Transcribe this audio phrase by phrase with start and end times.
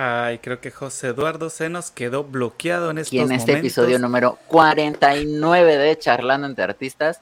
[0.00, 3.98] Ay, creo que José Eduardo se nos quedó bloqueado en estos Y en este episodio
[3.98, 7.20] número 49 de Charlando entre Artistas.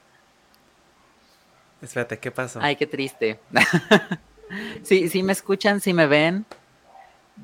[1.81, 2.59] Espérate, ¿qué pasó?
[2.61, 3.39] Ay, qué triste.
[4.83, 6.45] sí, sí me escuchan, sí me ven.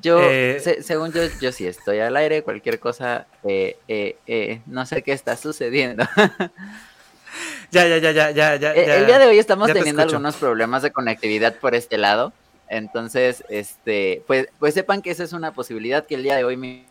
[0.00, 5.02] Yo, eh, según yo, yo sí estoy al aire, cualquier cosa, eh, eh, no sé
[5.02, 6.04] qué está sucediendo.
[7.72, 8.72] ya, ya, ya, ya, ya, ya.
[8.72, 12.32] El día de hoy estamos teniendo algunos problemas de conectividad por este lado.
[12.68, 16.56] Entonces, este, pues, pues sepan que esa es una posibilidad que el día de hoy
[16.56, 16.84] me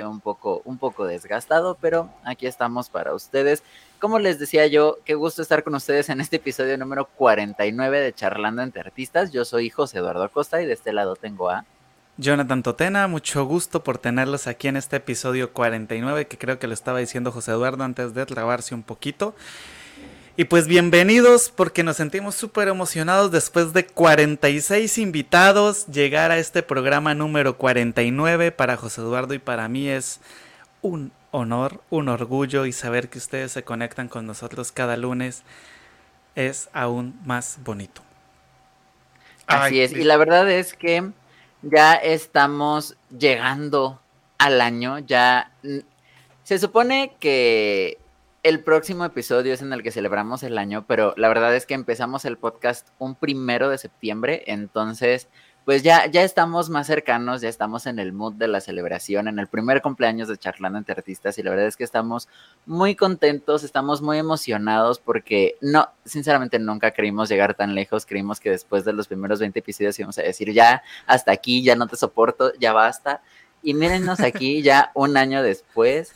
[0.00, 3.62] un poco, un poco desgastado, pero aquí estamos para ustedes.
[4.00, 8.12] Como les decía yo, qué gusto estar con ustedes en este episodio número 49 de
[8.12, 9.32] Charlando entre Artistas.
[9.32, 11.64] Yo soy José Eduardo Costa y de este lado tengo a
[12.18, 16.74] Jonathan Totena, mucho gusto por tenerlos aquí en este episodio 49, que creo que lo
[16.74, 19.34] estaba diciendo José Eduardo antes de grabarse un poquito.
[20.34, 25.86] Y pues bienvenidos porque nos sentimos súper emocionados después de 46 invitados.
[25.88, 30.20] Llegar a este programa número 49 para José Eduardo y para mí es
[30.80, 35.42] un honor, un orgullo y saber que ustedes se conectan con nosotros cada lunes
[36.34, 38.00] es aún más bonito.
[39.46, 41.10] Así es, y la verdad es que
[41.60, 44.00] ya estamos llegando
[44.38, 45.52] al año, ya
[46.42, 47.98] se supone que
[48.42, 51.74] el próximo episodio es en el que celebramos el año, pero la verdad es que
[51.74, 55.28] empezamos el podcast un primero de septiembre, entonces
[55.64, 59.38] pues ya, ya estamos más cercanos, ya estamos en el mood de la celebración, en
[59.38, 62.28] el primer cumpleaños de Charlando entre Artistas y la verdad es que estamos
[62.66, 68.50] muy contentos, estamos muy emocionados porque no, sinceramente nunca creímos llegar tan lejos, creímos que
[68.50, 71.94] después de los primeros 20 episodios íbamos a decir ya, hasta aquí, ya no te
[71.94, 73.22] soporto, ya basta.
[73.62, 76.12] Y mírennos aquí ya un año después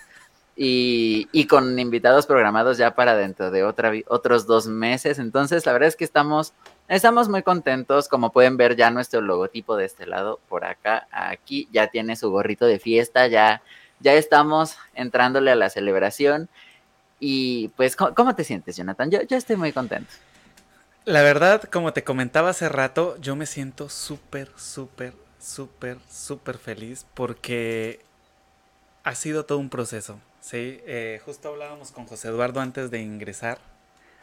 [0.58, 5.18] y, con invitados programados ya para dentro de otra, otros dos meses.
[5.18, 6.54] Entonces, la verdad es que estamos,
[6.88, 8.08] estamos muy contentos.
[8.08, 12.30] Como pueden ver, ya nuestro logotipo de este lado, por acá, aquí, ya tiene su
[12.30, 13.62] gorrito de fiesta, ya,
[14.00, 16.48] ya estamos entrándole a la celebración.
[17.20, 19.10] Y pues, ¿cómo, te sientes, Jonathan?
[19.10, 20.10] Yo, yo estoy muy contento.
[21.04, 27.06] La verdad, como te comentaba hace rato, yo me siento súper, súper, súper, súper feliz
[27.14, 28.00] porque
[29.04, 30.18] ha sido todo un proceso.
[30.46, 33.58] Sí, eh, justo hablábamos con José Eduardo antes de ingresar.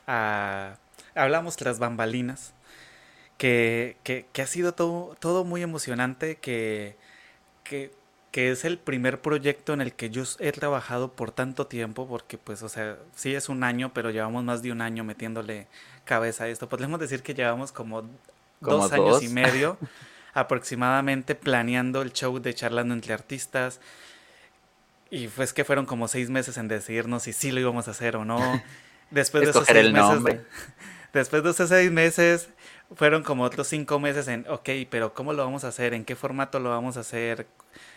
[0.08, 0.78] A,
[1.16, 2.54] hablamos las bambalinas.
[3.38, 6.38] Que, que, que, ha sido todo, todo muy emocionante.
[6.38, 6.96] Que,
[7.66, 7.92] que,
[8.32, 12.08] que, es el primer proyecto en el que yo he trabajado por tanto tiempo.
[12.08, 15.68] Porque, pues, o sea, sí es un año, pero llevamos más de un año metiéndole
[16.06, 16.70] cabeza a esto.
[16.70, 18.04] Podemos decir que llevamos como,
[18.62, 19.78] dos años y medio
[20.34, 23.82] aproximadamente planeando el show de Charlando entre Artistas
[25.14, 28.16] y pues que fueron como seis meses en decidirnos si sí lo íbamos a hacer
[28.16, 28.40] o no.
[29.12, 30.42] Después de esos seis meses.
[31.14, 32.50] después de esos seis meses
[32.96, 35.94] fueron como otros cinco meses en, ok, pero ¿cómo lo vamos a hacer?
[35.94, 37.46] ¿En qué formato lo vamos a hacer?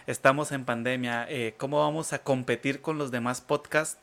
[0.06, 1.26] Estamos en pandemia.
[1.30, 3.98] Eh, ¿Cómo vamos a competir con los demás podcasts?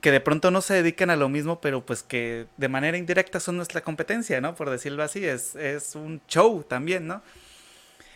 [0.00, 3.40] que de pronto no se dedican a lo mismo, pero pues que de manera indirecta
[3.40, 4.54] son nuestra competencia, ¿no?
[4.54, 7.20] Por decirlo así, es, es un show también, ¿no?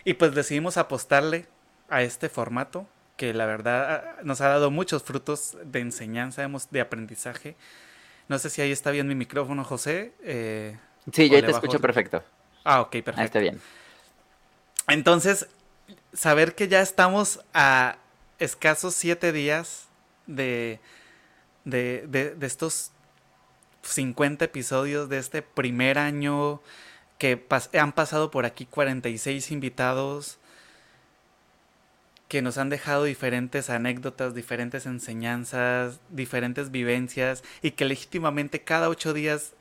[0.05, 1.45] Y pues decidimos apostarle
[1.89, 7.55] a este formato que la verdad nos ha dado muchos frutos de enseñanza, de aprendizaje.
[8.27, 10.13] No sé si ahí está bien mi micrófono, José.
[10.23, 10.77] Eh,
[11.11, 12.23] sí, yo te escucho perfecto.
[12.63, 13.19] Ah, ok, perfecto.
[13.19, 13.61] Ahí está bien.
[14.87, 15.47] Entonces,
[16.13, 17.97] saber que ya estamos a
[18.39, 19.87] escasos siete días
[20.27, 20.79] de,
[21.65, 22.91] de, de, estos
[23.83, 26.61] 50 episodios de este primer año,
[27.17, 30.39] que han pasado por aquí 46 invitados,
[32.27, 39.13] que nos han dejado diferentes anécdotas, diferentes enseñanzas, diferentes vivencias y que legítimamente cada ocho
[39.13, 39.53] días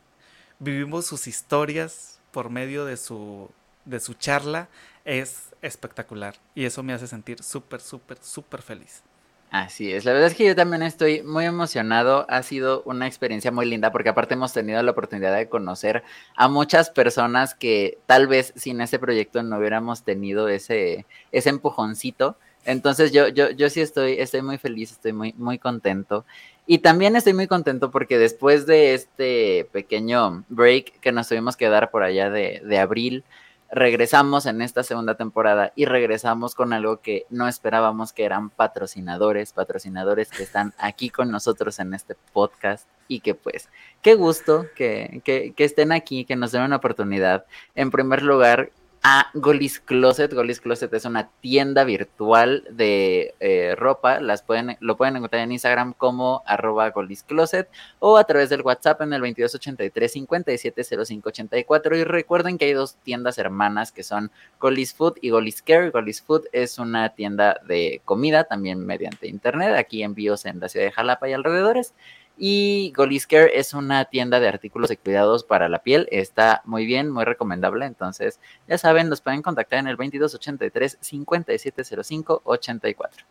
[0.58, 3.50] vivimos sus historias por medio de su,
[3.84, 4.68] de su charla
[5.04, 6.36] es espectacular.
[6.54, 9.02] Y eso me hace sentir súper, súper, súper feliz.
[9.50, 13.52] Así es, la verdad es que yo también estoy muy emocionado, ha sido una experiencia
[13.52, 16.02] muy linda porque aparte hemos tenido la oportunidad de conocer
[16.36, 22.38] a muchas personas que tal vez sin este proyecto no hubiéramos tenido ese, ese empujoncito
[22.64, 26.24] entonces yo, yo, yo sí estoy, estoy muy feliz, estoy muy, muy contento.
[26.66, 31.68] Y también estoy muy contento porque después de este pequeño break que nos tuvimos que
[31.68, 33.24] dar por allá de, de abril,
[33.72, 39.54] regresamos en esta segunda temporada y regresamos con algo que no esperábamos que eran patrocinadores,
[39.54, 43.70] patrocinadores que están aquí con nosotros en este podcast y que pues
[44.02, 47.46] qué gusto que, que, que estén aquí, que nos den una oportunidad.
[47.74, 48.70] En primer lugar,
[49.02, 50.32] a Golis Closet.
[50.32, 54.20] Golis Closet es una tienda virtual de eh, ropa.
[54.20, 57.68] Las pueden, lo pueden encontrar en Instagram como arroba Golis Closet
[57.98, 61.96] o a través del WhatsApp en el 2283 570584.
[61.96, 65.90] Y recuerden que hay dos tiendas hermanas que son Golis Food y Golis Care.
[65.90, 69.74] Golis Food es una tienda de comida también mediante internet.
[69.76, 71.92] Aquí envíos en la ciudad de Jalapa y alrededores.
[72.36, 76.08] Y Golisker es una tienda de artículos de cuidados para la piel.
[76.10, 77.86] Está muy bien, muy recomendable.
[77.86, 83.24] Entonces, ya saben, los pueden contactar en el 2283 5705 84.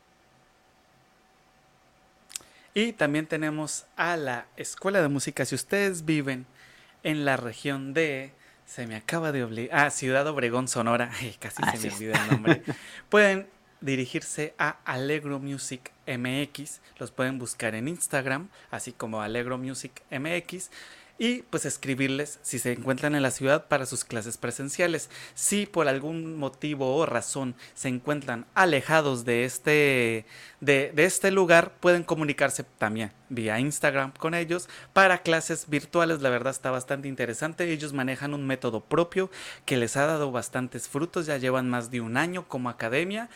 [2.74, 5.46] Y también tenemos a la Escuela de Música.
[5.46, 6.46] Si ustedes viven
[7.04, 8.34] en la región de
[8.72, 9.78] se me acaba de obligar.
[9.78, 11.12] Ah, Ciudad Obregón, Sonora.
[11.40, 12.64] casi se me olvida el nombre.
[13.10, 13.50] Pueden
[13.82, 16.80] dirigirse a Allegro Music MX.
[16.98, 20.70] Los pueden buscar en Instagram, así como Allegro Music MX.
[21.18, 25.08] Y pues escribirles si se encuentran en la ciudad para sus clases presenciales.
[25.36, 30.26] Si por algún motivo o razón se encuentran alejados de este,
[30.62, 36.24] de, de este lugar, pueden comunicarse también vía Instagram con ellos para clases virtuales.
[36.24, 37.72] La verdad está bastante interesante.
[37.72, 39.30] Ellos manejan un método propio
[39.66, 41.28] que les ha dado bastantes frutos.
[41.28, 43.30] Ya llevan más de un año como academia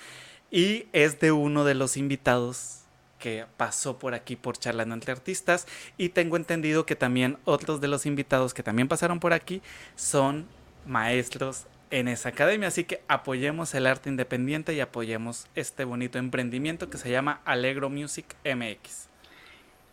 [0.52, 2.82] y es de uno de los invitados
[3.20, 7.88] que pasó por aquí por charlando entre artistas y tengo entendido que también otros de
[7.88, 9.62] los invitados que también pasaron por aquí
[9.96, 10.46] son
[10.86, 16.90] maestros en esa academia, así que apoyemos el arte independiente y apoyemos este bonito emprendimiento
[16.90, 19.08] que se llama Alegro Music MX.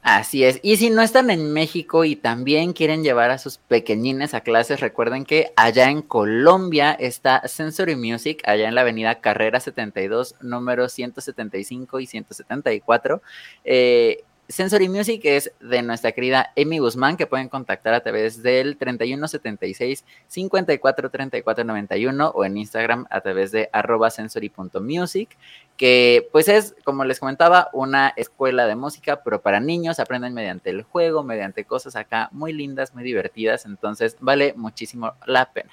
[0.05, 0.59] Así es.
[0.65, 4.81] Y si no están en México y también quieren llevar a sus pequeñines a clases,
[4.81, 10.93] recuerden que allá en Colombia está Sensory Music, allá en la avenida Carrera 72, números
[10.93, 13.23] 175 y 174.
[13.63, 18.77] Eh, Sensory Music es de nuestra querida Amy Guzmán, que pueden contactar a través del
[18.77, 25.39] 3176 543491 o en Instagram a través de arroba sensory.music,
[25.79, 30.69] que pues es, como les comentaba, una escuela de música, pero para niños, aprenden mediante
[30.69, 35.71] el juego, mediante cosas acá muy lindas, muy divertidas, entonces vale muchísimo la pena.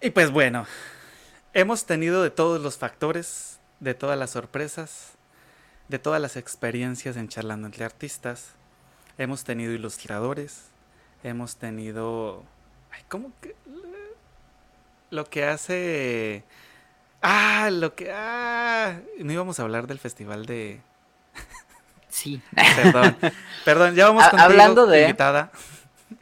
[0.00, 0.64] Y pues bueno,
[1.52, 5.17] hemos tenido de todos los factores, de todas las sorpresas,
[5.88, 8.52] de todas las experiencias en charlando entre artistas.
[9.16, 10.66] Hemos tenido ilustradores,
[11.22, 12.44] hemos tenido...
[12.90, 13.56] Ay, ¿Cómo que...?
[15.10, 16.44] Lo que hace...
[17.22, 18.12] Ah, lo que...
[18.12, 20.80] Ah, no íbamos a hablar del festival de...
[22.08, 22.40] Sí.
[22.76, 23.16] Perdón,
[23.64, 25.02] perdón, ya vamos con Hablando de...
[25.02, 25.50] Invitada.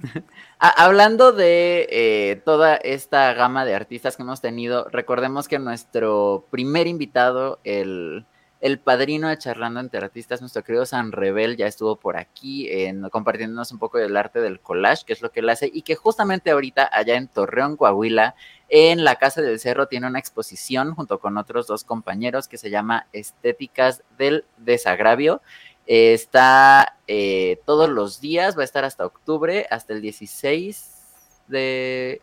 [0.59, 6.87] Hablando de eh, toda esta gama de artistas que hemos tenido, recordemos que nuestro primer
[6.87, 8.25] invitado, el
[8.61, 12.69] el padrino de Charlando entre Artistas, nuestro querido San Rebel, ya estuvo por aquí
[13.11, 15.95] compartiéndonos un poco del arte del collage, que es lo que él hace, y que
[15.95, 18.35] justamente ahorita allá en Torreón, Coahuila,
[18.69, 22.71] en la Casa del Cerro, tiene una exposición junto con otros dos compañeros que se
[22.71, 25.43] llama Estéticas del Desagravio.
[25.87, 30.97] está eh, todos los días, va a estar hasta octubre, hasta el 16
[31.49, 32.23] de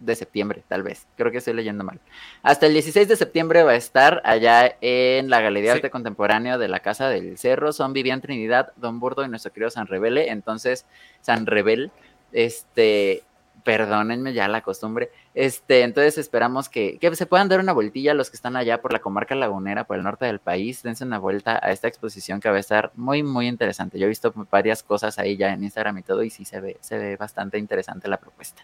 [0.00, 1.06] de septiembre, tal vez.
[1.16, 2.00] Creo que estoy leyendo mal.
[2.42, 6.58] Hasta el 16 de septiembre va a estar allá en la Galería de Arte Contemporáneo
[6.58, 7.72] de la Casa del Cerro.
[7.72, 10.30] Son Vivian Trinidad, Don Burdo y nuestro querido San Rebele.
[10.30, 10.86] Entonces,
[11.20, 11.92] San Rebel,
[12.32, 13.22] este,
[13.62, 15.10] perdónenme ya la costumbre.
[15.34, 18.92] Este, entonces esperamos que, que, se puedan dar una vueltilla los que están allá por
[18.92, 20.82] la comarca lagunera, por el norte del país.
[20.82, 23.98] Dense una vuelta a esta exposición que va a estar muy, muy interesante.
[23.98, 26.78] Yo he visto varias cosas ahí ya en Instagram y todo, y sí se ve,
[26.80, 28.62] se ve bastante interesante la propuesta.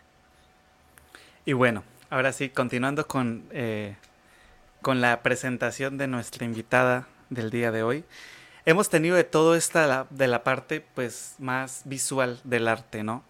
[1.49, 3.95] Y bueno, ahora sí, continuando con, eh,
[4.83, 8.05] con la presentación de nuestra invitada del día de hoy.
[8.65, 13.23] Hemos tenido de todo esta, de la parte pues más visual del arte, ¿no?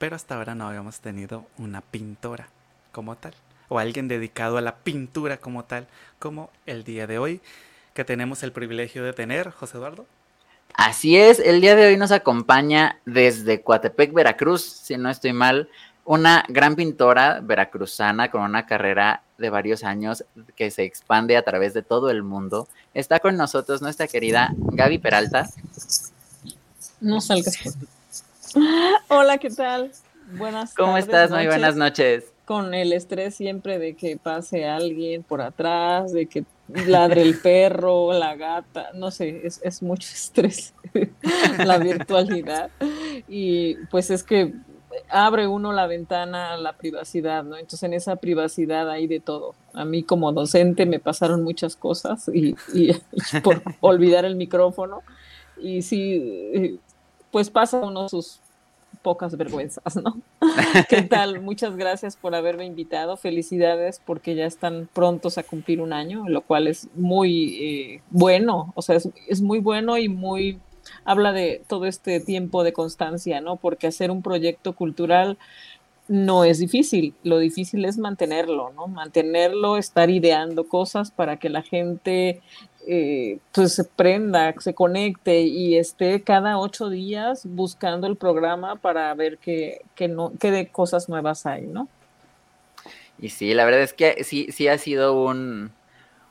[0.00, 2.48] Pero hasta ahora no habíamos tenido una pintora
[2.90, 3.34] como tal,
[3.68, 5.86] o alguien dedicado a la pintura como tal,
[6.18, 7.40] como el día de hoy,
[7.94, 10.06] que tenemos el privilegio de tener, José Eduardo.
[10.74, 15.68] Así es, el día de hoy nos acompaña desde Coatepec, Veracruz, si no estoy mal,
[16.04, 20.24] una gran pintora veracruzana con una carrera de varios años
[20.56, 22.68] que se expande a través de todo el mundo.
[22.94, 25.48] Está con nosotros nuestra querida Gaby Peralta.
[27.00, 27.78] No salgas.
[29.08, 29.92] Hola, ¿qué tal?
[30.32, 31.30] Buenas ¿Cómo estás?
[31.30, 32.24] Muy buenas noches.
[32.44, 36.44] Con el estrés siempre de que pase alguien por atrás, de que
[36.86, 40.74] ladre el perro, la gata, no sé, es, es mucho estrés
[41.58, 42.70] la virtualidad.
[43.28, 44.52] Y pues es que
[45.08, 47.56] abre uno la ventana a la privacidad, ¿no?
[47.56, 49.54] Entonces en esa privacidad hay de todo.
[49.72, 52.54] A mí como docente me pasaron muchas cosas y,
[53.42, 55.02] por olvidar el micrófono
[55.58, 56.80] y sí,
[57.30, 58.40] pues pasa uno sus
[59.02, 60.20] pocas vergüenzas, ¿no?
[60.88, 61.40] ¿Qué tal?
[61.40, 63.16] Muchas gracias por haberme invitado.
[63.16, 68.72] Felicidades porque ya están prontos a cumplir un año, lo cual es muy eh, bueno,
[68.74, 70.58] o sea, es, es muy bueno y muy
[71.04, 73.56] habla de todo este tiempo de constancia, ¿no?
[73.56, 75.38] Porque hacer un proyecto cultural
[76.08, 78.88] no es difícil, lo difícil es mantenerlo, ¿no?
[78.88, 82.40] Mantenerlo, estar ideando cosas para que la gente
[82.88, 89.14] eh, pues se prenda, se conecte y esté cada ocho días buscando el programa para
[89.14, 91.88] ver qué, no, qué de cosas nuevas hay, ¿no?
[93.20, 95.70] Y sí, la verdad es que sí, sí ha sido un,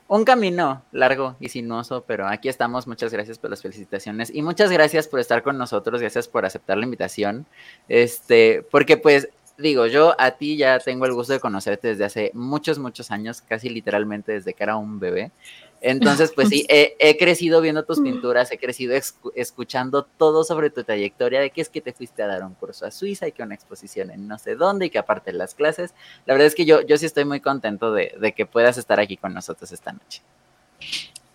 [0.09, 2.87] un camino largo y sinuoso, pero aquí estamos.
[2.87, 6.01] Muchas gracias por las felicitaciones y muchas gracias por estar con nosotros.
[6.01, 7.45] Gracias por aceptar la invitación.
[7.87, 12.31] Este, porque pues digo, yo a ti ya tengo el gusto de conocerte desde hace
[12.33, 15.31] muchos, muchos años, casi literalmente desde que era un bebé.
[15.81, 18.95] Entonces, pues sí, he, crecido viendo tus pinturas, he crecido
[19.35, 22.85] escuchando todo sobre tu trayectoria, de que es que te fuiste a dar un curso
[22.85, 25.93] a Suiza y que una exposición en no sé dónde y que aparte las clases.
[26.25, 28.99] La verdad es que yo, yo sí estoy muy contento de, de que puedas estar
[28.99, 30.21] aquí con nosotros esta noche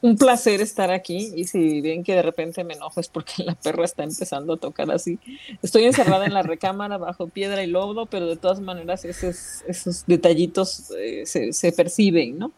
[0.05, 3.55] un placer estar aquí y si ven que de repente me enojo es porque la
[3.55, 5.19] perra está empezando a tocar así.
[5.63, 10.05] Estoy encerrada en la recámara bajo piedra y lodo, pero de todas maneras esos, esos
[10.05, 12.53] detallitos eh, se, se, perciben, ¿no?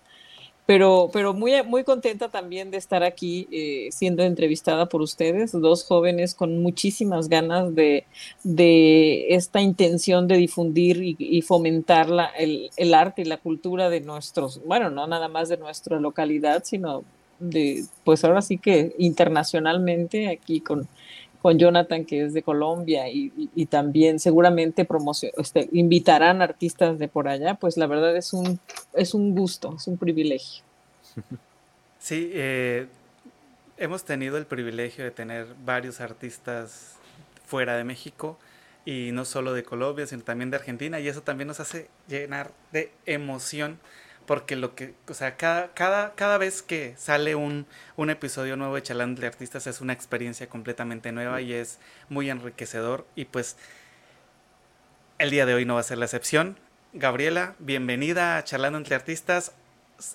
[0.66, 5.84] Pero, pero muy, muy contenta también de estar aquí eh, siendo entrevistada por ustedes, dos
[5.84, 8.04] jóvenes con muchísimas ganas de,
[8.42, 13.88] de esta intención de difundir y, y fomentar la, el, el arte y la cultura
[13.90, 17.04] de nuestros, bueno, no nada más de nuestra localidad, sino
[17.38, 20.88] de, pues ahora sí que internacionalmente aquí con,
[21.40, 27.28] con Jonathan, que es de Colombia, y, también seguramente promoción, este, invitarán artistas de por
[27.28, 28.58] allá, pues la verdad es un,
[28.92, 30.64] es un gusto, es un privilegio.
[31.98, 32.86] Sí, eh,
[33.78, 36.94] hemos tenido el privilegio de tener varios artistas
[37.46, 38.38] fuera de México
[38.84, 42.52] y no solo de Colombia, sino también de Argentina, y eso también nos hace llenar
[42.70, 43.80] de emoción
[44.26, 47.66] porque lo que, o sea, cada, cada, cada vez que sale un,
[47.96, 51.78] un episodio nuevo de Charlando de Artistas es una experiencia completamente nueva y es
[52.08, 53.56] muy enriquecedor y pues
[55.18, 56.58] el día de hoy no va a ser la excepción.
[56.92, 59.52] Gabriela, bienvenida a Charlando entre Artistas.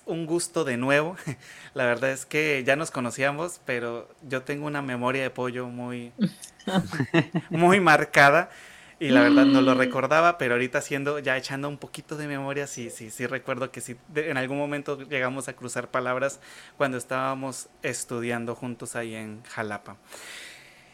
[0.04, 1.16] Un gusto de nuevo.
[1.74, 6.12] La verdad es que ya nos conocíamos, pero yo tengo una memoria de pollo muy,
[7.50, 8.50] muy marcada.
[9.02, 12.68] Y la verdad no lo recordaba, pero ahorita haciendo, ya echando un poquito de memoria,
[12.68, 16.38] sí, sí, sí recuerdo que sí, en algún momento llegamos a cruzar palabras
[16.76, 19.96] cuando estábamos estudiando juntos ahí en Jalapa.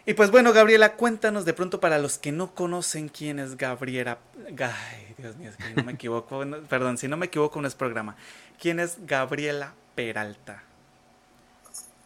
[0.07, 4.17] Y pues bueno, Gabriela, cuéntanos de pronto para los que no conocen quién es Gabriela.
[4.47, 7.75] Ay, Dios mío, es que no me equivoco, perdón, si no me equivoco no es
[7.75, 8.17] programa.
[8.59, 10.63] ¿Quién es Gabriela Peralta?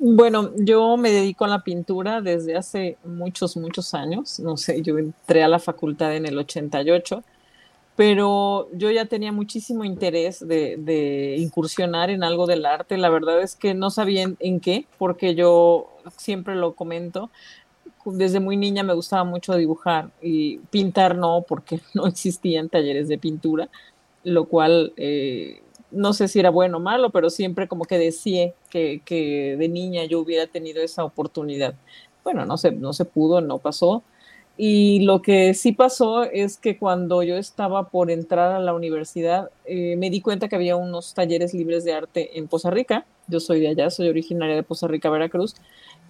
[0.05, 4.41] Bueno, yo me dedico a la pintura desde hace muchos, muchos años.
[4.41, 7.23] No sé, yo entré a la facultad en el 88,
[7.95, 12.99] pero yo ya tenía muchísimo interés de, incursionar en algo del arte.
[12.99, 17.31] La verdad es que no sabía en, qué, porque yo siempre lo comento.
[18.05, 23.19] Desde muy niña me gustaba mucho dibujar y pintar no, porque no existían talleres de
[23.19, 23.69] pintura,
[24.25, 25.62] lo cual eh,
[25.93, 29.69] no sé si era bueno o malo, pero siempre como que decía que, que, de
[29.69, 31.75] niña yo hubiera tenido esa oportunidad.
[32.25, 34.03] Bueno, no se, no se pudo, no pasó.
[34.57, 39.51] Y lo que sí pasó es que cuando yo estaba por entrar a la universidad,
[39.65, 43.07] eh, me di cuenta que había unos talleres libres de arte en Poza Rica.
[43.29, 45.55] Yo soy de allá, soy originaria de Poza Rica, Veracruz.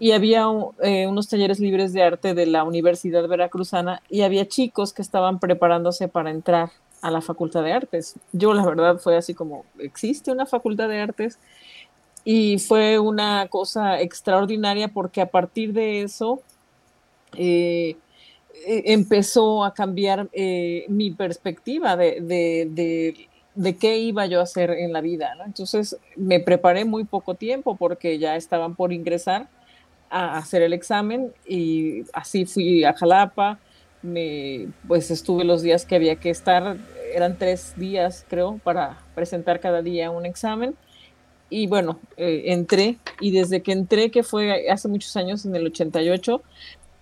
[0.00, 0.46] Y había
[0.82, 5.38] eh, unos talleres libres de arte de la Universidad Veracruzana y había chicos que estaban
[5.38, 6.70] preparándose para entrar
[7.02, 8.14] a la Facultad de Artes.
[8.32, 11.38] Yo la verdad fue así como, ¿existe una Facultad de Artes?
[12.24, 16.40] Y fue una cosa extraordinaria porque a partir de eso
[17.36, 17.96] eh,
[18.66, 24.70] e, empezó a cambiar eh, mi perspectiva de, de, de, qué iba yo a hacer
[24.70, 25.36] en la vida.
[25.44, 29.48] Entonces me preparé muy poco tiempo porque ya estaban por ingresar
[30.08, 33.58] a hacer el examen y así fui a Jalapa
[34.02, 36.76] me, pues estuve los días que había que estar,
[37.14, 40.74] eran tres días creo, para presentar cada día un examen.
[41.50, 45.66] Y bueno, eh, entré y desde que entré, que fue hace muchos años, en el
[45.66, 46.42] 88,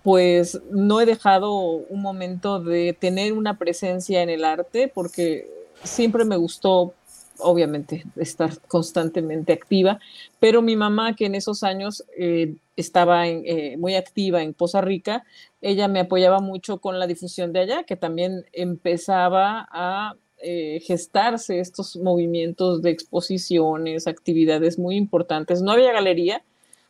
[0.03, 5.49] pues no he dejado un momento de tener una presencia en el arte porque
[5.83, 6.93] siempre me gustó
[7.41, 9.99] obviamente estar constantemente activa,
[10.39, 15.23] pero mi mamá, que en esos años eh, estaba eh, muy activa en Poza Rica,
[15.61, 21.59] ella me apoyaba mucho con la difusión de allá, que también empezaba a eh, gestarse
[21.59, 25.61] estos movimientos de exposiciones, actividades muy importantes.
[25.61, 26.43] No había galería,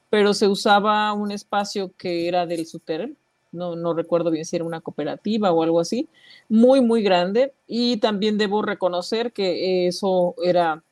[0.10, 3.14] pero se usaba un espacio que era del SUTER,
[3.52, 6.10] no, no recuerdo bien si era una cooperativa o algo así,
[6.50, 7.54] muy, muy grande.
[7.68, 10.84] Y también debo reconocer que eso era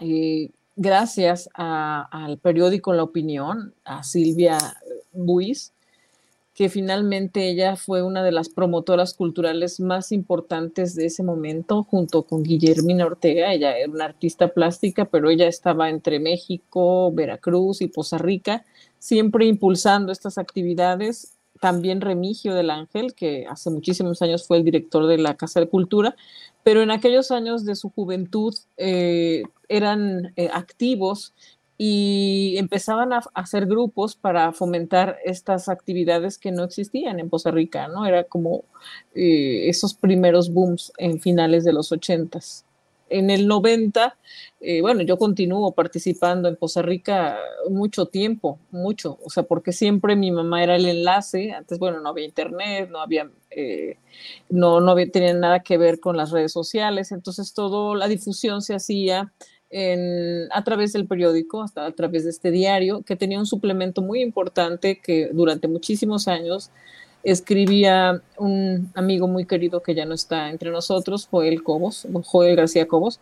[0.00, 4.58] eh, gracias al periódico La Opinión, a Silvia
[5.12, 5.72] Buis,
[6.54, 12.22] que finalmente ella fue una de las promotoras culturales más importantes de ese momento, junto
[12.22, 13.52] con Guillermina Ortega.
[13.52, 18.64] Ella era una artista plástica, pero ella estaba entre México, Veracruz y Poza Rica,
[18.98, 21.35] siempre impulsando estas actividades.
[21.60, 25.68] También Remigio del Ángel, que hace muchísimos años fue el director de la Casa de
[25.68, 26.14] Cultura,
[26.62, 31.34] pero en aquellos años de su juventud eh, eran eh, activos
[31.78, 37.88] y empezaban a, hacer grupos para fomentar estas actividades que no existían en Costa Rica,
[37.88, 38.06] ¿no?
[38.06, 38.64] Era como
[39.14, 42.65] eh, esos primeros booms en finales de los ochentas.
[43.08, 44.18] En el 90,
[44.60, 47.38] eh, bueno, yo continúo participando en Costa Rica
[47.70, 52.08] mucho tiempo, mucho, o sea, porque siempre mi mamá era el enlace, antes, bueno, no
[52.08, 53.98] había internet, no había, eh,
[54.48, 58.60] no, no había, tenía nada que ver con las redes sociales, entonces todo, la difusión
[58.62, 59.32] se hacía
[60.52, 64.22] a través del periódico, hasta a través de este diario, que tenía un suplemento muy
[64.22, 66.70] importante que durante muchísimos años
[67.26, 72.86] escribía un amigo muy querido que ya no está entre nosotros, Joel Cobos, Joel García
[72.86, 73.20] Cobos,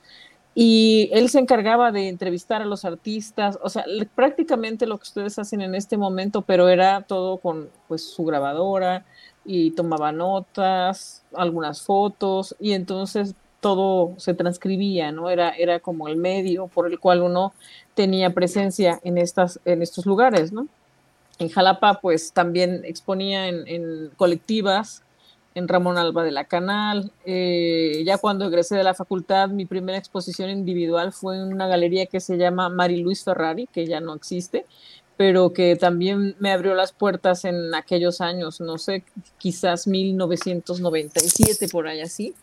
[0.54, 3.84] y él se encargaba de entrevistar a los artistas, o sea,
[4.14, 9.06] prácticamente lo que ustedes hacen en este momento, pero era todo con pues su grabadora
[9.44, 15.30] y tomaba notas, algunas fotos, y entonces todo se transcribía, ¿no?
[15.30, 17.54] Era, era como el medio por el cual uno
[17.94, 20.68] tenía presencia en, estas, en estos lugares, ¿no?
[21.38, 25.02] En Jalapa, pues también exponía en, colectivas,
[25.54, 27.12] en Ramón Alba de la Canal.
[27.24, 32.06] Eh, ya cuando egresé de la facultad, mi primera exposición individual fue en una galería
[32.06, 34.66] que se llama Mari Luis Ferrari, que ya no existe,
[35.16, 39.04] pero que también me abrió las puertas en aquellos años, no sé,
[39.38, 42.34] quizás 1997, por ahí así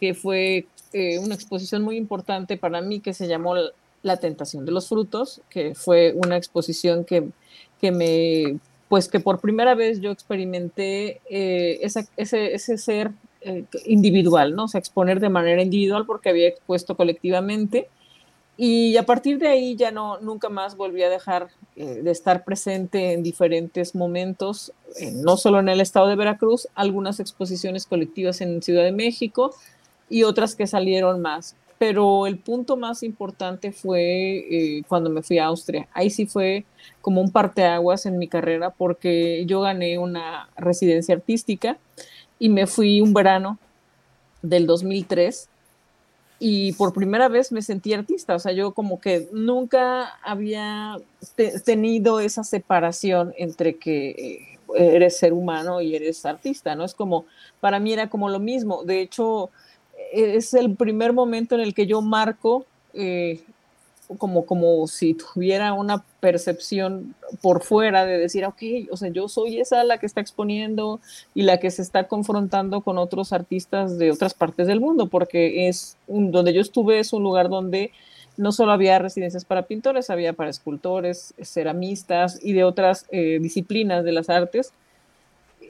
[0.00, 3.54] que fue eh, una exposición muy importante para mí que se llamó
[4.02, 7.28] La tentación de los frutos, que fue una exposición que,
[7.80, 8.58] que me,
[8.88, 14.64] pues que por primera vez yo experimenté eh, ese, ese, ser eh, individual, ¿no?
[14.64, 17.88] O sea, exponer de manera individual porque había expuesto colectivamente.
[18.56, 23.14] Y a partir de ahí ya no, nunca más volví a dejar de estar presente
[23.14, 24.74] en diferentes momentos,
[25.14, 29.54] no solo en el estado de Veracruz, algunas exposiciones colectivas en Ciudad de México,
[30.10, 31.54] y otras que salieron más.
[31.80, 34.02] Pero el punto más importante fue
[34.50, 35.88] eh, cuando me fui a Austria.
[35.94, 36.66] Ahí sí fue
[37.00, 41.78] como un parteaguas en mi carrera porque yo gané una residencia artística
[42.38, 43.58] y me fui un verano
[44.42, 45.48] del 2003
[46.38, 50.96] y por primera vez me sentí artista, o sea, yo como que nunca había
[51.64, 56.84] tenido esa separación entre que eh, eres ser humano y eres artista, ¿no?
[56.84, 57.26] Es como,
[57.60, 59.50] para mí era como lo mismo, de hecho,
[60.12, 63.40] es el primer momento en el que yo marco eh,
[64.18, 69.60] como, como si tuviera una percepción por fuera de decir, ok, o sea, yo soy
[69.60, 71.00] esa la que está exponiendo
[71.34, 75.68] y la que se está confrontando con otros artistas de otras partes del mundo, porque
[75.68, 77.92] es donde yo estuve es un lugar donde
[78.36, 84.04] no solo había residencias para pintores, había para escultores, ceramistas y de otras eh, disciplinas
[84.04, 84.72] de las artes,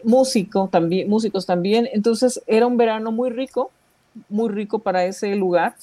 [0.05, 1.89] músico también, músicos también.
[1.93, 3.71] Entonces era un verano muy rico
[4.29, 5.75] muy rico para ese lugar,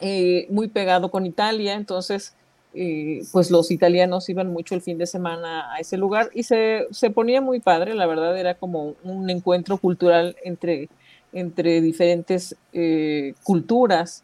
[0.00, 2.34] eh, muy pegado con Italia, entonces
[2.72, 6.86] eh, pues los italianos iban mucho el fin de semana a ese lugar y se,
[6.92, 10.88] se, ponía muy padre, la verdad era como un encuentro cultural entre,
[11.32, 14.22] entre diferentes eh, culturas,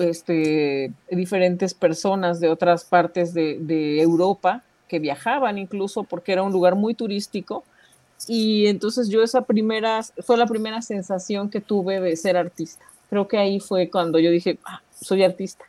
[0.00, 6.52] este, diferentes personas de otras partes de, de Europa que viajaban incluso porque era un
[6.52, 7.64] lugar muy turístico
[8.26, 12.84] y entonces yo esa primera, fue la primera sensación que tuve de ser artista.
[13.10, 15.64] Creo que ahí fue cuando yo dije, ah, soy artista.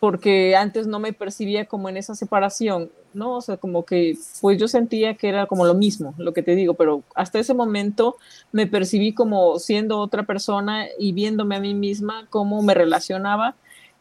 [0.00, 3.36] Porque antes no me percibía como en esa separación, ¿no?
[3.36, 6.54] O sea, como que, pues yo sentía que era como lo mismo, lo que te
[6.54, 8.16] digo, pero hasta ese momento
[8.52, 13.54] me percibí como siendo otra persona y viéndome a mí misma cómo me relacionaba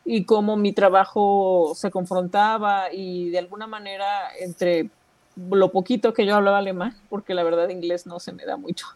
[0.04, 4.06] y cómo mi trabajo se confrontaba y de alguna manera
[4.40, 4.90] entre
[5.36, 8.88] lo poquito que yo hablaba alemán, porque la verdad inglés no se me da mucho.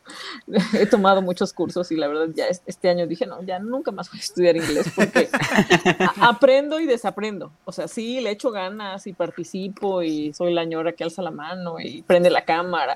[0.74, 4.10] He tomado muchos cursos y la verdad ya este año dije, no, ya nunca más
[4.10, 5.30] voy a estudiar inglés porque
[6.22, 7.52] aprendo y desaprendo.
[7.66, 11.32] O sea, sí, le echo ganas y participo y soy la ñora que alza la
[11.32, 12.96] mano y prende la cámara,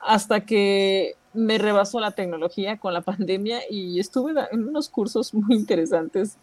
[0.00, 5.56] hasta que me rebasó la tecnología con la pandemia y estuve en unos cursos muy
[5.56, 6.36] interesantes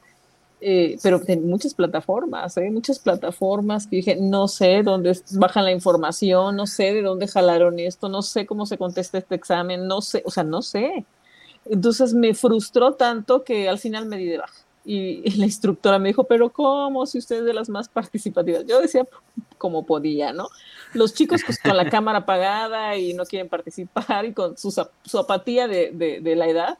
[0.61, 2.69] eh, pero en muchas plataformas, ¿eh?
[2.69, 7.79] muchas plataformas que dije, no sé dónde bajan la información, no sé de dónde jalaron
[7.79, 11.05] esto, no sé cómo se contesta este examen, no sé, o sea, no sé.
[11.65, 14.65] Entonces me frustró tanto que al final me di de baja.
[14.83, 17.05] Y, la instructora me dijo, pero ¿cómo?
[17.05, 18.65] Si usted es de las más participativas.
[18.65, 19.05] Yo decía
[19.57, 20.47] como podía, ¿no?
[20.93, 25.19] Los chicos pues, con la cámara apagada y no quieren participar y con su, su
[25.19, 26.77] apatía de, de, de la edad,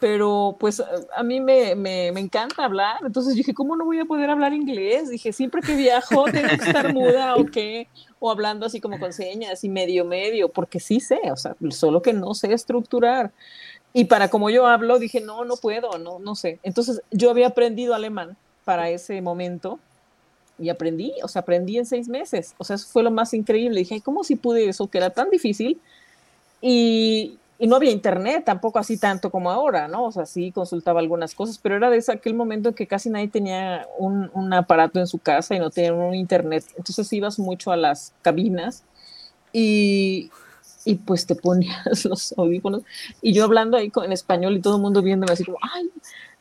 [0.00, 0.82] pero pues
[1.16, 4.52] a mí me, me, me, encanta hablar, entonces dije, ¿cómo no voy a poder hablar
[4.52, 5.10] inglés?
[5.10, 7.88] Dije, siempre que viajo tengo que estar muda o qué,
[8.20, 12.00] o hablando así como con señas y medio medio, porque sí sé, o sea, solo
[12.02, 13.32] que no sé estructurar.
[13.92, 16.60] Y para como yo hablo, dije, no, no puedo, no, no sé.
[16.62, 19.80] Entonces yo había aprendido alemán para ese momento
[20.58, 23.80] y aprendí, o sea, aprendí en seis meses, o sea, eso fue lo más increíble.
[23.80, 25.80] Dije, ¿cómo si pude eso que era tan difícil?
[26.60, 30.04] Y, y no había internet tampoco así tanto como ahora, ¿no?
[30.04, 33.10] O sea, sí consultaba algunas cosas, pero era de ese, aquel momento en que casi
[33.10, 36.64] nadie tenía un, un, aparato en su casa y no tenía un internet.
[36.76, 38.84] Entonces ibas mucho a las cabinas
[39.52, 40.30] y,
[40.84, 42.82] y pues te ponías los audífonos
[43.20, 45.90] y yo hablando ahí en español y todo el mundo viéndome así como, ay,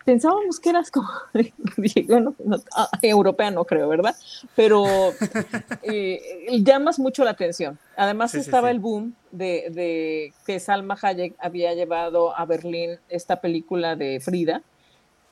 [0.08, 1.10] pensábamos que eras como,
[2.08, 2.34] bueno,
[2.74, 4.16] ah, europea no creo, ¿verdad?
[4.56, 4.86] Pero
[5.84, 7.78] eh, llamas mucho la atención.
[7.98, 13.98] Además estaba el boom de, de, que Salma Hayek había llevado a Berlín esta película
[13.98, 14.62] de Frida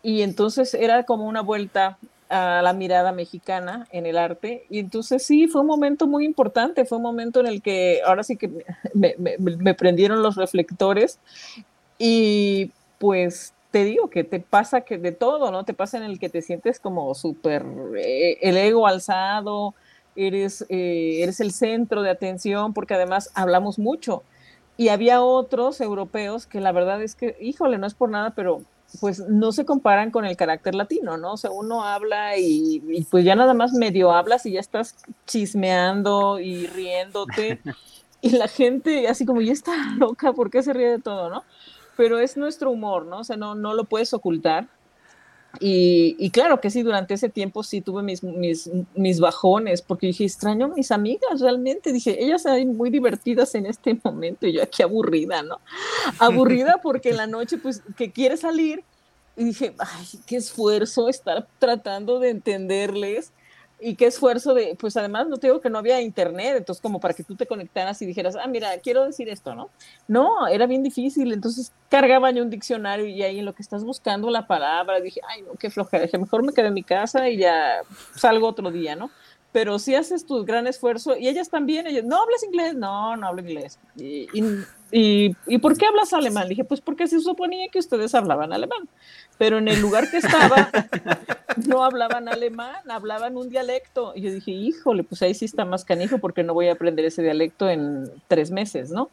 [0.04, 4.66] y entonces era como una vuelta a la mirada mexicana en el arte.
[4.70, 8.24] Y entonces sí, fue un momento muy importante, fue un momento en el que ahora
[8.24, 8.52] sí que
[8.94, 11.18] me, me, me prendieron los reflectores
[11.98, 15.66] y pues te digo que te pasa que de todo, ¿no?
[15.66, 17.66] Te pasa en el que te sientes como súper,
[17.98, 19.76] eh, el ego alzado,
[20.16, 24.24] eres, eh, eres el centro de atención, porque además hablamos mucho.
[24.78, 28.62] Y había otros europeos que la verdad es que, híjole, no es por nada, pero
[29.02, 31.34] pues no se comparan con el carácter latino, ¿no?
[31.34, 34.96] O sea, uno habla y, y pues ya nada más medio hablas y ya estás
[35.26, 37.60] chismeando y riéndote.
[38.22, 41.44] y la gente así como, ya está loca, ¿por qué se ríe de todo, no?
[41.96, 43.20] Pero es nuestro humor, ¿no?
[43.20, 44.68] O sea, no, no lo puedes ocultar.
[45.60, 50.08] Y, y, claro que sí, durante ese tiempo sí tuve mis, mis, mis, bajones, porque
[50.08, 51.94] dije, extraño a mis amigas, realmente.
[51.94, 55.60] Dije, ellas son muy divertidas en este momento, y yo aquí aburrida, ¿no?
[56.20, 58.84] Aburrida porque en la noche, pues, que quiere salir,
[59.38, 63.32] y dije, ay, qué esfuerzo estar tratando de entenderles
[63.80, 67.00] y qué esfuerzo de, pues además no te digo que no había internet, entonces como
[67.00, 69.70] para que tú te conectaras y dijeras, ah, mira, quiero decir esto, ¿no?
[70.08, 73.84] No, era bien difícil, entonces cargaba yo un diccionario y ahí en lo que estás
[73.84, 77.38] buscando la palabra, dije, ay, no, qué flojera, mejor me quedo en mi casa y
[77.38, 77.82] ya
[78.16, 79.12] salgo otro día, ¿no?
[79.52, 83.28] Pero si haces tu gran esfuerzo, y ellas también, ellas, no hablas inglés, no, no
[83.28, 83.80] hablo inglés.
[83.96, 84.28] Y,
[84.98, 86.48] y, ¿por qué hablas alemán?
[86.48, 88.88] dije, pues porque se suponía que ustedes hablaban alemán
[89.38, 90.70] pero en el lugar que estaba
[91.68, 94.14] no hablaban alemán, hablaban un dialecto.
[94.16, 97.06] Y yo dije, híjole, pues ahí sí está más canijo porque no voy a aprender
[97.06, 99.10] ese dialecto en tres meses, ¿no?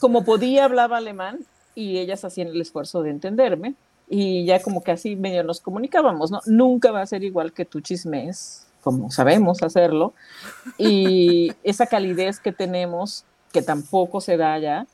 [0.00, 1.40] Como podía, hablaba alemán
[1.74, 3.74] y ellas hacían el esfuerzo de entenderme
[4.08, 6.40] y ya como que así medio nos comunicábamos, ¿no?
[6.46, 10.14] Nunca va a ser igual que tu chismes, como sabemos hacerlo,
[10.78, 14.86] y esa calidez que tenemos, que tampoco se da ya,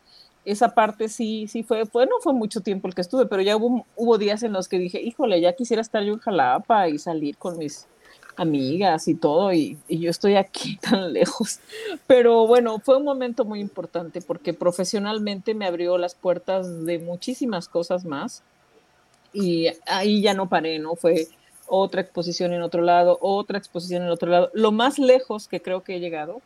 [0.45, 3.57] esa parte sí, sí fue, fue, no fue mucho tiempo el que estuve, pero ya
[3.57, 6.99] hubo, hubo días en los que dije, híjole, ya quisiera estar yo en Jalapa y
[6.99, 7.87] salir con mis
[8.37, 11.61] amigas y todo, y, y, yo estoy aquí tan lejos.
[12.07, 17.69] Pero bueno, fue un momento muy importante porque profesionalmente me abrió las puertas de muchísimas
[17.69, 18.43] cosas más.
[19.33, 20.95] Y ahí ya no paré, ¿no?
[20.95, 21.27] Fue
[21.67, 24.51] otra exposición en otro lado, otra exposición en otro lado.
[24.53, 26.41] Lo más lejos que creo que he llegado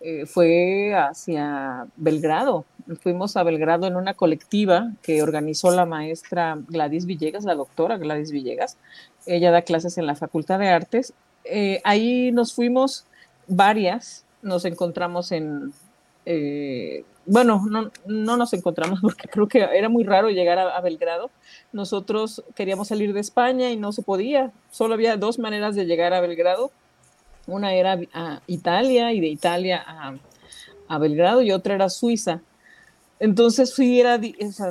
[0.00, 2.64] eh, fue hacia Belgrado.
[3.02, 8.32] Fuimos a Belgrado en una colectiva que organizó la maestra Gladys Villegas, la doctora Gladys
[8.32, 8.78] Villegas.
[9.26, 11.12] Ella da clases en la Facultad de Artes.
[11.44, 13.06] Eh, ahí nos fuimos
[13.46, 15.72] varias, nos encontramos en...
[16.26, 21.30] Eh, bueno, no, no, nos encontramos porque creo que era muy raro llegar a Belgrado.
[21.72, 24.50] Nosotros queríamos salir de España y no se podía.
[24.70, 26.72] Solo había dos maneras de llegar a Belgrado
[27.50, 30.14] una era a Italia y de Italia a,
[30.88, 32.40] a Belgrado y otra era Suiza.
[33.20, 34.18] Entonces sí, era,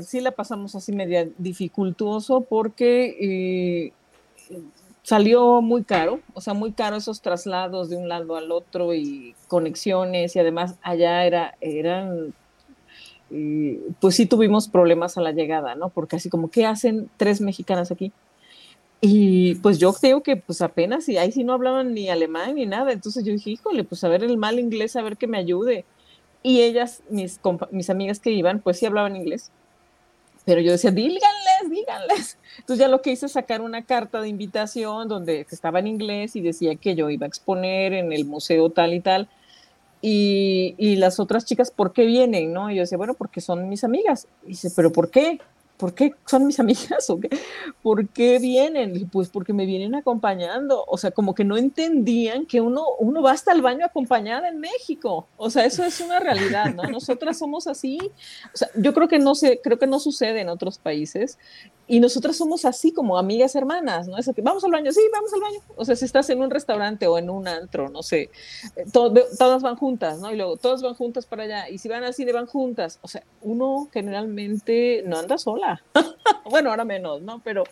[0.01, 3.93] sí la pasamos así media dificultuoso porque eh,
[5.03, 9.35] salió muy caro, o sea, muy caro esos traslados de un lado al otro y
[9.47, 12.33] conexiones y además allá era, eran,
[13.29, 15.89] eh, pues sí tuvimos problemas a la llegada, ¿no?
[15.89, 18.11] Porque así como, ¿qué hacen tres mexicanas aquí?
[19.01, 22.65] Y pues yo creo que pues apenas, y ahí sí no hablaban ni alemán ni
[22.65, 25.37] nada, entonces yo dije, híjole, pues a ver el mal inglés, a ver que me
[25.37, 25.85] ayude.
[26.43, 27.39] Y ellas, mis,
[27.71, 29.51] mis amigas que iban, pues sí hablaban inglés.
[30.45, 32.37] Pero yo decía, díganles, díganles.
[32.59, 36.35] Entonces ya lo que hice es sacar una carta de invitación donde estaba en inglés
[36.35, 39.29] y decía que yo iba a exponer en el museo tal y tal.
[40.01, 42.53] Y, y las otras chicas, ¿por qué vienen?
[42.53, 42.71] ¿no?
[42.71, 44.27] Y yo decía, bueno, porque son mis amigas.
[44.43, 45.39] Y dice, ¿pero por qué?
[45.79, 47.29] ¿Por qué son mis amigas o qué?
[47.81, 49.09] ¿Por qué vienen?
[49.09, 50.83] Pues porque me vienen acompañando.
[50.85, 54.59] O sea, como que no entendían que uno, uno va hasta el baño acompañada en
[54.59, 55.27] México.
[55.37, 56.83] O sea, eso es una realidad, ¿no?
[56.91, 57.97] Nosotras somos así.
[58.53, 61.37] O sea, yo creo que no sé, creo que no sucede en otros países.
[61.91, 64.15] Y nosotras somos así como amigas hermanas, ¿no?
[64.15, 65.59] Es que vamos al baño, sí, vamos al baño.
[65.75, 68.29] O sea, si estás en un restaurante o en un antro, no sé,
[68.75, 70.31] eh, todas van juntas, ¿no?
[70.31, 71.67] Y luego todas van juntas para allá.
[71.67, 72.99] Y si van al cine, van juntas.
[73.01, 75.81] O sea, uno generalmente no anda sola.
[76.45, 77.41] bueno, ahora menos, ¿no?
[77.43, 77.63] Pero,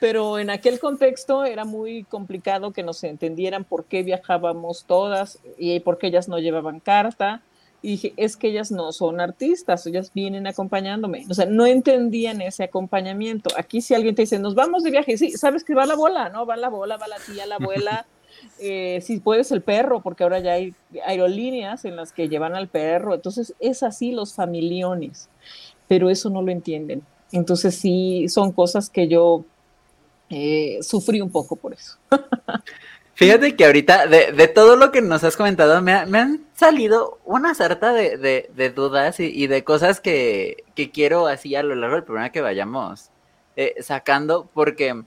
[0.00, 5.80] pero en aquel contexto era muy complicado que nos entendieran por qué viajábamos todas y
[5.80, 7.40] por qué ellas no llevaban carta
[7.82, 11.26] y dije, es que ellas no son artistas, ellas vienen acompañándome.
[11.28, 13.50] O sea, no entendían ese acompañamiento.
[13.56, 16.28] Aquí si alguien te dice, nos vamos de viaje, sí, sabes que va la bola,
[16.28, 16.46] ¿no?
[16.46, 18.06] Va la bola, va la tía, la abuela.
[18.58, 20.74] Eh, si puedes el perro, porque ahora ya hay
[21.06, 23.14] aerolíneas en las que llevan al perro.
[23.14, 25.28] Entonces, es así los familiones,
[25.86, 27.02] pero eso no lo entienden.
[27.30, 29.44] Entonces, sí, son cosas que yo
[30.30, 31.98] eh, sufrí un poco por eso.
[33.14, 37.92] Fíjate que ahorita, de, todo lo que nos has comentado, me, han salido una sarta
[37.92, 43.10] de, dudas y, de cosas que, quiero así a lo largo del programa que vayamos
[43.56, 45.02] eh, sacando, porque,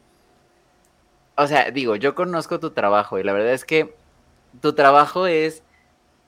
[1.38, 3.96] o sea, digo, yo conozco tu trabajo y la verdad es que
[4.62, 5.64] tu trabajo es,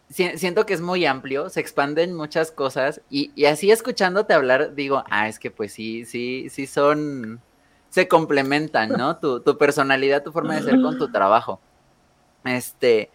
[0.10, 5.04] siento que es muy amplio, se expanden muchas cosas y, y así escuchándote hablar, digo,
[5.10, 7.42] ah, es que pues sí, sí, sí son
[7.90, 9.18] se complementan, ¿no?
[9.20, 11.60] Tu, tu, personalidad, tu forma de ser con tu trabajo.
[12.46, 13.12] Este,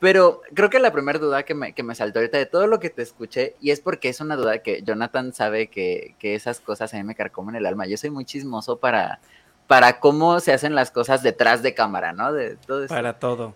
[0.00, 2.80] pero creo que la primera duda que me, que me saltó ahorita de todo lo
[2.80, 6.58] que te escuché, y es porque es una duda que Jonathan sabe que, que esas
[6.60, 7.86] cosas a mí me carcomen el alma.
[7.86, 9.20] Yo soy muy chismoso para,
[9.66, 12.32] para cómo se hacen las cosas detrás de cámara, ¿no?
[12.32, 13.54] De todo Para todo.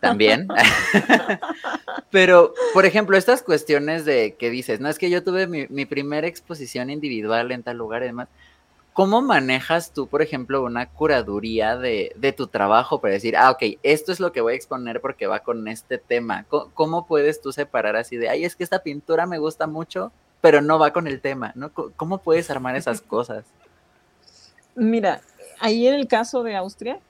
[0.00, 0.48] También.
[2.10, 5.86] Pero, por ejemplo, estas cuestiones de que dices, no es que yo tuve mi, mi
[5.86, 8.28] primera exposición individual en tal lugar y demás.
[9.00, 14.12] ¿Cómo manejas tú, por ejemplo, una curaduría de, tu trabajo para decir, ah, ok, esto
[14.12, 16.44] es lo que voy a exponer porque va con este tema?
[16.74, 20.60] ¿Cómo, puedes tú separar así de, ay, es que esta pintura me gusta mucho, pero
[20.60, 21.72] no va con el tema, ¿no?
[21.72, 23.46] ¿Cómo puedes armar esas cosas?
[24.74, 25.22] Mira,
[25.60, 27.00] ahí en el caso de Austria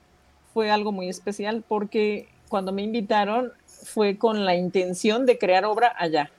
[0.55, 5.93] fue algo muy especial porque cuando me invitaron fue con la intención de crear obra
[5.99, 6.31] allá.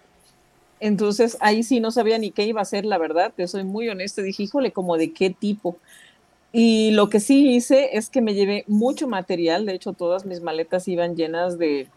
[0.82, 3.88] Entonces ahí sí no sabía ni qué iba a ser, la verdad, te soy muy
[3.88, 4.24] honesta.
[4.24, 5.78] Dije, híjole, como de qué tipo.
[6.52, 10.42] Y lo que sí hice es que me llevé mucho material, de hecho todas mis
[10.42, 11.88] maletas iban llenas de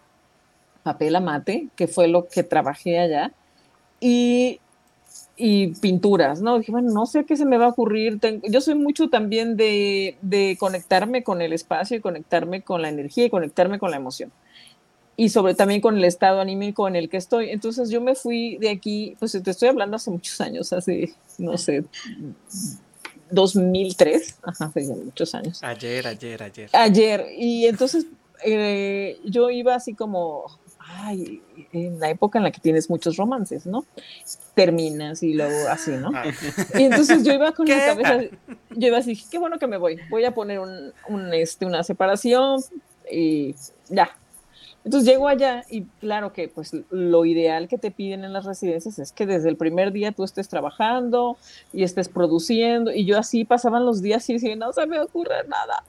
[0.85, 3.33] papel amate, que fue lo que trabajé allá,
[4.01, 4.61] y,
[5.37, 6.59] y pinturas, ¿no?
[6.59, 8.20] Dije, bueno, no sé qué se me va a ocurrir.
[8.49, 13.25] yo soy mucho también de, de conectarme con el espacio y conectarme con la energía
[13.25, 14.31] y conectarme con la emoción
[15.16, 17.50] y sobre también con el estado anímico en el que estoy.
[17.50, 21.57] Entonces yo me fui de aquí, pues te estoy hablando hace muchos años, hace, no
[21.57, 21.85] sé,
[23.31, 25.62] 2003, ajá, hace muchos años.
[25.62, 26.70] Ayer, ayer, ayer.
[26.72, 28.07] Ayer, y entonces
[28.44, 30.44] eh, yo iba así como,
[30.79, 33.85] ay, en la época en la que tienes muchos romances, ¿no?
[34.55, 36.11] Terminas y luego así, ¿no?
[36.14, 36.24] Ah.
[36.74, 38.20] Y entonces yo iba con mi cabeza,
[38.70, 41.83] yo iba así, qué bueno que me voy, voy a poner un, un este, una
[41.85, 42.61] separación
[43.11, 43.55] y
[43.88, 44.16] ya,
[44.85, 48.99] entonces llego allá y claro que pues lo ideal que te piden en las residencias
[48.99, 51.38] es que desde el primer día tú estés trabajando
[51.73, 55.49] y estés produciendo y yo así pasaban los días y decía, no se me ocurre
[55.49, 55.85] nada.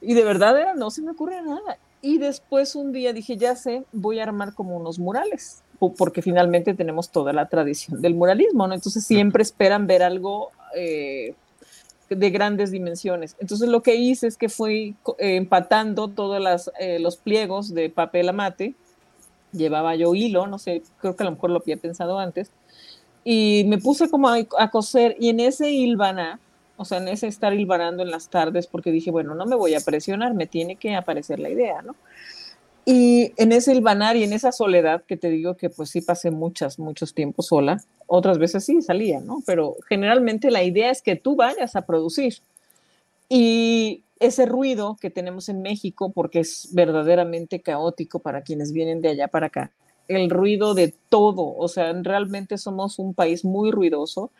[0.00, 1.78] Y de verdad era, no se me ocurre nada.
[2.00, 6.74] Y después un día dije, ya sé, voy a armar como unos murales, porque finalmente
[6.74, 8.74] tenemos toda la tradición del muralismo, ¿no?
[8.74, 11.34] Entonces siempre esperan ver algo eh,
[12.08, 13.36] de grandes dimensiones.
[13.40, 18.28] Entonces lo que hice es que fui eh, empatando todos eh, los pliegos de papel
[18.28, 18.74] amate,
[19.52, 22.50] llevaba yo hilo, no sé, creo que a lo mejor lo había pensado antes,
[23.24, 26.38] y me puse como a, coser y en ese hilvanar,
[26.76, 29.74] o sea, en ese estar hilvanando en las tardes, porque dije, bueno, no me voy
[29.74, 31.94] a presionar, me tiene que aparecer la idea, ¿no?
[32.86, 36.30] Y en ese hilvanar y en esa soledad, que te digo que pues sí pasé
[36.30, 39.42] muchas, muchos tiempos sola, otras veces sí salía, ¿no?
[39.46, 42.34] Pero generalmente la idea es que tú vayas a producir.
[43.28, 49.08] Y ese ruido que tenemos en México, porque es verdaderamente caótico para quienes vienen de
[49.08, 49.72] allá para acá,
[50.08, 54.30] el ruido de todo, o sea, realmente somos un país muy ruidoso,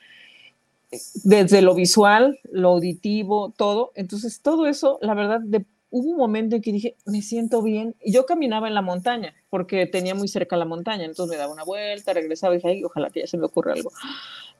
[1.24, 3.92] desde lo visual, lo auditivo, todo.
[3.94, 7.94] Entonces, todo eso, la verdad, de hubo un momento en que dije, me siento bien.
[8.02, 11.04] Y yo caminaba en la montaña, porque tenía muy cerca la montaña.
[11.04, 13.74] Entonces me daba una vuelta, regresaba y dije, Ay, ojalá que ya se me ocurra
[13.74, 13.92] algo.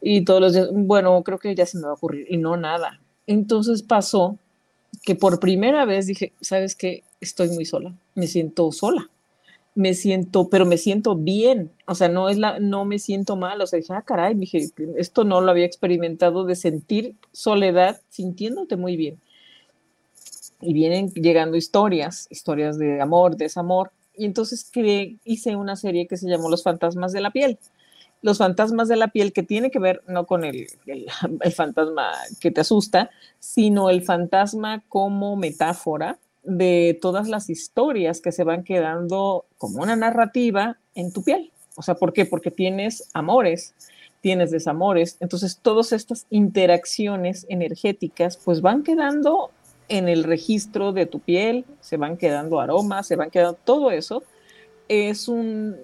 [0.01, 2.27] Y todos los días, bueno, creo que ya se me va a ocurrir.
[2.31, 3.01] Y no nada.
[3.27, 4.39] Entonces pasó
[5.03, 7.03] que por primera vez dije, ¿sabes qué?
[7.21, 9.11] Estoy muy sola, me siento sola,
[9.75, 13.61] me siento, pero me siento bien, o sea, no es la, no me siento mal,
[13.61, 18.77] o sea, dije, ah, caray, dije, esto no lo había experimentado de sentir soledad sintiéndote
[18.77, 19.19] muy bien.
[20.65, 26.17] Y vienen llegando historias, historias de amor, desamor, y entonces creé, hice una serie que
[26.17, 27.59] se llamó Los fantasmas de la piel
[28.25, 32.51] los fantasmas de la piel, que tiene que ver no con el, el, fantasma que
[32.51, 39.45] te asusta, sino el fantasma como metáfora de todas las historias que se van quedando
[39.59, 41.53] como una narrativa en tu piel.
[41.77, 42.25] O sea, ¿por qué?
[42.25, 43.75] Porque tienes amores,
[44.23, 49.51] tienes desamores, entonces todas estas interacciones energéticas pues van quedando
[49.89, 54.23] en el registro de tu piel, se van quedando aromas, se van quedando todo eso.
[54.89, 55.77] Es un,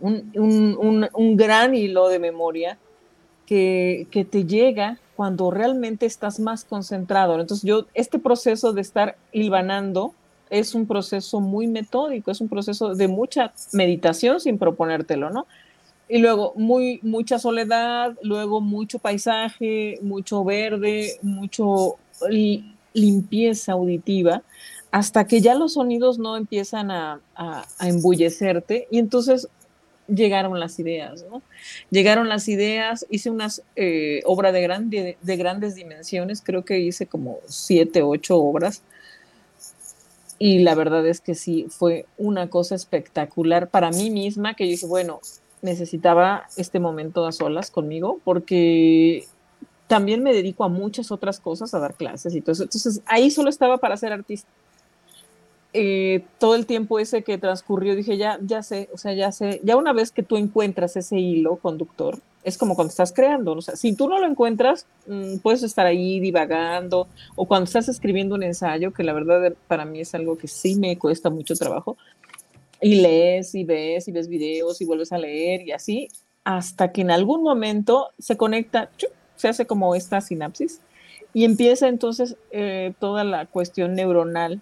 [0.00, 2.78] un, gran hilo de memoria
[3.46, 7.38] que, te llega cuando realmente estás más concentrado.
[7.38, 10.14] Entonces yo, este proceso de estar hilvanando
[10.50, 15.46] es un proceso muy metódico, es un proceso de mucha meditación sin proponértelo, ¿no?
[16.08, 21.96] Y luego muy, mucha soledad, luego mucho paisaje, mucho verde, mucho
[22.92, 24.42] limpieza auditiva,
[24.90, 27.20] hasta que ya los sonidos no empiezan a,
[27.80, 29.48] embullecerte y entonces
[30.06, 31.42] llegaron las ideas, ¿no?
[31.90, 37.06] Llegaron las ideas, hice una eh, obra de, grande, de grandes dimensiones, creo que hice
[37.06, 38.82] como siete, ocho obras,
[40.38, 44.72] y la verdad es que sí, fue una cosa espectacular para mí misma, que yo
[44.72, 45.20] dije, bueno,
[45.62, 49.28] necesitaba este momento a solas conmigo, porque
[49.92, 52.62] también me dedico a muchas otras cosas, a dar clases y todo eso.
[52.62, 54.48] Entonces, ahí solo estaba para ser artista.
[55.74, 59.60] Eh, todo el tiempo ese que transcurrió, dije, ya, ya sé, o sea, ya sé,
[59.62, 63.60] ya una vez que tú encuentras ese hilo conductor, es como cuando estás creando, o
[63.60, 68.34] sea, si tú no lo encuentras, mm, puedes estar ahí divagando, o cuando estás escribiendo
[68.34, 71.98] un ensayo, que la verdad para mí es algo que sí me cuesta mucho trabajo,
[72.80, 76.08] y lees y ves y ves videos y vuelves a leer y así,
[76.44, 78.88] hasta que en algún momento se conecta,
[79.42, 80.80] se hace como esta sinapsis,
[81.34, 84.60] y empieza entonces eh, toda la cuestión neuronal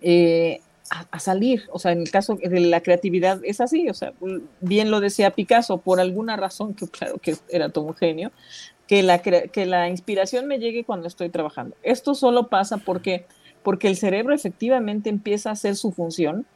[0.00, 0.60] eh,
[0.90, 1.62] a, salir.
[1.70, 4.12] O sea, en el caso de la creatividad es así, o sea,
[4.60, 8.32] bien lo decía Picasso, por alguna razón, que claro que era todo un genio,
[8.88, 11.76] que la, que la inspiración me llegue cuando estoy trabajando.
[11.84, 13.26] Esto solo pasa porque,
[13.62, 16.46] porque el cerebro efectivamente empieza a hacer su función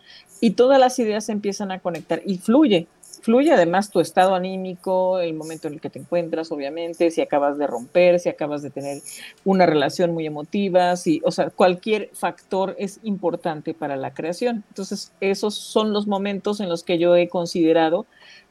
[0.41, 2.89] y todas las ideas se empiezan a conectar y fluye
[3.23, 7.57] fluye además tu estado anímico, el momento en el que te encuentras, obviamente, si acabas
[7.57, 9.01] de romper, si acabas de tener
[9.45, 14.65] una relación muy emotiva, si, o sea, cualquier factor es importante para la creación.
[14.69, 18.07] Entonces, esos son los momentos en los que yo he considerado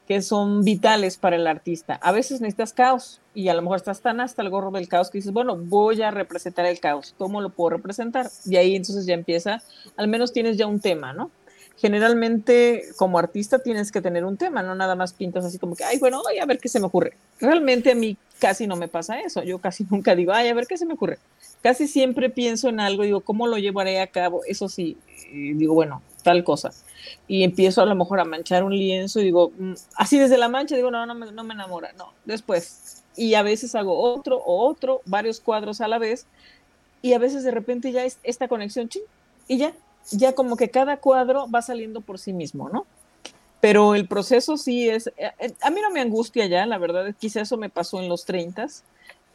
[0.08, 1.96] que son vitales para el artista.
[2.02, 5.10] A veces necesitas caos y a lo mejor estás tan hasta el gorro del caos
[5.10, 8.30] que dices, bueno, voy a representar el caos, ¿cómo lo puedo representar?
[8.46, 9.62] Y ahí entonces ya empieza,
[9.96, 11.32] al menos tienes ya un tema, ¿no?
[11.82, 15.84] Generalmente como artista tienes que tener un tema, no nada más pintas así como que,
[15.84, 17.14] ay, bueno, voy a ver qué se me ocurre.
[17.40, 20.68] Realmente a mí casi no me pasa eso, yo casi nunca digo, ay, a ver
[20.68, 21.18] qué se me ocurre.
[21.64, 24.44] Casi siempre pienso en algo, digo, ¿cómo lo llevaré a cabo?
[24.46, 24.96] Eso sí,
[25.32, 26.72] digo, bueno, tal cosa.
[27.28, 30.50] Y empiezo a lo mejor a manchar un lienzo y digo, mm, así desde la
[30.50, 33.04] mancha, digo, no, no me, no me enamora, no, después.
[33.16, 36.28] Y a veces hago otro o otro, varios cuadros a la vez,
[37.02, 39.02] y a veces de repente ya es esta conexión, ching,
[39.48, 39.74] y ya,
[40.12, 42.86] ya como que cada cuadro va saliendo por sí mismo, ¿no?
[43.60, 47.14] Pero el proceso sí es, eh, eh, a mí no me angustia ya, la verdad,
[47.18, 48.68] quizá eso me pasó en los 30,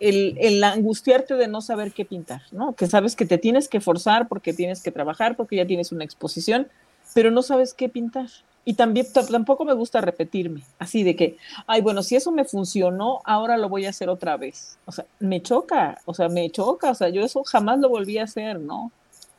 [0.00, 2.74] el, el, angustiarte de no saber qué pintar, ¿no?
[2.74, 6.04] Que sabes que te tienes que forzar porque tienes que trabajar, porque ya tienes una
[6.04, 6.68] exposición,
[7.14, 8.26] pero no sabes qué pintar.
[8.68, 11.36] Y también tampoco me gusta repetirme, así de que,
[11.68, 14.76] ay, bueno, si eso me funcionó, ahora lo voy a hacer otra vez.
[14.86, 18.18] O sea, me choca, o sea, me choca, o sea, yo eso jamás lo volví
[18.18, 18.90] a hacer, ¿no?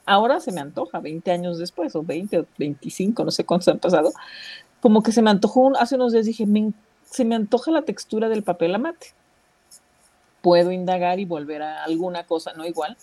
[0.08, 3.78] Ahora se me antoja, 20 años después, o 20 o 25, no sé cuántos han
[3.78, 4.12] pasado,
[4.82, 6.48] como que se me antojó, hace unos días dije,
[7.04, 9.08] se me antoja la textura del papel amate.
[10.42, 12.96] Puedo indagar y volver a alguna cosa, no igual,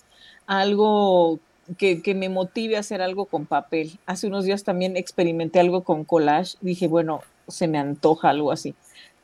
[0.46, 1.38] algo
[1.78, 3.98] que, que, me motive a hacer algo con papel.
[4.06, 8.74] Hace unos días también experimenté algo con collage, dije, bueno, se me antoja algo así.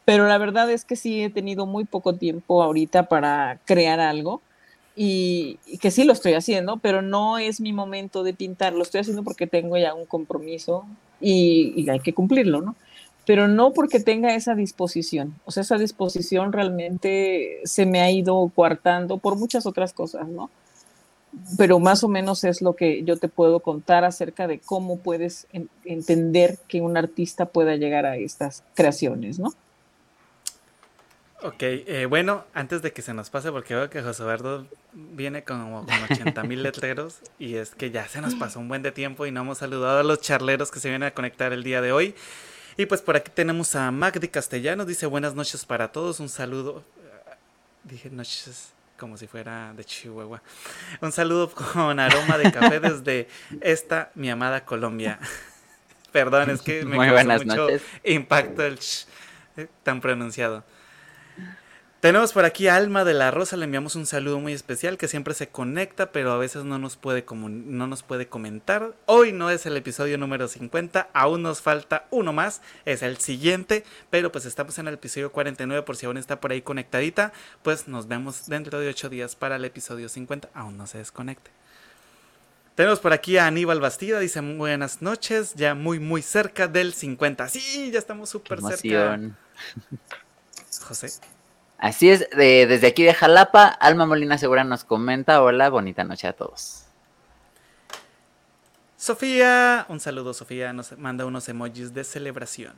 [0.04, 4.42] Pero la verdad es que sí he tenido muy poco tiempo ahorita para crear algo
[4.96, 9.00] y, que sí lo estoy haciendo, pero no es mi momento de pintar, lo estoy
[9.00, 10.84] haciendo porque tengo ya un compromiso
[11.20, 12.76] y, hay que cumplirlo, ¿no?
[13.26, 18.50] Pero no porque tenga esa disposición, o sea, esa disposición realmente se me ha ido
[18.54, 20.50] coartando por muchas otras cosas, ¿no?
[21.56, 25.46] Pero más o menos es lo que yo te puedo contar acerca de cómo puedes
[25.84, 29.52] entender que un artista pueda llegar a estas creaciones, ¿no?
[31.42, 35.42] Ok, eh, bueno, antes de que se nos pase, porque veo que José Eduardo viene
[35.42, 38.92] como con 80 mil letreros y es que ya se nos pasó un buen de
[38.92, 41.80] tiempo y no hemos saludado a los charleros que se vienen a conectar el día
[41.80, 42.14] de hoy.
[42.76, 46.84] Y pues por aquí tenemos a Magdi Castellano, dice buenas noches para todos, un saludo.
[47.84, 50.42] Dije noches como si fuera de Chihuahua.
[51.00, 53.28] Un saludo con aroma de café desde
[53.62, 55.18] esta, mi amada Colombia.
[56.12, 57.68] Perdón, es que me Muy mucho
[58.04, 58.78] impacto el
[59.56, 60.64] eh, tan pronunciado.
[62.00, 65.06] Tenemos por aquí a Alma de la Rosa, le enviamos un saludo muy especial que
[65.06, 68.94] siempre se conecta, pero a veces no nos puede, no nos puede comentar.
[69.04, 73.84] Hoy no es el episodio número 50, aún nos falta uno más, es el siguiente,
[74.08, 77.86] pero pues estamos en el episodio 49 por si aún está por ahí conectadita, pues
[77.86, 81.50] nos vemos dentro de 8 días para el episodio 50, aún no se desconecte.
[82.76, 87.46] Tenemos por aquí a Aníbal Bastida, dice buenas noches, ya muy muy cerca del 50.
[87.50, 89.20] Sí, ya estamos súper cerca.
[90.80, 91.10] José.
[91.80, 96.34] Así es, desde aquí de Jalapa, Alma Molina Segura nos comenta, hola, bonita noche a
[96.34, 96.84] todos.
[98.98, 102.74] Sofía, un saludo Sofía, nos manda unos emojis de celebración.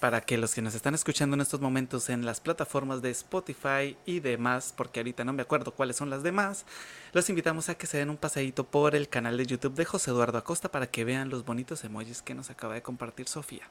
[0.00, 3.96] Para que los que nos están escuchando en estos momentos en las plataformas de Spotify
[4.04, 6.64] y demás, porque ahorita no me acuerdo cuáles son las demás,
[7.12, 10.10] los invitamos a que se den un paseíto por el canal de YouTube de José
[10.10, 13.68] Eduardo Acosta para que vean los bonitos emojis que nos acaba de compartir Sofía.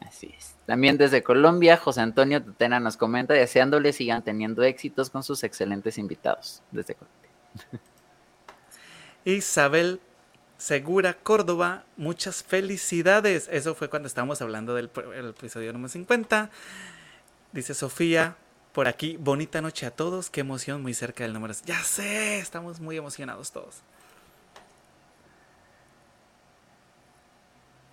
[0.00, 0.54] Así es.
[0.66, 5.98] También desde Colombia, José Antonio Tutena nos comenta deseándole sigan teniendo éxitos con sus excelentes
[5.98, 7.30] invitados desde Colombia.
[9.24, 10.00] Isabel
[10.58, 13.48] Segura Córdoba, muchas felicidades.
[13.52, 14.90] Eso fue cuando estábamos hablando del
[15.28, 16.50] episodio número 50.
[17.52, 18.36] Dice Sofía,
[18.72, 21.52] por aquí, bonita noche a todos, qué emoción muy cerca del número.
[21.66, 23.82] Ya sé, estamos muy emocionados todos.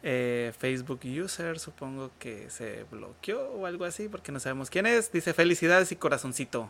[0.05, 5.11] Eh, Facebook user, supongo que se bloqueó o algo así, porque no sabemos quién es.
[5.11, 6.69] Dice felicidades y corazoncito.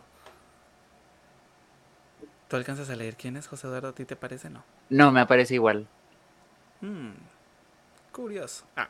[2.48, 3.88] ¿Tú alcanzas a leer quién es José Eduardo?
[3.88, 4.50] ¿A ti te parece?
[4.50, 4.62] No.
[4.88, 5.88] No, me aparece igual.
[6.80, 7.14] Hmm,
[8.12, 8.64] curioso.
[8.76, 8.88] Ah.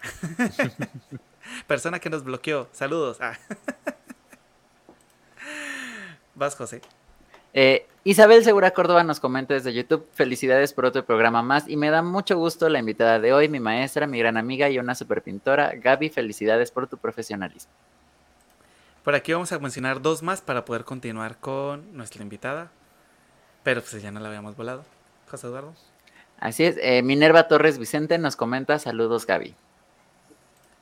[1.66, 2.68] Persona que nos bloqueó.
[2.72, 3.16] Saludos.
[3.22, 3.38] Ah.
[6.34, 6.82] Vas, José.
[7.54, 11.88] Eh, Isabel Segura Córdoba nos comenta desde YouTube, felicidades por otro programa más y me
[11.88, 15.22] da mucho gusto la invitada de hoy, mi maestra, mi gran amiga y una super
[15.22, 15.72] pintora.
[15.74, 17.72] Gaby, felicidades por tu profesionalismo.
[19.04, 22.70] Por aquí vamos a mencionar dos más para poder continuar con nuestra invitada,
[23.62, 24.84] pero pues ya no la habíamos volado.
[25.30, 25.74] José Eduardo.
[26.40, 29.54] Así es, eh, Minerva Torres Vicente nos comenta, saludos Gaby.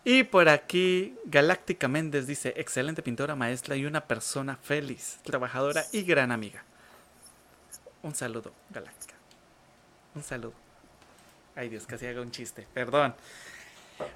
[0.04, 6.02] Y por aquí, Galáctica Méndez dice, excelente pintora, maestra y una persona feliz, trabajadora y
[6.02, 6.64] gran amiga.
[8.02, 9.14] Un saludo, Galáctica.
[10.14, 10.54] Un saludo.
[11.54, 13.14] Ay Dios, casi haga un chiste, perdón.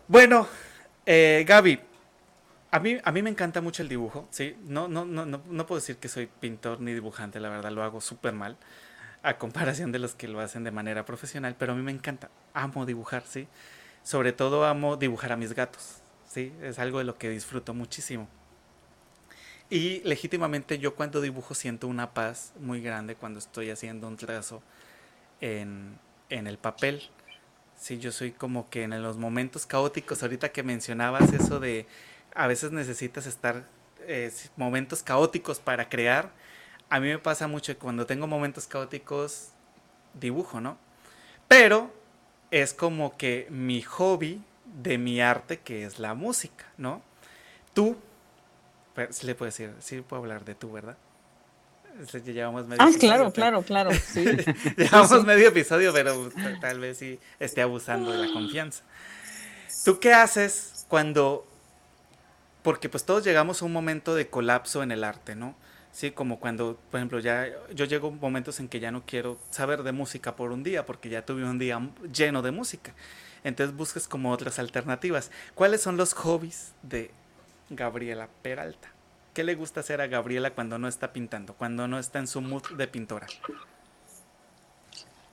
[0.09, 0.49] Bueno,
[1.05, 1.81] eh, Gaby,
[2.73, 4.57] a mí, a mí me encanta mucho el dibujo, ¿sí?
[4.65, 7.85] No, no, no, no, no puedo decir que soy pintor ni dibujante, la verdad lo
[7.85, 8.57] hago súper mal,
[9.23, 12.29] a comparación de los que lo hacen de manera profesional, pero a mí me encanta,
[12.55, 13.47] amo dibujar, ¿sí?
[14.07, 15.97] Sobre todo amo dibujar a mis gatos,
[16.29, 16.53] ¿sí?
[16.63, 18.29] Es algo de lo que disfruto muchísimo.
[19.69, 24.63] Y legítimamente yo cuando dibujo siento una paz muy grande cuando estoy haciendo un trazo
[25.41, 25.99] en,
[26.31, 27.03] en el papel.
[27.77, 31.89] Sí, yo soy como que en los momentos caóticos, ahorita que mencionabas eso de
[32.33, 33.65] a veces necesitas estar
[34.07, 36.31] eh, momentos caóticos para crear,
[36.91, 39.49] a mí me pasa mucho que cuando tengo momentos caóticos
[40.15, 40.79] dibujo, ¿no?
[41.49, 41.91] Pero
[42.51, 44.41] es como que mi hobby
[44.83, 47.03] de mi arte, que es la música, ¿no?
[47.73, 47.97] Tú,
[49.11, 50.97] sí le puedo decir, sí puedo hablar de tú, ¿verdad?
[52.25, 54.25] Llevamos medio ah, claro, claro, claro, sí.
[54.77, 56.31] Llevamos medio episodio, pero
[56.61, 58.83] tal vez sí esté abusando de la confianza.
[59.85, 61.47] ¿Tú qué haces cuando,
[62.63, 65.55] porque pues todos llegamos a un momento de colapso en el arte, ¿no?
[65.97, 69.83] Sí, como cuando, por ejemplo, ya yo llego momentos en que ya no quiero saber
[69.83, 71.81] de música por un día, porque ya tuve un día
[72.13, 72.93] lleno de música.
[73.45, 75.31] Entonces buscas como otras alternativas.
[75.55, 77.13] ¿Cuáles son los hobbies de
[77.71, 78.91] Gabriela Peralta?
[79.33, 82.43] ¿Qué le gusta hacer a Gabriela cuando no está pintando, cuando no está en su
[82.43, 83.27] mood de pintora?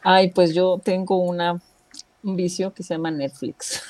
[0.01, 1.61] Ay, pues yo tengo una,
[2.23, 3.83] un vicio que se llama Netflix.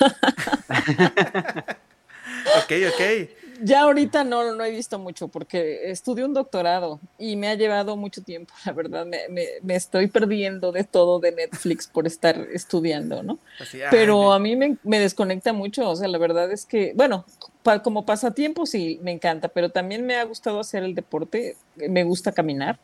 [2.58, 7.48] ok, ok ya ahorita no, no he visto mucho porque estudié un doctorado y me
[7.48, 9.18] ha llevado mucho tiempo, la verdad, me,
[9.62, 13.38] me, estoy perdiendo de todo de Netflix por estar estudiando, ¿no?
[13.90, 17.24] Pero a mí me, me, desconecta mucho, o sea, la verdad es que, bueno,
[17.82, 22.32] como pasatiempo sí, me encanta, pero también me ha gustado hacer el deporte, me gusta
[22.32, 22.78] caminar.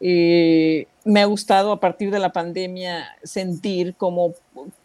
[0.00, 4.34] Eh, me ha gustado a partir de la pandemia sentir cómo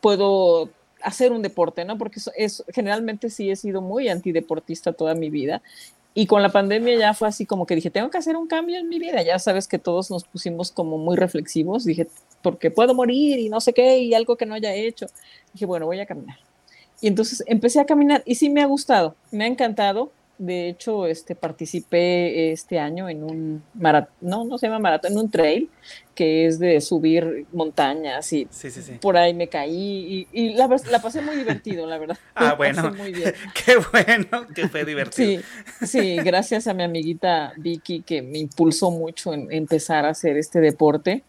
[0.01, 0.69] puedo
[1.01, 1.97] hacer un deporte, ¿no?
[1.97, 5.61] Porque es, generalmente sí he sido muy antideportista toda mi vida
[6.13, 8.79] Y con la pandemia ya fue así como que dije, tengo que hacer un cambio
[8.79, 9.21] en mi vida.
[9.23, 11.85] Ya sabes que todos nos pusimos como muy reflexivos.
[11.85, 12.07] Dije,
[12.41, 15.07] porque puedo morir y no sé qué, y algo que no haya hecho.
[15.53, 16.37] Dije, bueno, voy a caminar.
[17.01, 20.11] Y entonces empecé a caminar y sí me ha gustado, me ha encantado.
[20.39, 25.17] De hecho, este, participé este año en un maratón, no, no se llama maratón, en
[25.17, 25.69] un trail
[26.15, 28.47] que es de subir montañas y
[29.01, 32.17] por ahí me caí y, la, la, pasé muy divertido, la verdad.
[32.35, 33.33] Ah, bueno, muy bien.
[33.65, 35.41] qué bueno que fue divertido.
[35.81, 40.37] Sí, sí, gracias a mi amiguita Vicky que me impulsó mucho en empezar a hacer
[40.37, 41.23] este deporte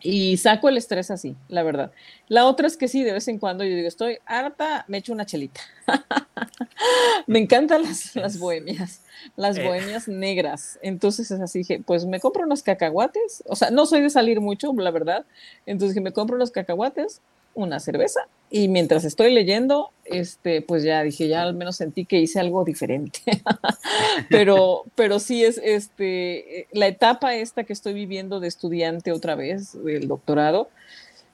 [0.00, 1.90] y saco el estrés así, la verdad.
[2.28, 5.12] La otra es que sí, de vez en cuando yo digo, estoy harta, me echo
[5.12, 5.60] una chelita.
[7.26, 9.02] me encantan las, las bohemias,
[9.36, 9.64] las eh.
[9.64, 10.78] bohemias negras.
[10.82, 13.42] Entonces es así, dije, pues me compro unos cacahuates.
[13.46, 15.24] O sea, no soy de salir mucho, la verdad.
[15.66, 17.20] Entonces que me compro unos cacahuates,
[17.58, 22.18] una cerveza y mientras estoy leyendo, este, pues ya dije, ya al menos sentí que
[22.18, 23.20] hice algo diferente.
[24.30, 29.72] pero, pero sí es este, la etapa esta que estoy viviendo de estudiante otra vez,
[29.84, 30.70] del doctorado,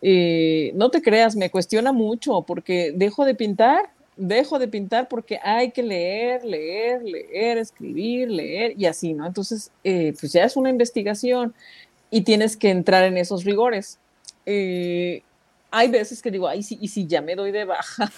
[0.03, 5.39] eh, no te creas, me cuestiona mucho porque dejo de pintar, dejo de pintar porque
[5.43, 9.25] hay que leer, leer, leer, escribir, leer y así, ¿no?
[9.25, 11.55] Entonces, eh, pues ya es una investigación
[12.11, 13.99] y tienes que entrar en esos rigores.
[14.47, 15.23] Eh,
[15.75, 18.11] hay veces que digo, ay, sí, y si ya me doy de baja.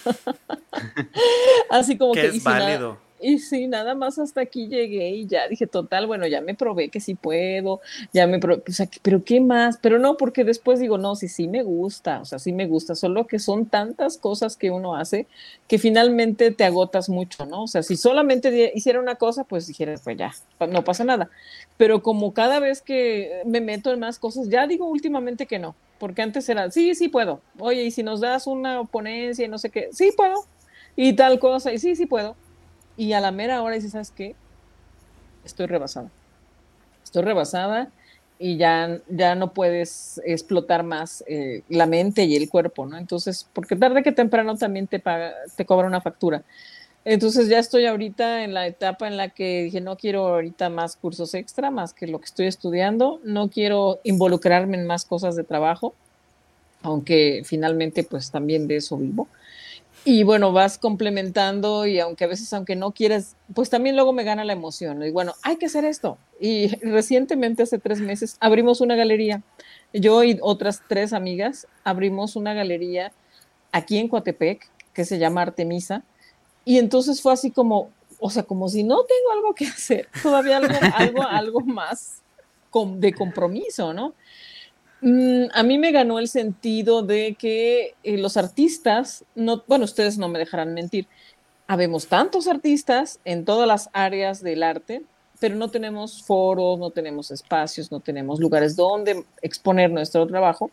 [1.71, 2.27] Así como que.
[2.27, 2.99] Es válido.
[3.19, 6.89] Y sí, nada más hasta aquí llegué y ya dije, total, bueno, ya me probé
[6.89, 7.81] que sí puedo,
[8.13, 9.79] ya me probé, o sea, pero ¿qué más?
[9.81, 12.93] Pero no, porque después digo, no, sí, sí me gusta, o sea, sí me gusta,
[12.93, 15.25] solo que son tantas cosas que uno hace
[15.67, 17.63] que finalmente te agotas mucho, ¿no?
[17.63, 20.33] O sea, si solamente hiciera una cosa, pues dijera, pues ya,
[20.69, 21.29] no pasa nada.
[21.77, 25.75] Pero como cada vez que me meto en más cosas, ya digo últimamente que no,
[25.97, 29.57] porque antes era, sí, sí puedo, oye, y si nos das una ponencia y no
[29.57, 30.45] sé qué, sí puedo,
[30.95, 32.35] y tal cosa, y sí, sí puedo
[32.97, 34.35] y a la mera hora dices, ¿sabes qué?
[35.45, 36.09] Estoy rebasada.
[37.03, 37.89] Estoy rebasada
[38.39, 42.97] y ya, ya no puedes explotar más eh, la mente y el cuerpo, ¿no?
[42.97, 46.43] Entonces, porque tarde que temprano también te, paga, te cobra una factura.
[47.05, 50.97] Entonces ya estoy ahorita en la etapa en la que dije, no quiero ahorita más
[50.97, 55.45] cursos extra, más que lo que estoy estudiando, no quiero involucrarme en más cosas de
[55.45, 55.95] trabajo,
[56.81, 59.29] aunque finalmente pues también de eso vivo.
[60.09, 64.23] Y bueno, vas complementando y aunque a veces, aunque no quieres, pues también luego me
[64.23, 65.03] gana la emoción.
[65.03, 66.17] Y bueno, hay que hacer esto.
[66.39, 69.43] Y recientemente, hace tres meses, abrimos una galería.
[69.91, 73.11] Yo y otras tres amigas abrimos una galería
[73.73, 76.05] aquí en Coatepec que se llama Artemisa.
[76.63, 80.55] Y entonces fue así como, o sea, como si no tengo algo que hacer, todavía
[80.55, 82.21] algo, algo, algo más
[82.95, 84.13] de compromiso, ¿no?
[85.01, 90.17] Mm, a mí me ganó el sentido de que eh, los artistas, no, bueno, ustedes
[90.17, 91.07] no me dejarán mentir,
[91.67, 95.03] habemos tantos artistas en todas las áreas del arte,
[95.39, 100.71] pero no tenemos foros, no tenemos espacios, no tenemos lugares donde exponer nuestro trabajo.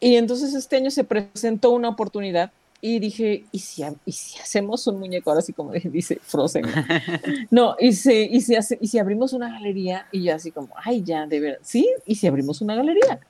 [0.00, 2.50] Y entonces este año se presentó una oportunidad
[2.80, 6.64] y dije, ¿y si, y si hacemos un muñeco ahora así como dice Frozen?
[7.50, 11.04] No, y si, y, si y si abrimos una galería y yo así como, ay,
[11.04, 13.20] ya, de verdad, sí, y si abrimos una galería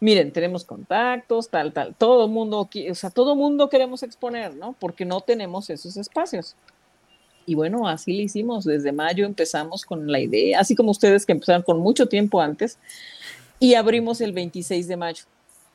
[0.00, 4.74] miren, tenemos contactos, tal, tal, todo mundo, o sea, todo mundo queremos exponer, ¿no?
[4.78, 6.54] Porque no tenemos esos espacios.
[7.46, 8.64] Y bueno, así lo hicimos.
[8.64, 12.78] Desde mayo empezamos con la idea, así como ustedes que empezaron con mucho tiempo antes,
[13.58, 15.24] y abrimos el 26 de mayo.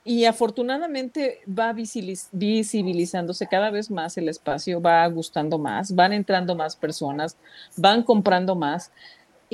[0.06, 6.76] Y afortunadamente va visibilizándose cada vez más el espacio, va gustando más, van entrando más
[6.76, 7.38] personas,
[7.78, 8.92] van comprando más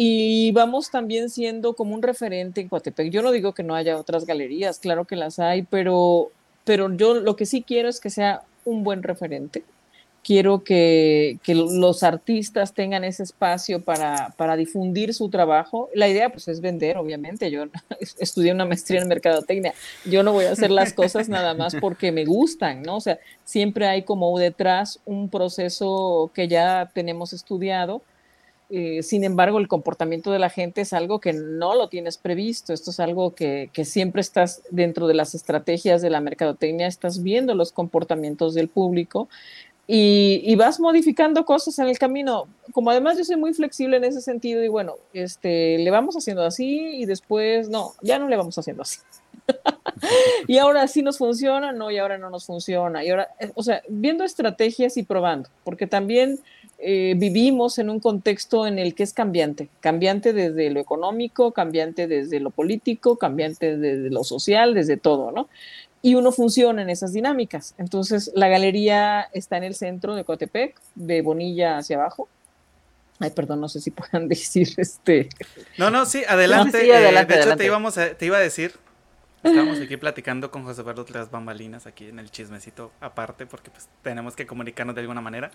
[0.01, 3.11] y vamos también siendo como un referente en Coatepec.
[3.11, 6.31] Yo no digo que no haya otras galerías, claro que las hay, pero,
[6.63, 9.65] pero yo lo que sí quiero es que sea un buen referente.
[10.23, 15.89] Quiero que, que los artistas tengan ese espacio para, para, difundir su trabajo.
[15.93, 17.51] La idea pues es vender, obviamente.
[17.51, 17.65] Yo
[18.19, 19.73] estudié una maestría en mercadotecnia.
[20.05, 22.95] Yo no voy a hacer las cosas nada más porque me gustan, ¿no?
[22.95, 28.01] O sea, siempre hay como detrás un proceso que ya tenemos estudiado
[28.71, 32.71] eh, sin embargo, el comportamiento de la gente es algo que no lo tienes previsto.
[32.71, 37.55] Esto es algo que, siempre estás dentro de las estrategias de la mercadotecnia, estás viendo
[37.55, 39.27] los comportamientos del público
[39.87, 42.47] y, vas modificando cosas en el camino.
[42.71, 46.43] Como además yo soy muy flexible en ese sentido y bueno, este, le vamos haciendo
[46.43, 48.99] así y después no, ya no le vamos haciendo así.
[50.47, 53.03] y ahora sí nos funciona, no, y ahora no nos funciona.
[53.03, 56.39] Y ahora, eh, o sea, viendo estrategias y probando, porque también
[56.81, 62.07] eh, vivimos en un contexto en el que es cambiante, cambiante desde lo económico, cambiante
[62.07, 65.49] desde lo político, cambiante desde lo social, desde todo, ¿no?
[66.01, 67.75] Y uno funciona en esas dinámicas.
[67.77, 72.29] Entonces, la galería está en el centro de Coatepec, de Bonilla hacia abajo.
[73.19, 75.27] Ay, perdón, no sé si puedan decir este.
[75.77, 76.89] No, no, sí, adelante.
[76.89, 78.71] Eh, de hecho, te, íbamos te iba a decir
[79.41, 83.87] Estábamos aquí platicando con José Eduardo las bambalinas aquí en el chismecito aparte porque pues
[84.01, 85.51] tenemos que comunicarnos de alguna manera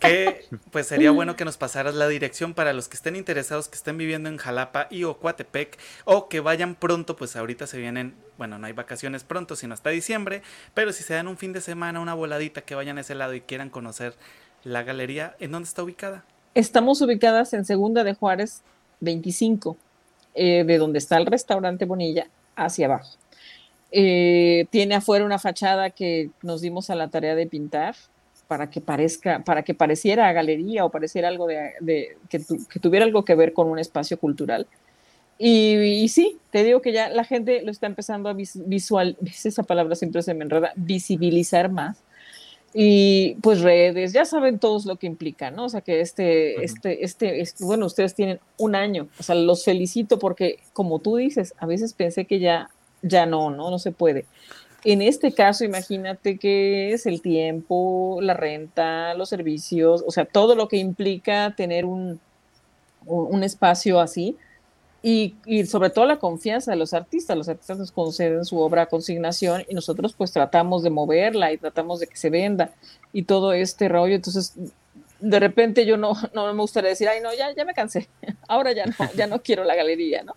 [0.00, 3.76] que pues sería bueno que nos pasaras la dirección para los que estén interesados que
[3.76, 8.14] estén viviendo en Jalapa y o Coatepec o que vayan pronto pues ahorita se vienen
[8.36, 10.42] bueno no hay vacaciones pronto sino hasta diciembre
[10.74, 13.34] pero si se dan un fin de semana una voladita que vayan a ese lado
[13.34, 14.14] y quieran conocer
[14.64, 16.24] la galería ¿en dónde está ubicada?
[16.54, 18.62] Estamos ubicadas en Segunda de Juárez
[19.00, 19.76] 25
[20.34, 22.26] eh, de donde está el restaurante Bonilla
[22.56, 23.19] hacia abajo.
[23.92, 27.96] Eh, tiene afuera una fachada que nos dimos a la tarea de pintar
[28.46, 32.40] para que parezca, para que pareciera galería o pareciera algo de, que,
[32.80, 34.66] tuviera algo que ver con un espacio cultural.
[35.38, 39.94] Y, sí, te digo que ya la gente lo está empezando a visual, esa palabra
[39.94, 41.98] siempre se me enreda, visibilizar más.
[42.74, 45.64] Y pues redes, ya saben todos lo que implica, ¿no?
[45.64, 49.64] O sea que este, este, este, este, bueno, ustedes tienen un año, o sea, los
[49.64, 52.68] felicito porque como tú dices, a veces pensé que ya
[53.02, 54.26] ya no, no, no se puede.
[54.84, 60.54] En este caso, imagínate que es el tiempo, la renta, los servicios, o sea, todo
[60.54, 62.18] lo que implica tener un,
[63.04, 64.36] un espacio así
[65.02, 67.36] y, y, sobre todo la confianza de los artistas.
[67.36, 71.58] Los artistas nos conceden su obra a consignación y nosotros pues tratamos de moverla y
[71.58, 72.72] tratamos de que se venda
[73.12, 74.14] y todo este rollo.
[74.14, 74.54] Entonces,
[75.20, 78.08] de repente yo no, no me gustaría decir, ay, no, ya, ya me cansé,
[78.48, 80.34] ahora ya no, ya no quiero la galería, ¿no?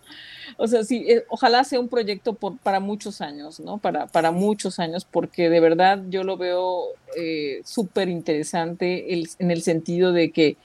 [0.56, 3.78] O sea, sí, eh, ojalá sea un proyecto por, para muchos años, ¿no?
[3.78, 9.62] Para, para muchos años, porque de verdad yo lo veo eh, súper interesante en el
[9.62, 10.56] sentido de que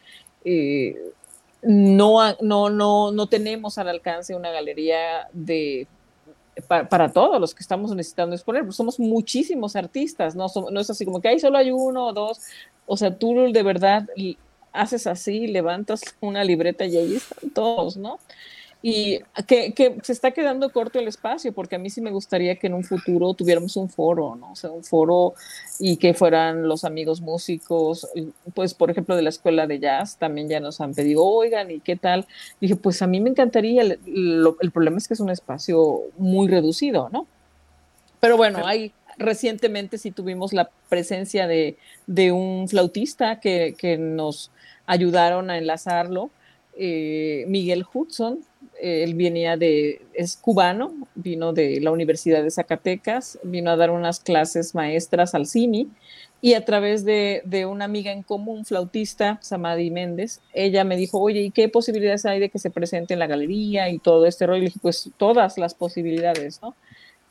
[0.45, 0.95] eh,
[1.61, 5.87] no, no, no, no tenemos al alcance una galería de
[6.67, 10.47] para, todos los que estamos necesitando exponer, pues somos muchísimos artistas, ¿no?
[10.71, 12.41] no es así como que hay solo hay uno o dos,
[12.85, 14.07] o sea, tú de verdad
[14.71, 18.19] haces así, levantas una libreta y ahí están todos, ¿no?
[18.81, 22.55] Y que, que, se está quedando corto el espacio, porque a mí sí me gustaría
[22.55, 24.53] que en un futuro tuviéramos un foro, ¿no?
[24.53, 25.33] O sea, un foro
[25.79, 28.07] y que fueran los amigos músicos,
[28.53, 31.81] pues por ejemplo de la escuela de jazz, también ya nos han pedido, oigan, ¿y
[31.81, 32.25] qué tal?
[32.61, 33.99] dije, pues a mí me encantaría, el,
[34.61, 37.27] el problema es que es un espacio muy reducido, ¿no?
[38.19, 41.77] Pero bueno, hay, recientemente sí tuvimos la presencia de,
[42.07, 44.51] de un flautista que, que, nos
[44.85, 46.31] ayudaron a enlazarlo,
[46.75, 48.39] eh, Miguel Hudson,
[48.81, 54.19] él venía de, es cubano, vino de la Universidad de Zacatecas, vino a dar unas
[54.19, 55.89] clases maestras al CIMI
[56.41, 61.19] y a través de, de, una amiga en común, flautista, Samadi Méndez, ella me dijo,
[61.19, 64.47] oye, ¿y qué posibilidades hay de que se presente en la galería y todo este
[64.47, 64.61] rollo?
[64.61, 66.75] Y dije, pues todas las posibilidades, ¿no?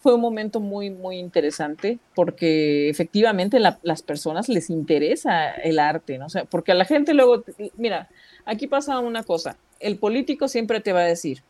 [0.00, 6.26] Fue un momento muy, muy interesante porque efectivamente las personas les interesa el arte, ¿no?
[6.26, 7.42] O sea, porque a la gente luego,
[7.76, 8.08] mira,
[8.44, 11.42] aquí pasa una cosa, el político siempre te va a decir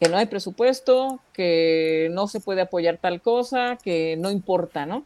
[0.00, 5.04] que no hay presupuesto, que no se puede apoyar tal cosa, que no importa, ¿no?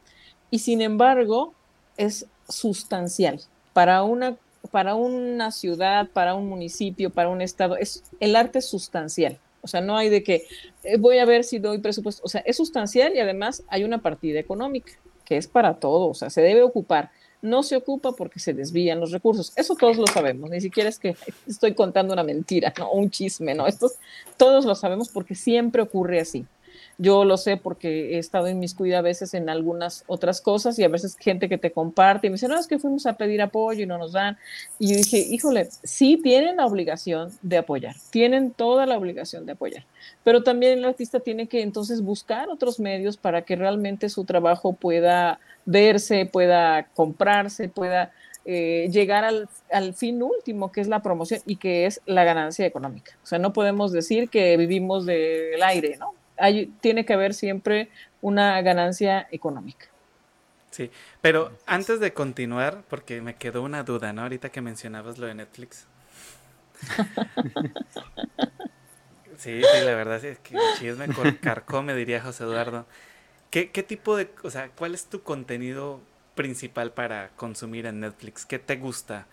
[0.50, 1.52] Y sin embargo,
[1.96, 3.40] es sustancial.
[3.74, 4.36] Para una,
[4.70, 9.38] para una ciudad, para un municipio, para un estado, es, el arte es sustancial.
[9.60, 10.46] O sea, no hay de que
[10.84, 12.22] eh, voy a ver si doy presupuesto.
[12.24, 14.92] O sea, es sustancial y además hay una partida económica
[15.24, 16.08] que es para todo.
[16.08, 17.10] O sea, se debe ocupar
[17.42, 19.52] no se ocupa porque se desvían los recursos.
[19.56, 21.16] Eso todos lo sabemos, ni siquiera es que
[21.46, 22.90] estoy contando una mentira, ¿no?
[22.92, 23.66] un chisme, ¿no?
[23.66, 23.90] Esto
[24.36, 26.46] todos lo sabemos porque siempre ocurre así.
[27.00, 30.88] Yo lo sé porque he estado inmiscuida a veces en algunas otras cosas y a
[30.88, 33.84] veces gente que te comparte y me dice, no, es que fuimos a pedir apoyo
[33.84, 34.36] y no nos dan.
[34.80, 39.52] Y yo dije, híjole, sí tienen la obligación de apoyar, tienen toda la obligación de
[39.52, 39.84] apoyar,
[40.24, 44.72] pero también el artista tiene que entonces buscar otros medios para que realmente su trabajo
[44.72, 48.10] pueda verse, pueda comprarse, pueda
[48.44, 52.66] eh, llegar al, al, fin último, que es la promoción y que es la ganancia
[52.66, 53.12] económica.
[53.22, 56.17] O sea, no podemos decir que vivimos del aire, ¿no?
[56.80, 59.86] Tiene que haber siempre una ganancia económica.
[60.70, 64.22] Sí, pero antes de continuar, porque me quedó una duda, ¿no?
[64.22, 65.86] Ahorita que mencionabas lo de Netflix.
[69.38, 71.06] Sí, sí, la verdad es que chisme
[71.40, 72.86] carcome, diría José Eduardo.
[73.50, 76.00] ¿Qué, ¿Qué tipo de, o sea, cuál es tu contenido
[76.34, 78.44] principal para consumir en Netflix?
[78.44, 79.26] ¿Qué te gusta?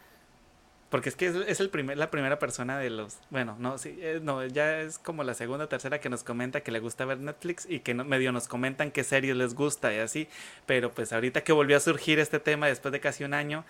[0.90, 3.18] Porque es que es, el primer, la primera persona de los.
[3.30, 6.62] Bueno, no, sí, eh, no, ya es como la segunda o tercera que nos comenta
[6.62, 9.98] que le gusta ver Netflix y que medio nos comentan qué series les gusta y
[9.98, 10.28] así.
[10.66, 13.66] Pero pues ahorita que volvió a surgir este tema después de casi un año,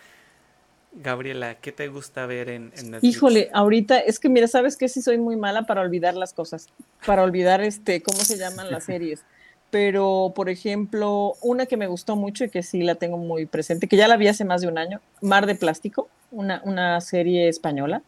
[0.92, 3.04] Gabriela, ¿qué te gusta ver en, Netflix?
[3.04, 6.68] Híjole, ahorita es que mira, sabes que sí soy muy mala para olvidar las cosas,
[7.06, 9.24] para olvidar este, cómo se llaman las series.
[9.72, 13.88] Pero, por ejemplo, una que me gustó mucho y que sí la tengo muy presente,
[13.88, 17.48] que ya la vi hace más de un año, Mar de Plástico una, una serie
[17.50, 18.02] española.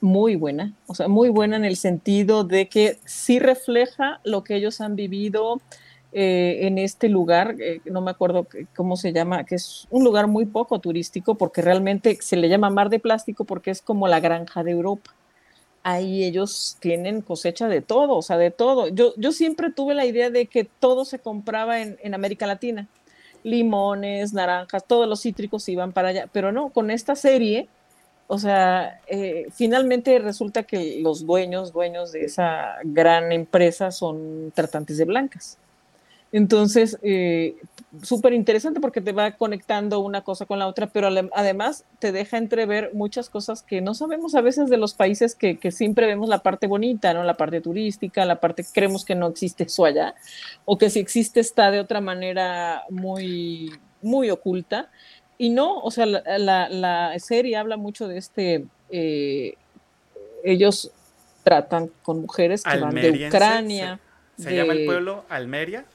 [0.00, 4.56] muy buena, o sea, muy buena en el sentido de que sí refleja lo que
[4.56, 5.60] ellos han vivido
[6.12, 10.26] eh, en este lugar, eh, no me acuerdo cómo se llama, que es un lugar
[10.26, 14.20] muy poco turístico porque realmente se le llama mar de plástico porque es como la
[14.20, 15.14] granja de Europa.
[15.82, 18.88] Ahí ellos tienen cosecha de todo, o sea, de todo.
[18.88, 22.88] Yo, yo siempre tuve la idea de que todo se compraba en, en América Latina.
[23.42, 27.68] Limones, naranjas, todos los cítricos iban para allá, pero no, con esta serie
[28.32, 34.98] o sea, eh, finalmente resulta que los dueños, dueños de esa gran empresa son tratantes
[34.98, 35.58] de blancas.
[36.30, 37.56] Entonces, eh,
[38.02, 42.38] súper interesante porque te va conectando una cosa con la otra, pero además te deja
[42.38, 46.28] entrever muchas cosas que no sabemos a veces de los países que, que, siempre vemos
[46.28, 47.24] la parte bonita, ¿no?
[47.24, 50.14] La parte turística, la parte que creemos que no existe eso allá,
[50.64, 53.72] o que si existe está de otra manera muy,
[54.02, 54.90] muy oculta.
[55.36, 59.54] Y no, o sea, la, serie habla mucho de este, eh,
[60.44, 60.92] ellos
[61.42, 63.98] tratan con mujeres que van de Ucrania.
[64.36, 65.86] ¿Se, llama el pueblo Almeria?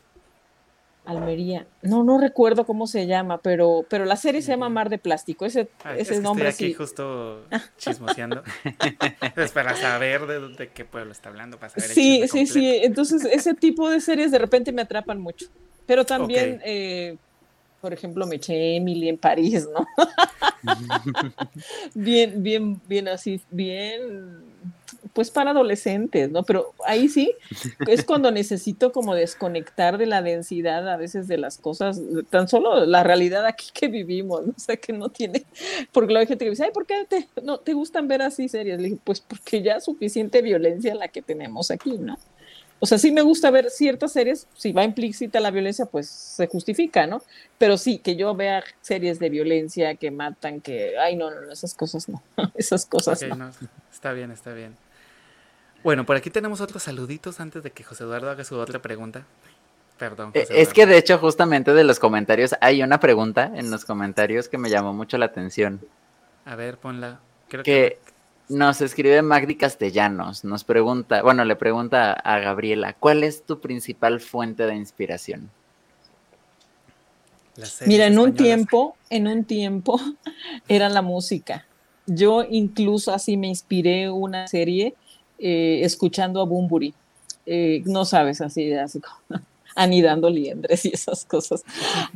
[1.05, 1.67] Almería.
[1.81, 5.45] No, no recuerdo cómo se llama, pero, pero la serie se llama Mar de Plástico.
[5.45, 7.45] Ese, ah, ese nombre estoy aquí justo
[7.77, 8.43] chismoseando.
[9.35, 12.79] es para saber de, qué pueblo está hablando, para saber Sí, sí, sí.
[12.83, 15.47] Entonces, ese tipo de series de repente me atrapan mucho.
[15.85, 17.17] Pero también eh,
[17.85, 19.85] por ejemplo, me eché Emily en París, ¿no?
[21.93, 24.43] bien, bien, bien así, bien,
[25.13, 26.43] pues para adolescentes, ¿no?
[26.43, 27.33] Pero ahí sí,
[27.87, 32.85] es cuando necesito como desconectar de la densidad a veces de las cosas, tan solo
[32.85, 34.53] la realidad aquí que vivimos, ¿no?
[34.55, 35.45] O sea, que no tiene,
[35.91, 38.77] porque la gente que dice, ay, ¿por qué te, no, te gustan ver así series?
[38.77, 42.17] Le dije, pues porque ya suficiente violencia la que tenemos aquí, ¿no?
[42.79, 46.47] O sea, sí me gusta ver ciertas series, si va implícita la violencia, pues se
[46.47, 47.21] justifica, ¿no?
[47.57, 51.73] Pero sí, que yo vea series de violencia que matan, que, ay, no, no, esas
[51.73, 52.21] cosas no,
[52.55, 53.51] esas cosas no.
[53.91, 54.75] Está bien, está bien.
[55.83, 59.25] Bueno, por aquí tenemos otros saluditos antes de que José Eduardo haga su otra pregunta.
[59.97, 60.31] Perdón.
[60.33, 64.49] Eh, es que de hecho, justamente de los comentarios, hay una pregunta en los comentarios
[64.49, 65.79] que me llamó mucho la atención.
[66.43, 67.19] A ver, ponla.
[67.47, 67.99] Creo que,
[68.49, 74.19] nos escribe Magdi Castellanos, nos pregunta, bueno, le pregunta a Gabriela, ¿cuál es tu principal
[74.19, 75.49] fuente de inspiración?
[77.85, 79.99] Mira, en un tiempo, en un tiempo
[80.67, 81.65] era la música.
[82.05, 84.93] Yo incluso así me inspiré una serie
[85.39, 86.93] eh, escuchando a Bumburi.
[87.45, 89.41] Eh, no sabes, así, así como
[89.75, 91.63] anidando liendres y esas cosas.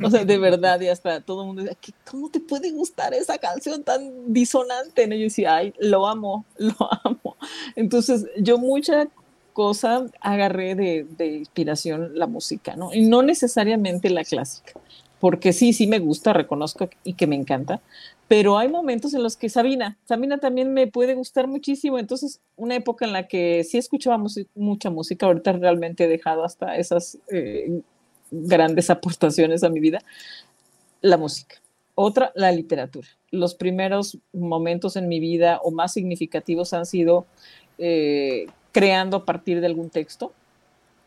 [0.02, 1.76] O sea, de verdad, y hasta todo el mundo dice,
[2.10, 5.04] ¿cómo te puede gustar esa canción tan disonante?
[5.04, 7.36] Y yo decía, ay, lo amo, lo amo.
[7.76, 9.08] Entonces, yo mucha
[9.52, 12.94] cosa agarré de, de inspiración la música, ¿no?
[12.94, 14.72] Y no necesariamente la clásica,
[15.18, 17.80] porque sí, sí me gusta, reconozco y que me encanta,
[18.30, 22.76] pero hay momentos en los que Sabina, Sabina también me puede gustar muchísimo, entonces una
[22.76, 24.22] época en la que sí escuchaba
[24.54, 27.80] mucha música, ahorita realmente he dejado hasta esas eh,
[28.30, 29.98] grandes aportaciones a mi vida,
[31.00, 31.56] la música.
[31.96, 33.08] Otra, la literatura.
[33.32, 37.26] Los primeros momentos en mi vida o más significativos han sido
[37.78, 40.32] eh, creando a partir de algún texto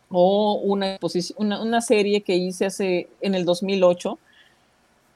[0.09, 0.99] o una,
[1.37, 4.19] una, una serie que hice hace en el 2008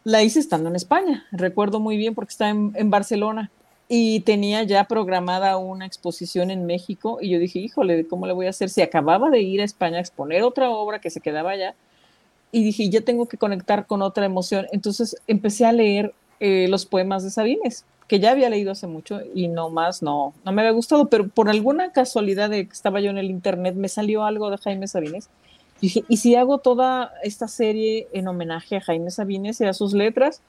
[0.07, 1.25] la hice estando en España.
[1.33, 3.51] Recuerdo muy bien porque estaba en, Barcelona
[3.89, 8.45] y tenía ya programada una exposición en México y yo dije, híjole, ¿cómo le voy
[8.45, 8.69] a hacer?
[8.69, 11.75] Si acababa de ir a España a exponer otra obra que se quedaba allá
[12.53, 14.65] y dije, ya tengo que conectar con otra emoción.
[14.71, 19.19] Entonces empecé a leer eh, los poemas de Sabines, que ya había leído hace mucho
[19.35, 23.01] y no más, no, no me había gustado, pero por alguna casualidad de que estaba
[23.01, 25.29] yo en el internet, me salió algo de Jaime Sabines
[25.81, 29.93] dije, ¿y si hago toda esta serie en homenaje a Jaime Sabines y a sus
[29.93, 30.41] letras?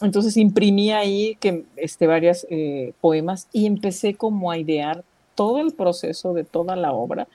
[0.00, 5.04] Entonces imprimí ahí que, este, varios eh, poemas y empecé como a idear
[5.34, 7.28] todo el proceso de toda la obra.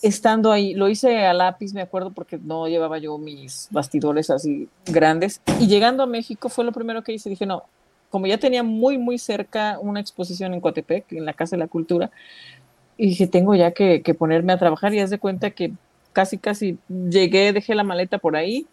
[0.00, 4.68] Estando ahí, lo hice a lápiz, me acuerdo, porque no llevaba yo mis bastidores así
[4.84, 5.40] grandes.
[5.60, 7.30] Y llegando a México fue lo primero que hice.
[7.30, 7.64] Dije, no,
[8.10, 11.68] como ya tenía muy, muy cerca una exposición en Coatepec, en la Casa de la
[11.68, 12.10] Cultura,
[12.96, 15.72] y dije, tengo ya que, que ponerme a trabajar y haz de cuenta que
[16.12, 18.66] casi, casi llegué, dejé la maleta por ahí,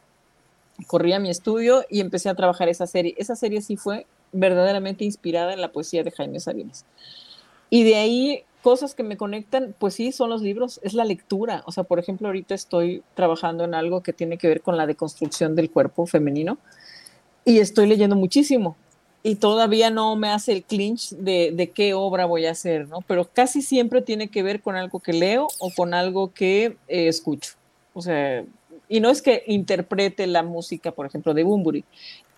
[0.88, 3.16] corrí a mi estudio y empecé a trabajar esa serie.
[3.18, 6.86] Esa serie sí fue verdaderamente inspirada en la poesía de Jaime Sabines.
[7.70, 11.64] Y de ahí cosas que me conectan, pues sí, son los libros, es la lectura.
[11.66, 14.86] O sea, por ejemplo, ahorita estoy trabajando en algo que tiene que ver con la
[14.86, 16.58] deconstrucción del cuerpo femenino
[17.46, 18.76] y estoy leyendo muchísimo
[19.22, 23.02] y todavía no me hace el clinch de, qué obra voy a hacer, ¿no?
[23.02, 27.08] Pero casi siempre tiene que ver con algo que leo o con algo que eh,
[27.08, 27.54] escucho.
[27.94, 28.46] O sea,
[28.88, 31.84] Y no es que interprete la música, por ejemplo, de Bumburi,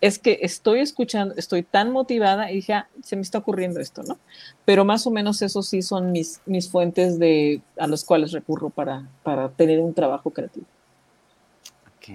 [0.01, 4.01] es que estoy escuchando, estoy tan motivada y dije, ah, se me está ocurriendo esto,
[4.01, 4.17] ¿no?
[4.65, 8.71] Pero más o menos eso sí son mis, mis fuentes de, a los cuales recurro
[8.71, 10.65] para, para tener un trabajo creativo.
[12.01, 12.09] Ok,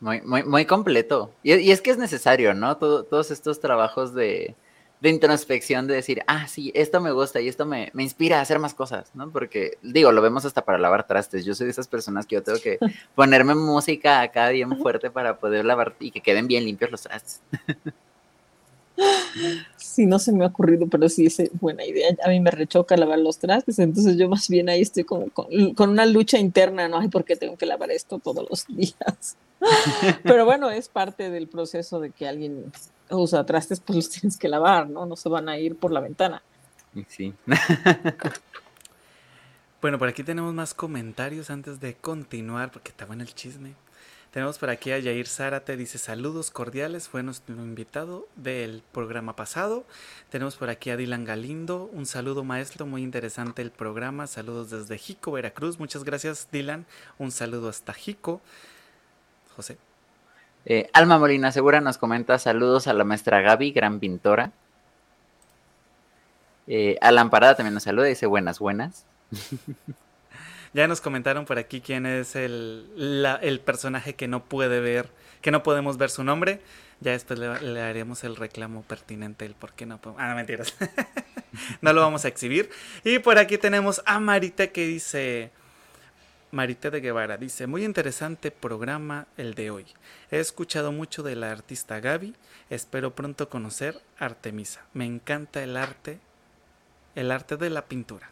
[0.00, 1.32] muy, muy, muy completo.
[1.42, 2.76] Y, y es que es necesario, ¿no?
[2.76, 4.54] todos estos trabajos de,
[5.00, 8.58] de introspección de decir, ah, sí, esto me gusta y esto me, inspira a hacer
[8.58, 9.30] más cosas, ¿no?
[9.30, 11.46] Porque, digo, lo vemos hasta para lavar trastes.
[11.46, 12.78] Yo soy de esas personas que yo tengo que
[13.14, 17.40] ponerme música acá bien fuerte para poder lavar y que queden bien limpios los trastes.
[19.76, 22.08] Sí, no se me ha ocurrido, pero sí es buena idea.
[22.24, 25.74] A mí me rechoca lavar los trastes, entonces yo más bien ahí estoy como con,
[25.74, 26.98] con una lucha interna, ¿no?
[26.98, 29.36] Ay, ¿por qué tengo que lavar esto todos los días?
[30.22, 32.72] Pero bueno, es parte del proceso de que alguien
[33.10, 35.06] usa trastes, pues los tienes que lavar, ¿no?
[35.06, 36.42] No se van a ir por la ventana.
[37.08, 37.34] Sí.
[39.82, 43.74] bueno, por aquí tenemos más comentarios antes de continuar, porque está bueno el chisme.
[44.36, 49.86] Tenemos por aquí a Yair Zárate, dice saludos cordiales, fue nuestro invitado del programa pasado.
[50.28, 54.98] Tenemos por aquí a Dylan Galindo, un saludo maestro, muy interesante el programa, saludos desde
[54.98, 56.84] Jico, Veracruz, muchas gracias Dylan,
[57.16, 58.42] un saludo hasta Jico.
[59.56, 59.78] José.
[60.66, 64.52] Eh, Alma Molina Segura nos comenta saludos a la maestra Gaby, gran pintora.
[66.66, 69.06] Eh, Alan Parada también nos saluda, dice buenas, buenas.
[70.76, 75.08] ya nos comentaron por aquí quién es el, personaje que no puede ver,
[75.40, 76.60] que no podemos ver su nombre.
[77.00, 80.22] Ya después le, haremos el reclamo pertinente el por qué no podemos.
[80.22, 80.74] Ah, mentiras.
[81.80, 82.68] no lo vamos a exhibir.
[83.04, 85.50] Y por aquí tenemos a Marita que dice.
[86.50, 89.86] Marité de Guevara dice, muy interesante programa el de hoy.
[90.30, 92.34] He escuchado mucho de la artista Gaby,
[92.68, 94.84] espero pronto conocer Artemisa.
[94.92, 96.20] Me encanta el arte,
[97.14, 98.30] el arte de la pintura.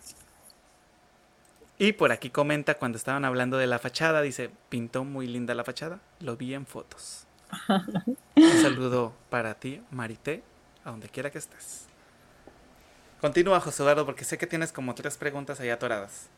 [1.78, 5.64] Y por aquí comenta cuando estaban hablando de la fachada, dice, pintó muy linda la
[5.64, 7.26] fachada, lo vi en fotos.
[8.36, 10.42] Un saludo para ti, Marité,
[10.84, 11.86] a donde quiera que estés.
[13.20, 16.28] Continúa, José Eduardo, porque sé que tienes como tres preguntas ahí atoradas.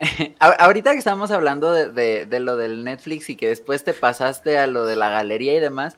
[0.38, 4.86] Ahorita que estamos hablando de, lo del Netflix y que después te pasaste a lo
[4.86, 5.96] de la galería y demás,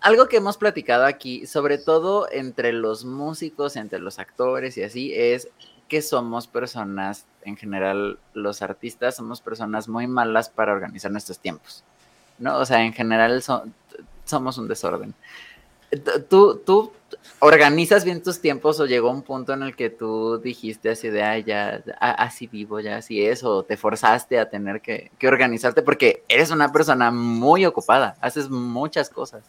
[0.00, 5.14] algo que hemos platicado aquí, sobre todo entre los músicos, entre los actores y así,
[5.14, 5.48] es
[5.94, 11.84] que somos personas, en general los artistas, somos personas muy malas para organizar nuestros tiempos,
[12.40, 12.58] ¿no?
[12.58, 13.40] O sea, en general
[14.24, 15.14] somos un desorden.
[16.28, 16.90] ¿Tú, ¿Tú
[17.38, 21.22] organizas bien tus tiempos o llegó un punto en el que tú dijiste así de,
[21.22, 26.24] ay, ya, así vivo, ya así es, o te forzaste a tener que, organizarte porque
[26.26, 29.44] eres una persona muy ocupada, haces muchas cosas?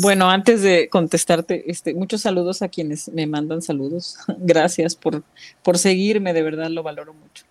[0.00, 4.16] Bueno, antes de contestarte, este, muchos saludos a quienes me mandan saludos.
[4.38, 5.22] Gracias por,
[5.62, 7.44] por seguirme, de verdad lo valoro mucho.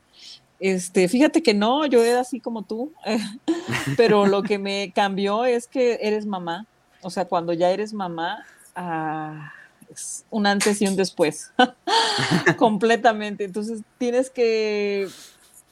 [0.59, 2.93] Este, fíjate que no, yo era así como tú,
[3.97, 6.67] pero lo que me cambió es que eres mamá
[7.03, 9.51] o sea, cuando ya eres mamá, ah,
[9.91, 11.51] es un antes y un después,
[12.57, 13.43] completamente.
[13.43, 15.09] Entonces tienes que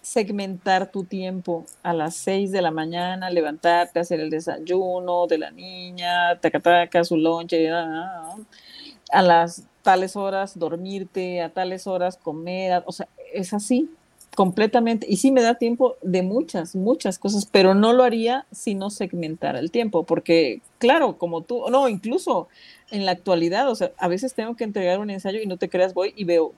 [0.02, 5.52] segmentar tu tiempo a las 6 de la mañana, levantarte, hacer el desayuno de la
[5.52, 13.08] niña, taca, su lonche, a las tales horas dormirte, a tales horas comer, o sea,
[13.34, 13.90] es así
[14.36, 15.06] completamente.
[15.10, 18.90] Y sí me da tiempo de muchas, muchas cosas, pero no lo haría si no
[18.90, 22.48] segmentara el tiempo, porque claro, como tú, no, incluso
[22.92, 25.70] en la actualidad, o sea, a veces tengo que entregar un ensayo y no te
[25.70, 26.54] creas, voy y veo,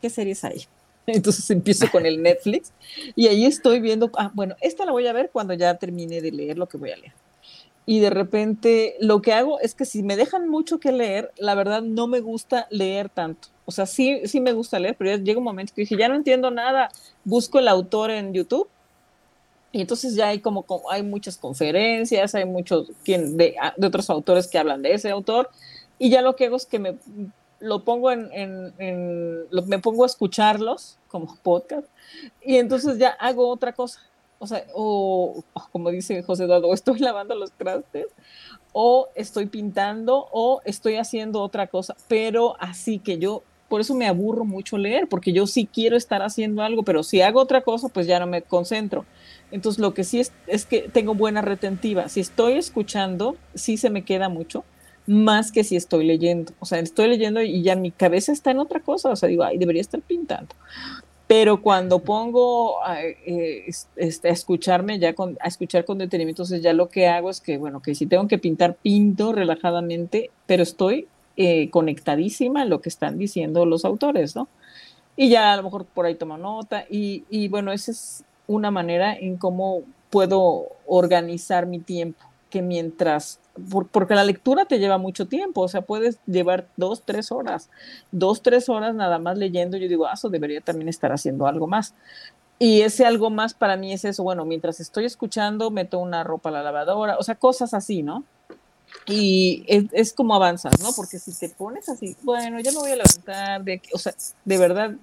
[0.00, 0.66] ¿qué series hay?
[1.14, 2.72] Entonces empiezo con el Netflix
[3.14, 6.32] y ahí estoy viendo, ah, bueno, esta la voy a ver cuando ya termine de
[6.32, 7.12] leer lo que voy a leer.
[7.88, 11.54] Y de repente lo que hago es que si me dejan mucho que leer, la
[11.54, 13.48] verdad no me gusta leer tanto.
[13.64, 16.16] O sea, sí, sí me gusta leer, pero llega un momento que dije, ya no
[16.16, 16.90] entiendo nada,
[17.24, 18.68] busco el autor en YouTube
[19.72, 24.08] y entonces ya hay como, hay muchas conferencias, hay muchos quien, de, ah, de, otros
[24.10, 25.50] autores que hablan de ese autor.
[25.98, 26.96] Y ya lo que hago es que me
[27.60, 31.86] lo pongo en, en, me pongo a escucharlos como podcast
[32.42, 34.00] y entonces ya hago otra cosa.
[34.38, 35.42] O sea, o
[35.72, 38.06] como dice José Eduardo, estoy lavando los trastes
[38.72, 44.06] o estoy pintando o estoy haciendo otra cosa, pero así que yo por eso me
[44.06, 47.88] aburro mucho leer, porque yo sí quiero estar haciendo algo, pero si hago otra cosa,
[47.88, 49.04] pues ya no me concentro.
[49.50, 52.08] Entonces, lo que sí es, es que tengo buena retentiva.
[52.08, 54.64] Si estoy escuchando, sí se me queda mucho,
[55.06, 56.52] más que si estoy leyendo.
[56.60, 59.10] O sea, estoy leyendo y ya mi cabeza está en otra cosa.
[59.10, 60.54] O sea, digo, ay, debería estar pintando.
[61.26, 62.76] Pero cuando pongo
[63.26, 67.30] eh, este, a escucharme, ya con, a escuchar con detenimiento, entonces ya lo que hago
[67.30, 72.64] es que, bueno, que si tengo que pintar, pinto relajadamente, pero estoy eh, conectadísima a
[72.64, 74.48] lo que están diciendo los autores, ¿no?
[75.16, 78.70] Y ya a lo mejor por ahí tomo nota y, y bueno, esa es una
[78.70, 82.24] manera en cómo puedo organizar mi tiempo,
[82.56, 83.38] que mientras,
[83.92, 87.68] porque la lectura te lleva mucho tiempo, o sea, puedes llevar dos, tres horas,
[88.12, 91.66] dos, tres horas nada más leyendo, yo digo, ah, eso debería también estar haciendo algo
[91.66, 91.92] más.
[92.58, 96.48] Y ese algo más para mí es eso, bueno, mientras estoy escuchando, meto una ropa
[96.48, 98.24] a la lavadora, o sea, cosas así, ¿no?
[99.04, 100.92] Y es, como avanzas, ¿no?
[100.96, 104.14] Porque si te pones así, bueno, ya me voy a levantar, o sea,
[104.46, 104.94] de verdad,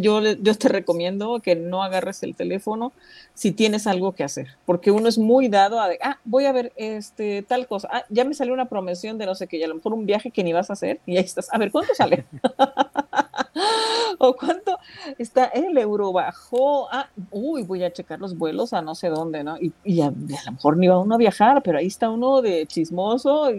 [0.00, 2.92] yo, yo te recomiendo que no agarres el teléfono
[3.34, 6.72] si tienes algo que hacer, porque uno es muy dado a, ah, voy a ver
[6.76, 9.68] este tal cosa, ah, ya me salió una promoción de no sé qué, y a
[9.68, 11.94] lo mejor un viaje que ni vas a hacer, y ahí estás, a ver, ¿cuánto
[11.94, 12.24] sale?
[14.18, 14.78] o cuánto
[15.18, 19.42] está el euro bajó, ah, uy, voy a checar los vuelos a no sé dónde,
[19.44, 19.56] ¿no?
[19.58, 23.50] Y, a, lo mejor ni va uno a viajar, pero ahí está uno de chismoso,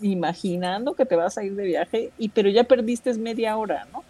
[0.00, 4.02] imaginando que te vas a ir de viaje, y pero ya perdiste media hora, ¿no?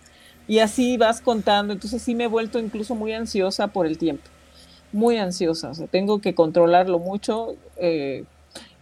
[0.49, 4.25] Y así vas contando, entonces sí me he vuelto incluso muy ansiosa por el tiempo,
[4.93, 7.57] muy ansiosa, o sea, tengo que controlarlo mucho.
[7.77, 8.25] Eh,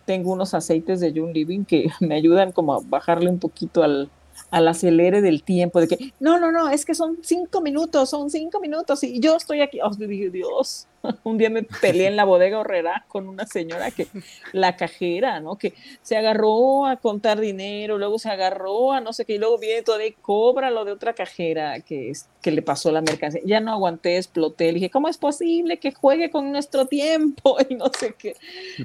[0.04, 4.10] tengo unos aceites de June Living que me ayudan como a bajarle un poquito al,
[4.54, 8.30] al acelere del tiempo, de que, no, no, no, es que son cinco minutos, son
[8.30, 9.80] cinco minutos y yo estoy aquí.
[9.82, 10.86] Oh, Dios,
[11.24, 14.06] un día me peleé en la bodega horrera con una señora que,
[14.52, 15.58] la cajera, ¿no?
[15.58, 19.58] Que se agarró a contar dinero, luego se agarró a no sé qué, y luego
[19.58, 23.40] viene todavía y cobra lo de otra cajera que, que le pasó la mercancía.
[23.44, 27.56] Ya no aguanté, exploté, le dije, ¿cómo es posible que juegue con nuestro tiempo?
[27.68, 28.36] Y no sé qué.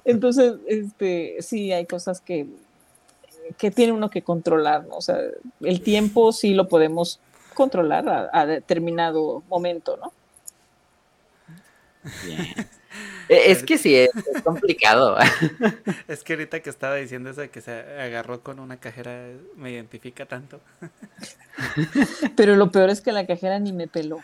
[0.05, 2.47] Entonces, este, sí, hay cosas que
[3.58, 4.97] que tiene uno que controlar, ¿no?
[4.97, 5.20] O sea,
[5.62, 7.20] el tiempo sí lo podemos
[7.54, 10.14] controlar a, determinado momento, ¿no?
[13.30, 14.10] E, es que sí, es,
[14.43, 15.18] complicado.
[16.08, 19.72] Es que ahorita que estaba diciendo eso de que se agarró con una cajera, me
[19.72, 20.60] identifica tanto.
[22.36, 24.20] Pero lo peor es que la cajera ni me peló.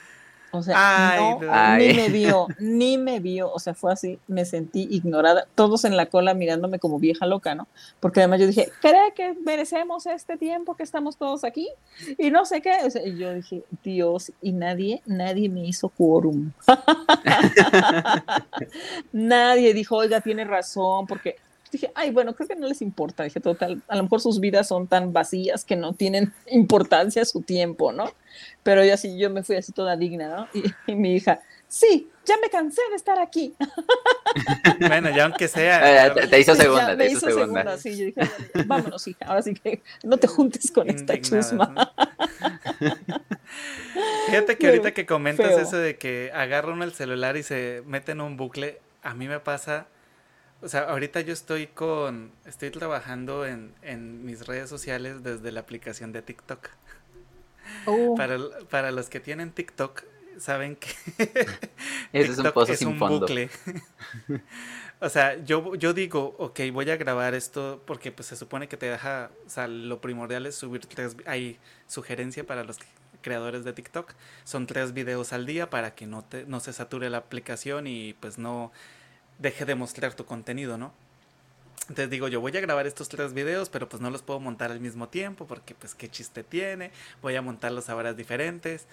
[0.58, 3.51] O sea, no, ni me vio, ni me vio.
[3.51, 5.47] O sea, fue así, me sentí ignorada.
[5.56, 7.68] Todos en la cola mirándome como vieja loca, ¿no?
[7.99, 11.70] Porque además yo dije, ¿cree que merecemos este tiempo que estamos todos aquí?
[12.18, 12.78] Y no sé qué.
[13.06, 16.51] y yo dije, Dios, y nadie, nadie me hizo quórum.
[19.12, 21.38] nadie dijo, oiga, tiene razón, porque
[21.72, 23.24] dije, ay, bueno, creo que no les importa.
[23.24, 27.41] Dije, total, a lo mejor sus vidas son tan vacías que no tienen importancia su
[27.41, 28.11] tiempo, ¿no?
[28.63, 30.47] Pero yo así, yo me fui así toda digna, ¿no?
[30.88, 33.55] Y, mi hija, sí, ya me cansé de estar aquí.
[34.80, 36.13] bueno, ya aunque sea.
[36.13, 37.78] te, hizo segunda, te hizo, segunda.
[37.78, 38.22] Sí, yo dije,
[38.66, 41.74] vámonos, hija, ahora sí que no te juntes con esta chusma.
[44.28, 48.11] Fíjate que ahorita que comentas eso de que agarra uno el celular y se mete
[48.11, 49.88] en un bucle, a mí me pasa
[50.62, 55.62] o sea, ahorita yo estoy con, estoy trabajando en, en mis redes sociales desde la
[55.62, 56.70] aplicación de TikTok.
[57.86, 58.16] Oh.
[58.18, 58.38] Para,
[58.70, 60.03] para los que tienen TikTok,
[60.39, 60.89] saben que
[62.14, 63.49] es un, pozo es un bucle.
[64.99, 68.78] o sea, yo, yo digo, ok, voy a grabar esto porque pues se supone que
[68.78, 72.78] te deja, o sea, lo primordial es subir tres, hay sugerencia para los
[73.22, 77.10] creadores de TikTok, son tres videos al día para que no, te, no se sature
[77.10, 78.72] la aplicación y pues no
[79.39, 80.93] deje de mostrar tu contenido, ¿no?
[81.81, 84.71] Entonces digo, yo voy a grabar estos tres videos, pero pues no los puedo montar
[84.71, 88.88] al mismo tiempo porque pues qué chiste tiene, voy a montarlos a horas diferentes.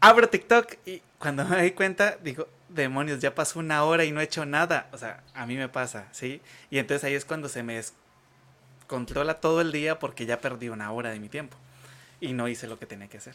[0.00, 4.20] Abro TikTok y cuando me doy cuenta digo, demonios, ya pasó una hora y no
[4.20, 4.88] he hecho nada.
[4.92, 6.40] O sea, a mí me pasa, ¿sí?
[6.70, 7.80] Y entonces ahí es cuando se me
[8.86, 11.56] controla todo el día porque ya perdí una hora de mi tiempo
[12.20, 13.34] y no hice lo que tenía que hacer.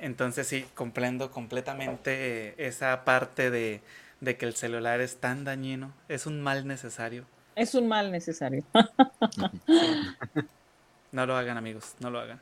[0.00, 3.80] Entonces sí, comprendo completamente esa parte de
[4.22, 7.26] de que el celular es tan dañino, es un mal necesario.
[7.56, 8.64] Es un mal necesario.
[11.10, 12.40] No lo hagan, amigos, no lo hagan.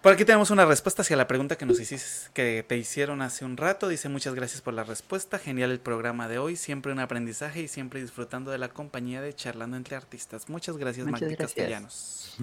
[0.00, 3.44] Por aquí tenemos una respuesta hacia la pregunta que nos hiciste, que te hicieron hace
[3.44, 3.88] un rato.
[3.88, 5.38] Dice muchas gracias por la respuesta.
[5.38, 6.56] Genial el programa de hoy.
[6.56, 10.48] Siempre un aprendizaje y siempre disfrutando de la compañía de charlando entre artistas.
[10.48, 12.38] Muchas gracias, Magdi Castellanos.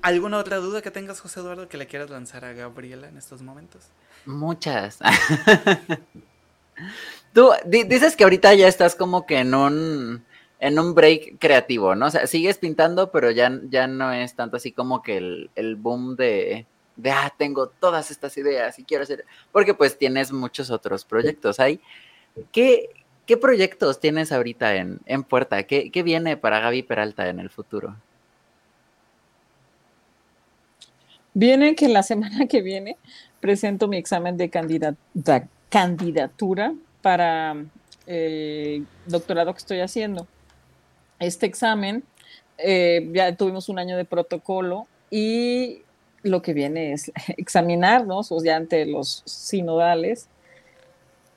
[0.00, 3.42] ¿Alguna otra duda que tengas, José Eduardo, que le quieras lanzar a Gabriela en estos
[3.42, 3.82] momentos?
[4.24, 4.98] Muchas.
[7.32, 10.24] Tú dices que ahorita ya estás como que en un,
[10.60, 12.06] en un break creativo, ¿no?
[12.06, 16.16] O sea, sigues pintando, pero ya, ya no es tanto así como que el, boom
[16.16, 16.66] de,
[16.96, 21.60] de, ah, tengo todas estas ideas y quiero hacer, porque pues tienes muchos otros proyectos
[21.60, 21.80] ahí.
[22.50, 22.88] ¿Qué,
[23.26, 25.62] qué proyectos tienes ahorita en, en puerta?
[25.62, 27.94] ¿Qué, ¿Qué, viene para Gaby Peralta en el futuro?
[31.34, 32.96] Viene que la semana que viene
[33.40, 37.66] presento mi examen de candidatura candidatura para el
[38.06, 40.26] eh, doctorado que estoy haciendo.
[41.18, 42.04] Este examen,
[42.58, 45.82] eh, ya tuvimos un año de protocolo y
[46.22, 50.28] lo que viene es examinarnos, o sea, ante los sinodales,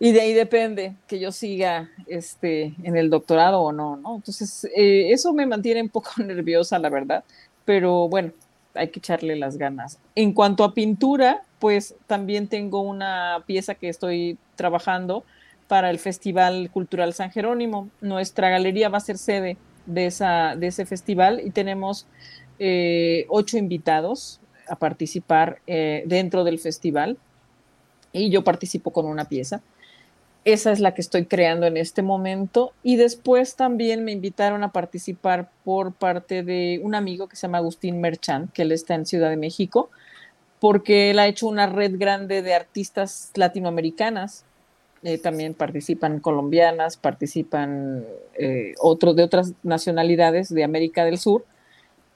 [0.04, 4.16] y de ahí depende que yo siga este, en el doctorado o no, ¿no?
[4.16, 7.24] Entonces, eh, eso me mantiene un poco nerviosa, la verdad,
[7.66, 8.32] pero bueno,
[8.74, 10.00] hay que echarle las ganas.
[10.16, 15.24] En cuanto a pintura, pues también tengo una pieza que estoy trabajando
[15.68, 17.90] para el Festival Cultural San Jerónimo.
[18.02, 22.08] Nuestra galería va a ser sede de, esa, de ese festival y tenemos
[22.60, 27.18] eh, ocho invitados a participar eh, dentro del festival
[28.14, 29.62] y yo participo con una pieza.
[30.44, 32.74] Esa es la que estoy creando en este momento.
[32.82, 37.60] Y después también me invitaron a participar por parte de un amigo que se llama
[37.60, 39.92] Agustín Merchant, que él está en Ciudad de México,
[40.60, 44.46] porque él ha hecho una red grande de artistas latinoamericanas.
[45.04, 51.46] Eh, también participan colombianas, participan eh, otros de otras nacionalidades de América del Sur,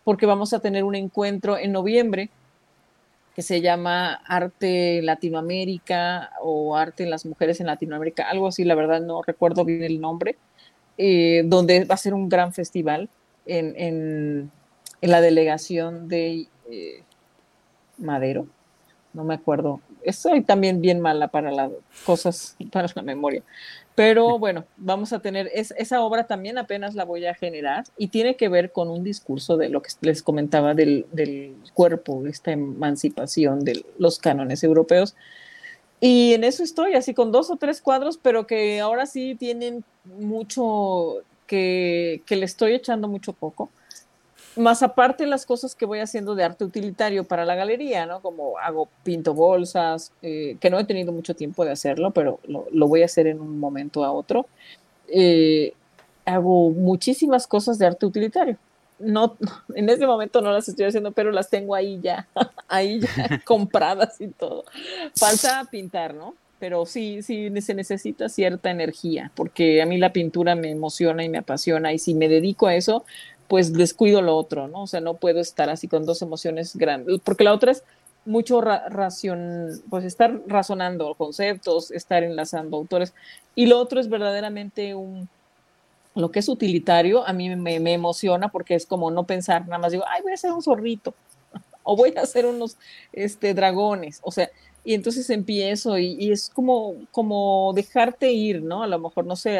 [0.04, 2.30] porque vamos a tener un encuentro en noviembre
[3.36, 8.76] que se llama Arte Latinoamérica o Arte en las Mujeres en Latinoamérica, algo así, la
[8.76, 10.38] verdad no recuerdo bien el nombre,
[10.98, 13.10] eh, donde va a ser un gran festival
[13.46, 14.52] en, en,
[15.02, 17.04] la delegación de eh,
[17.98, 18.48] Madero,
[19.14, 21.72] no me acuerdo, estoy también bien mala para las
[22.06, 23.44] cosas, para la memoria,
[23.96, 28.36] pero bueno, vamos a tener, esa obra también apenas la voy a generar y tiene
[28.36, 33.62] que ver con un discurso de lo que les comentaba del, del cuerpo, esta emancipación
[33.62, 35.16] de los cánones europeos.
[36.02, 39.86] Y en eso estoy, así con dos o tres cuadros, pero que ahora sí tienen
[40.04, 43.70] mucho, que, que le estoy echando mucho poco
[44.58, 48.22] más aparte las cosas que voy haciendo de arte utilitario para la galería, ¿no?
[48.22, 52.88] Como hago, pinto bolsas, eh, que no he tenido mucho tiempo de hacerlo, pero lo,
[52.88, 54.48] voy a hacer en un momento a otro.
[55.08, 55.74] Eh,
[56.26, 58.58] hago muchísimas cosas de arte utilitario.
[59.00, 59.38] No,
[59.76, 62.28] en este momento no las estoy haciendo, pero las tengo ahí ya,
[62.68, 64.64] ahí ya compradas y todo.
[65.16, 66.34] Falta pintar, ¿no?
[66.60, 71.30] Pero sí, sí se necesita cierta energía, porque a mí la pintura me emociona y
[71.30, 73.04] me apasiona, y si me dedico a eso,
[73.48, 74.84] pues descuido lo otro, ¿no?
[74.84, 77.84] O sea, no puedo estar así con dos emociones grandes, porque la otra es
[78.26, 83.14] mucho ración, pues estar razonando conceptos, estar enlazando autores,
[83.54, 85.30] y lo otro es verdaderamente un,
[86.16, 89.78] lo que es utilitario, a mí me, me emociona porque es como no pensar, nada
[89.78, 91.14] más digo, ay, voy a hacer un zorrito,
[91.84, 92.78] o voy a hacer unos
[93.14, 94.50] este, dragones, o sea,
[94.86, 98.84] y entonces empiezo y, es como, como dejarte ir, ¿no?
[98.84, 99.60] A lo mejor, no sé,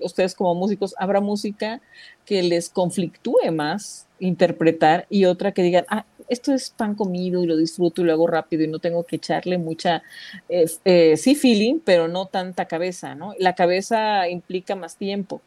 [0.00, 1.82] ustedes como músicos, habrá música
[2.24, 7.46] que les conflictúe más interpretar y otra que digan, ah, esto es pan comido y
[7.46, 10.02] lo disfruto y lo hago rápido y no tengo que echarle mucha,
[10.48, 13.34] eh, sí, feeling, pero no tanta cabeza, ¿no?
[13.38, 15.42] La cabeza implica más tiempo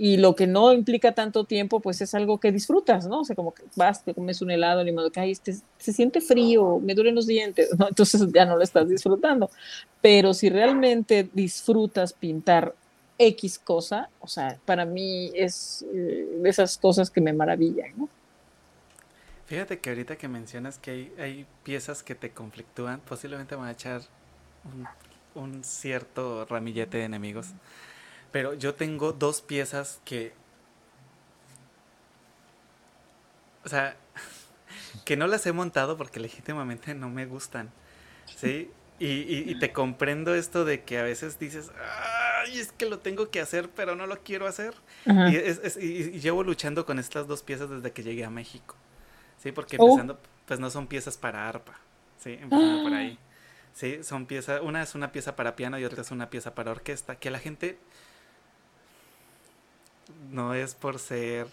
[0.00, 3.20] y lo que no implica tanto tiempo, pues es algo que disfrutas, ¿no?
[3.20, 5.92] O sea, como que vas, te comes un helado, ni modo que, ay, este, se
[5.92, 7.88] siente frío, me duelen los dientes, ¿no?
[7.88, 9.50] Entonces ya no lo estás disfrutando.
[10.00, 12.76] Pero si realmente disfrutas pintar
[13.18, 18.08] X cosa, o sea, para mí es eh, esas cosas que me maravillan, ¿no?
[19.46, 23.68] Fíjate que ahorita que mencionas que hay, hay piezas que te conflictúan, posiblemente me va
[23.68, 24.02] a echar
[24.64, 24.86] un,
[25.42, 27.48] un cierto ramillete de enemigos.
[28.32, 30.32] Pero yo tengo dos piezas que...
[33.64, 33.96] O sea,
[35.04, 37.70] que no las he montado porque legítimamente no me gustan.
[38.36, 38.70] ¿Sí?
[39.00, 41.70] Y, te comprendo esto de que a veces dices,
[42.44, 44.74] ay, es que lo tengo que hacer, pero no lo quiero hacer.
[45.06, 48.74] Y, llevo luchando con estas dos piezas desde que llegué a México.
[49.40, 49.86] Sí, porque oh.
[49.86, 51.78] empezando, pues no son piezas para arpa.
[52.18, 53.18] Sí, empezando por ahí.
[53.72, 56.72] Sí, son piezas, una es una pieza para piano y otra es una pieza para
[56.72, 57.78] orquesta, que la gente
[60.30, 61.46] no es por ser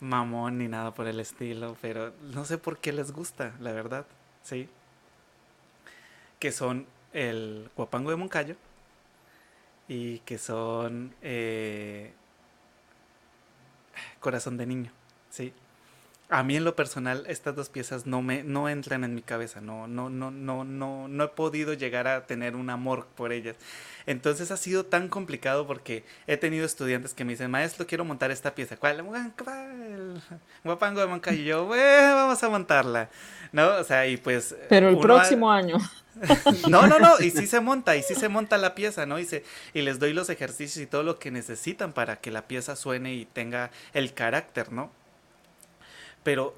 [0.00, 4.06] mamón ni nada por el estilo, pero no sé por qué les gusta, la verdad,
[4.42, 4.68] ¿sí?
[6.38, 8.56] Que son el guapango de Moncayo
[9.88, 12.12] y que son eh,
[14.20, 14.92] corazón de niño,
[15.30, 15.52] ¿sí?
[16.30, 19.60] A mí en lo personal estas dos piezas no me no entran en mi cabeza,
[19.60, 23.56] no no no no no no he podido llegar a tener un amor por ellas.
[24.06, 28.30] Entonces ha sido tan complicado porque he tenido estudiantes que me dicen, "Maestro, quiero montar
[28.30, 29.00] esta pieza." ¿Cuál?
[29.00, 30.20] El
[30.62, 31.40] guapango de Moncayo.
[31.40, 33.10] Y yo, bueno, vamos a montarla."
[33.52, 33.76] ¿No?
[33.76, 35.76] O sea, y pues Pero el próximo año.
[36.68, 39.18] no, no, no, y sí se monta, y sí se monta la pieza, ¿no?
[39.18, 42.46] Y, se, y les doy los ejercicios y todo lo que necesitan para que la
[42.46, 44.92] pieza suene y tenga el carácter, ¿no?
[46.24, 46.56] Pero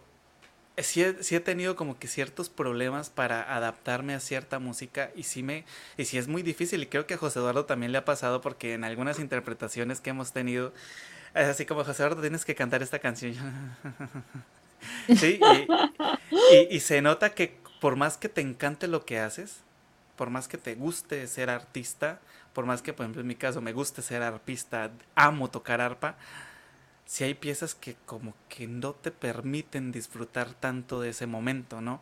[0.79, 5.65] sí he, tenido como que ciertos problemas para adaptarme a cierta música y sí me
[5.99, 6.83] y sí es muy difícil.
[6.83, 10.11] Y creo que a José Eduardo también le ha pasado porque en algunas interpretaciones que
[10.11, 10.73] hemos tenido
[11.35, 13.35] es así como José Eduardo tienes que cantar esta canción
[15.19, 15.39] sí
[16.53, 19.61] y, y, se nota que por más que te encante lo que haces
[20.17, 22.19] por más que te guste ser artista,
[22.53, 26.17] por más que, por ejemplo, en mi caso me guste ser arpista, amo tocar arpa,
[27.07, 32.01] si hay piezas que como que no te permiten disfrutar tanto de ese momento, ¿no?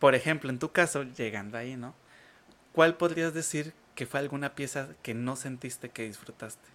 [0.00, 1.94] Por ejemplo, en tu caso, llegando ahí, ¿no?
[2.72, 6.68] ¿Cuál podrías decir que fue alguna pieza que no sentiste que disfrutaste?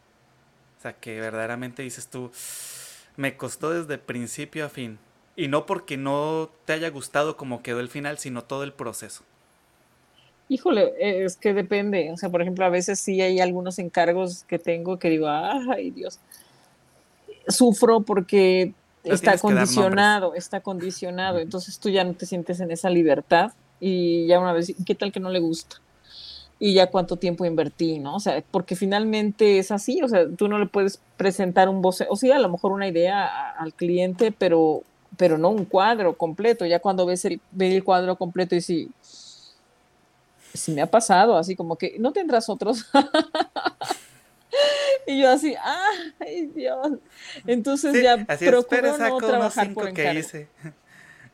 [0.80, 2.32] O sea, que verdaderamente dices tú,
[3.18, 4.98] me costó desde principio a fin.
[5.36, 9.24] Y no porque no te haya gustado como quedó el final, sino todo el proceso.
[10.49, 10.94] Híjole,
[11.26, 12.10] es que depende.
[12.14, 15.91] O sea, por ejemplo, a veces sí hay algunos encargos que tengo que digo, ay
[15.91, 16.20] Dios,
[17.48, 21.40] sufro porque está condicionado, está condicionado.
[21.40, 25.11] Entonces tú ya no te sientes en esa libertad y ya una vez, ¿qué tal
[25.11, 25.78] que no le gusta?
[26.60, 28.15] Y ya cuánto tiempo invertí, ¿no?
[28.15, 32.07] O sea, porque finalmente es así, o sea, tú no le puedes presentar un voce,
[32.10, 34.82] o sea, a lo mejor una idea al cliente, pero,
[35.18, 36.65] pero no un cuadro completo.
[36.65, 38.90] Ya cuando ves el, ves el cuadro completo y si,
[40.53, 42.86] si me ha pasado, así como que no tendrás otros.
[45.07, 45.56] y yo así,
[46.19, 46.94] ay Dios.
[47.45, 50.48] Entonces ya así procuro no trabajar por que hice.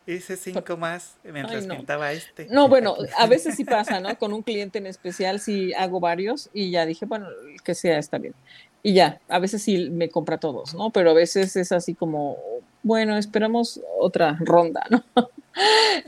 [0.06, 2.48] Hice cinco más mientras pintaba este.
[2.50, 4.18] No, bueno, a veces sí pasa, ¿no?
[4.18, 7.28] Con un cliente en especial sí hago varios y ya dije, bueno,
[7.64, 8.34] que sea, está bien.
[8.82, 10.90] Y ya, a veces sí me compra todos, ¿no?
[10.90, 12.38] Pero a veces es así como,
[12.82, 15.04] bueno, esperamos otra ronda, ¿no?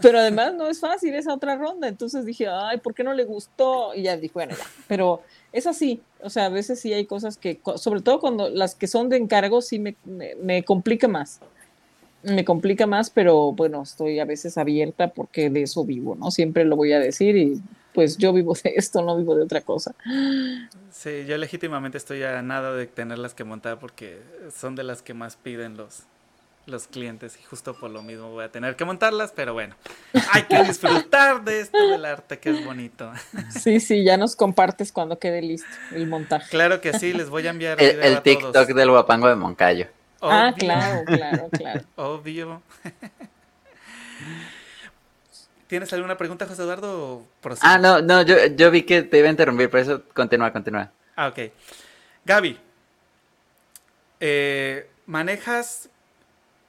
[0.02, 1.88] Pero además no es fácil esa otra ronda.
[1.88, 3.94] Entonces dije, ay, ¿por qué no le gustó?
[3.94, 4.66] Y ya dije, bueno, ya.
[4.88, 6.02] Pero es así.
[6.22, 9.18] O sea, a veces sí hay cosas que, sobre todo cuando las que son de
[9.18, 11.40] encargo, sí me, me, complica más.
[12.24, 16.32] Me complica más, pero bueno, estoy a veces abierta porque de eso vivo, ¿no?
[16.32, 17.62] Siempre lo voy a decir y
[17.94, 19.94] pues yo vivo de esto, no vivo de otra cosa.
[20.92, 24.20] Sí, yo legítimamente estoy a nada de tenerlas que montar porque
[24.54, 26.04] son de las que más piden los,
[26.66, 29.76] los clientes y justo por lo mismo voy a tener que montarlas, pero bueno,
[30.32, 33.12] hay que disfrutar de esto del arte que es bonito.
[33.50, 36.50] Sí, sí, ya nos compartes cuando quede listo el montaje.
[36.50, 39.88] Claro que sí, les voy a enviar el, el TikTok del guapango de Moncayo.
[40.22, 41.82] Ah, claro, claro, claro.
[41.96, 42.62] Obvio.
[45.68, 47.24] ¿Tienes alguna pregunta, José Eduardo?
[47.62, 50.92] Ah, no, no, yo, yo vi que te iba a interrumpir, por eso continúa, continúa.
[51.16, 51.52] Ah, ok.
[52.24, 52.60] Gaby,
[54.20, 55.90] eh, ¿manejas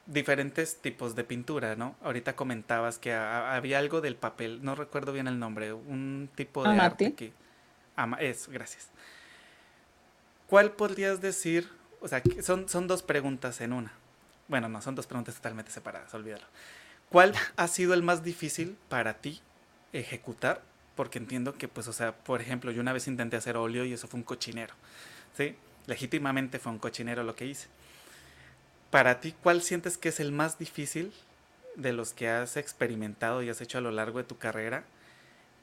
[0.07, 1.97] diferentes tipos de pintura, ¿no?
[2.03, 6.79] Ahorita comentabas que había algo del papel, no recuerdo bien el nombre, un tipo de
[6.79, 7.33] arte que...
[7.97, 8.89] Ama, es, gracias.
[10.47, 11.69] ¿Cuál podrías decir?
[12.01, 13.93] O sea, son, son dos preguntas en una.
[14.49, 16.45] Bueno, no, son dos preguntas totalmente separadas, olvídalo.
[17.09, 19.41] ¿Cuál ha sido el más difícil para ti
[19.93, 20.63] ejecutar?
[20.95, 23.93] Porque entiendo que, pues, o sea, por ejemplo, yo una vez intenté hacer óleo y
[23.93, 24.75] eso fue un cochinero,
[25.37, 25.57] ¿sí?
[25.87, 27.69] Legítimamente fue un cochinero lo que hice
[28.97, 31.13] para ti, ¿cuál sientes que es el más difícil
[31.75, 34.85] de los que has experimentado y has hecho a lo largo de tu carrera?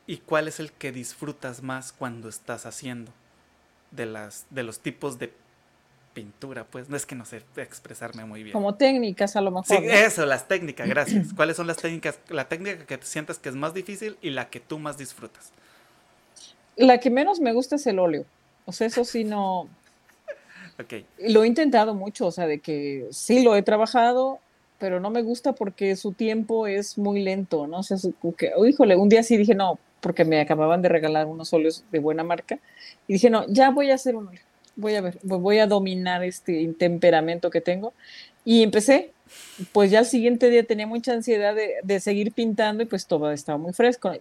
[0.06, 3.12] ¿Y cuál es el que disfrutas más cuando estás haciendo?
[3.90, 5.34] De, las, de los tipos de
[6.14, 8.54] pintura, pues no es que no sé expresarme muy bien.
[8.54, 9.66] Como técnicas a lo mejor.
[9.66, 11.34] Sí, eso, las técnicas, gracias.
[11.36, 12.20] ¿Cuáles son las técnicas?
[12.30, 15.52] La técnica que te sientas que es más difícil y la que tú más disfrutas.
[16.76, 18.28] La que menos me gusta es el óleo.
[18.66, 19.70] O sea, eso sí no,
[20.80, 21.06] Okay.
[21.20, 24.40] Lo he intentado mucho, o sea, de que sí lo he trabajado,
[24.80, 27.80] pero no me gusta porque su tiempo es muy lento, ¿no?
[27.80, 27.98] O sea,
[28.38, 31.86] que, oh, híjole, un día sí dije no, porque me acababan de regalar unos óleos
[31.92, 32.60] de buena marca,
[33.08, 34.42] y dije no, ya voy a hacer un óleo,
[34.76, 37.94] voy a ver, voy a dominar este temperamento que tengo,
[38.46, 39.12] y empecé,
[39.72, 43.32] pues ya el siguiente día tenía mucha ansiedad de, de, seguir pintando y pues todo
[43.32, 44.12] estaba muy fresco.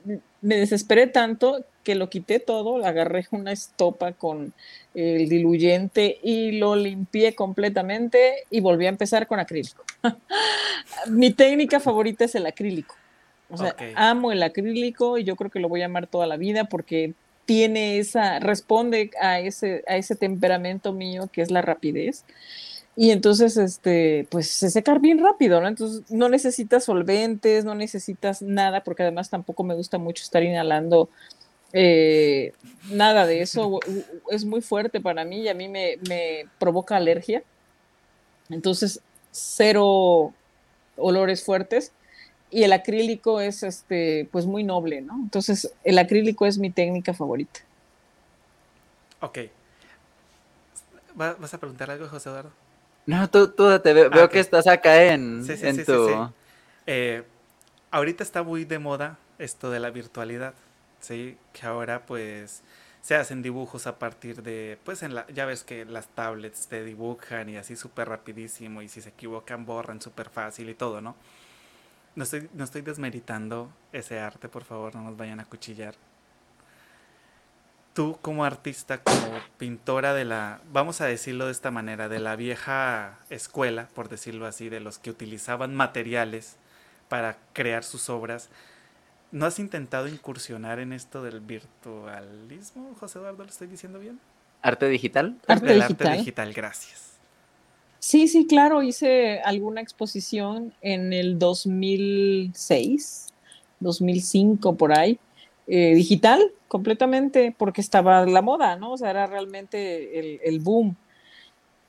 [0.40, 4.52] Me desesperé tanto que lo quité todo, agarré una estopa con
[4.94, 9.84] el diluyente y lo limpié completamente y volví a empezar con acrílico.
[11.08, 12.94] Mi técnica favorita es el acrílico.
[13.50, 16.38] O sea, amo el acrílico y yo creo que lo voy a amar toda la
[16.38, 17.12] vida porque
[17.44, 22.24] tiene esa, responde a ese, a ese temperamento mío que es la rapidez
[22.94, 25.68] y entonces, este, pues se secar bien rápido, ¿no?
[25.68, 31.08] Entonces no necesitas solventes, no necesitas nada, porque además tampoco me gusta mucho estar inhalando
[31.72, 32.52] eh,
[32.90, 33.80] nada de eso.
[34.30, 37.42] Es muy fuerte para mí y a mí me, me provoca alergia.
[38.50, 39.00] Entonces,
[39.30, 40.34] cero
[40.96, 41.92] olores fuertes.
[42.50, 45.14] Y el acrílico es, este, pues muy noble, ¿no?
[45.14, 47.60] Entonces, el acrílico es mi técnica favorita.
[49.20, 49.38] Ok.
[51.14, 52.61] ¿Vas a preguntar algo, José Eduardo?
[53.06, 56.30] No, tú, tú te veo, ah, que estás acá en, sí, sí, en tu...
[56.86, 57.24] Eh,
[57.90, 60.54] ahorita está muy de moda esto de la virtualidad,
[61.00, 61.36] ¿sí?
[61.52, 62.62] Que ahora pues
[63.00, 66.84] se hacen dibujos a partir de, pues en la, ya ves que las tablets te
[66.84, 71.16] dibujan y así súper rapidísimo y si se equivocan borran súper fácil y todo, ¿no?
[72.14, 75.94] No estoy, no estoy desmeritando ese arte, por favor, no nos vayan a cuchillar.
[77.94, 82.36] Tú como artista, como pintora de la, vamos a decirlo de esta manera, de la
[82.36, 86.56] vieja escuela, por decirlo así, de los que utilizaban materiales
[87.08, 88.48] para crear sus obras,
[89.30, 93.44] ¿no has intentado incursionar en esto del virtualismo, José Eduardo?
[93.44, 94.18] ¿Lo estoy diciendo bien?
[94.62, 95.36] ¿Arte digital?
[95.46, 96.06] Arte digital.
[96.08, 97.12] arte digital, gracias.
[97.98, 103.28] Sí, sí, claro, hice alguna exposición en el 2006,
[103.78, 105.18] 2005 por ahí,
[105.66, 108.92] eh, digital completamente, porque estaba la moda, ¿no?
[108.92, 110.96] O sea, era realmente el, boom.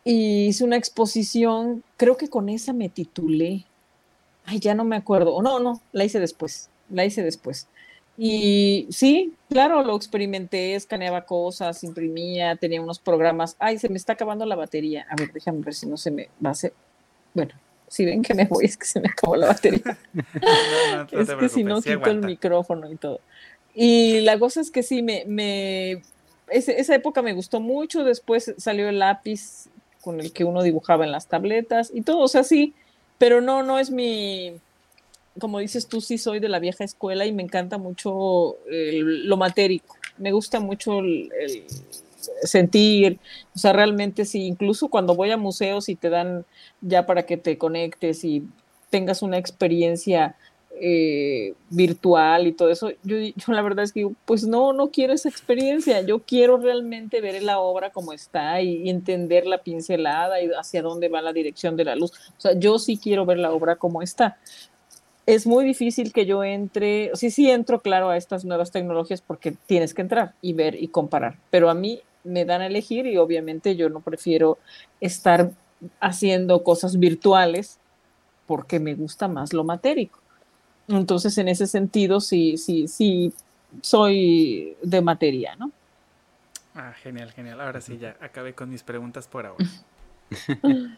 [0.03, 3.65] Y hice una exposición, creo que con esa me titulé.
[4.45, 5.41] Ay, ya no me acuerdo.
[5.41, 7.67] No, no, la hice después, la hice después.
[8.17, 13.55] Y sí, claro, lo experimenté, escaneaba cosas, imprimía, tenía unos programas.
[13.59, 15.07] Ay, se me está acabando la batería.
[15.09, 16.73] A ver, déjame ver si no se me va a hacer.
[17.33, 17.53] Bueno,
[17.87, 19.97] si ven que me voy, es que se me acabó la batería.
[21.11, 23.19] es que si no quito el micrófono y todo.
[23.73, 26.01] Y la cosa es que sí, me,
[26.49, 28.03] esa época me gustó mucho.
[28.03, 29.67] Después salió el lápiz
[30.01, 32.73] con el que uno dibujaba en las tabletas y todo, o sea, sí,
[33.17, 34.59] pero no, no es mi
[35.39, 39.95] como dices tú, sí soy de la vieja escuela y me encanta mucho lo matérico.
[40.17, 41.31] Me gusta mucho el,
[42.43, 43.19] sentir,
[43.55, 46.45] o sea, realmente sí, incluso cuando voy a museos y te dan
[46.81, 48.43] ya para que te conectes y
[48.89, 50.35] tengas una experiencia
[50.79, 55.13] eh, virtual y todo eso, yo, yo, la verdad es que pues no, no quiero
[55.13, 60.41] esa experiencia, yo quiero realmente ver la obra como está y, y, entender la pincelada
[60.41, 62.11] y hacia dónde va la dirección de la luz.
[62.37, 64.37] O sea, yo sí quiero ver la obra como está
[65.25, 69.55] es muy difícil que yo entre, sí, sí entro, claro, a estas nuevas tecnologías porque
[69.65, 73.17] tienes que entrar y ver y comparar, pero a mí me dan a elegir y
[73.17, 74.57] obviamente yo no prefiero
[74.99, 75.51] estar
[75.99, 77.79] haciendo cosas virtuales
[78.47, 80.19] porque me gusta más lo matérico.
[80.87, 83.33] Entonces, en ese sentido, sí, sí, sí,
[83.81, 85.71] soy de materia, ¿no?
[86.75, 87.61] Ah, genial, genial.
[87.61, 89.65] Ahora sí, ya acabé con mis preguntas por ahora.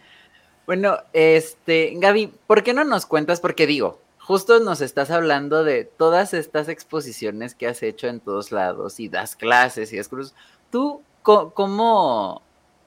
[0.65, 3.41] bueno, este, Gaby, ¿por qué no nos cuentas?
[3.41, 8.51] Porque digo, justo nos estás hablando de todas estas exposiciones que has hecho en todos
[8.51, 10.33] lados y das clases y das cruz.
[10.71, 12.41] ¿Tú cómo,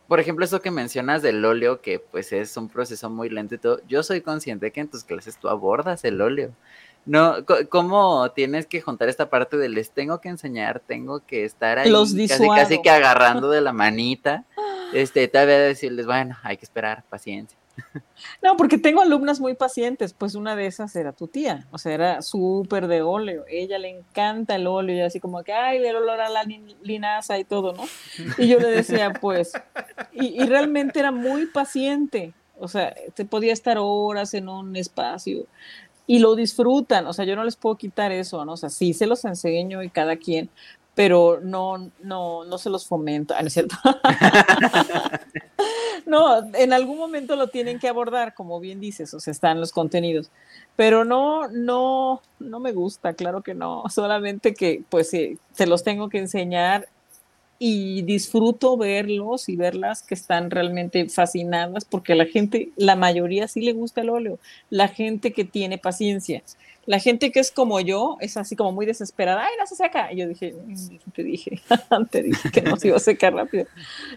[0.06, 3.58] por ejemplo, eso que mencionas del óleo, que pues es un proceso muy lento y
[3.58, 6.52] todo, yo soy consciente que en tus clases tú abordas el óleo.
[7.06, 7.36] No,
[7.70, 11.90] ¿cómo tienes que juntar esta parte de les tengo que enseñar, tengo que estar ahí
[12.28, 14.44] casi, casi que agarrando de la manita?
[14.94, 17.58] Este, vez decirles, bueno, hay que esperar, paciencia.
[18.42, 21.92] No, porque tengo alumnas muy pacientes, pues una de esas era tu tía, o sea,
[21.92, 25.96] era súper de óleo, ella le encanta el óleo y así como que, ay, el
[25.96, 26.44] olor a la
[26.82, 27.84] linaza y todo, ¿no?
[28.36, 29.52] Y yo le decía, pues,
[30.12, 35.46] y, realmente era muy paciente, o sea, te podía estar horas en un espacio
[36.08, 38.54] y lo disfrutan, o sea, yo no les puedo quitar eso, ¿no?
[38.54, 40.48] O sea, sí se los enseño y cada quien,
[40.94, 43.76] pero no, no, no se los fomenta, ¿no es cierto?
[46.06, 49.70] no, en algún momento lo tienen que abordar, como bien dices, o sea, están los
[49.70, 50.30] contenidos,
[50.76, 55.84] pero no, no, no me gusta, claro que no, solamente que pues sí, se los
[55.84, 56.88] tengo que enseñar
[57.58, 63.60] y disfruto verlos y verlas que están realmente fascinadas porque la gente, la mayoría sí
[63.60, 64.38] le gusta el óleo,
[64.70, 66.42] la gente que tiene paciencia.
[66.86, 70.10] La gente que es como yo es así como muy desesperada, ay, no se seca.
[70.10, 71.60] Y yo dije, mm, te dije,
[72.10, 73.66] te dije que no se iba a secar rápido.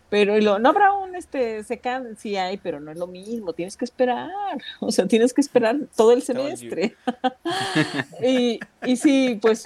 [0.10, 3.52] Pero y lo, no habrá un este secando, sí hay, pero no es lo mismo,
[3.52, 4.30] tienes que esperar.
[4.80, 6.96] O sea, tienes que esperar todo el semestre.
[8.26, 9.66] y, y sí, pues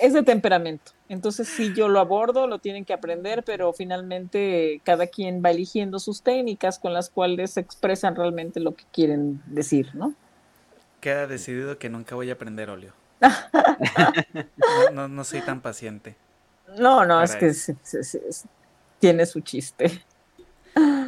[0.00, 0.90] es de temperamento.
[1.10, 5.98] Entonces, sí, yo lo abordo, lo tienen que aprender, pero finalmente cada quien va eligiendo
[5.98, 10.14] sus técnicas con las cuales expresan realmente lo que quieren decir, ¿no?
[11.00, 12.92] queda decidido que nunca voy a aprender óleo.
[14.92, 16.16] no, no, soy tan paciente.
[16.78, 17.52] No, no, es que
[18.98, 20.04] tiene su chiste.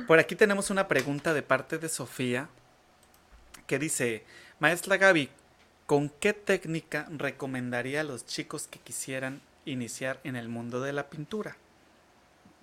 [0.06, 2.48] Por aquí tenemos una pregunta de parte de Sofía
[3.66, 4.24] que dice,
[4.58, 5.30] Maestra Gaby,
[5.86, 11.08] ¿con qué técnica recomendaría a los chicos que quisieran iniciar en el mundo de la
[11.08, 11.56] pintura?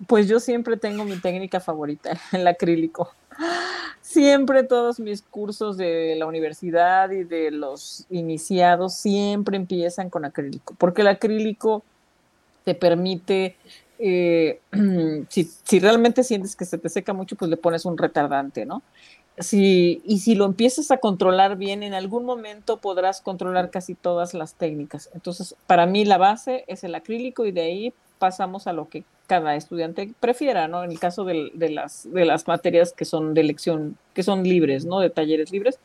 [0.06, 3.12] Pues yo siempre tengo mi técnica favorita, el acrílico.
[4.00, 10.74] Siempre todos mis cursos de la universidad y de los iniciados siempre empiezan con acrílico,
[10.78, 11.84] porque el acrílico
[12.64, 13.56] te permite,
[13.98, 14.60] eh,
[15.28, 18.82] si, realmente sientes que se te seca mucho, pues le pones un retardante, ¿no?
[19.38, 24.34] Si, y si lo empiezas a controlar bien, en algún momento podrás controlar casi todas
[24.34, 25.08] las técnicas.
[25.14, 29.04] Entonces, para mí la base es el acrílico y de ahí pasamos a lo que
[29.26, 30.82] cada estudiante prefiera, ¿no?
[30.82, 34.84] En el caso de, las, de las materias que son de elección, que son libres,
[34.84, 34.98] ¿no?
[34.98, 35.78] De talleres libres,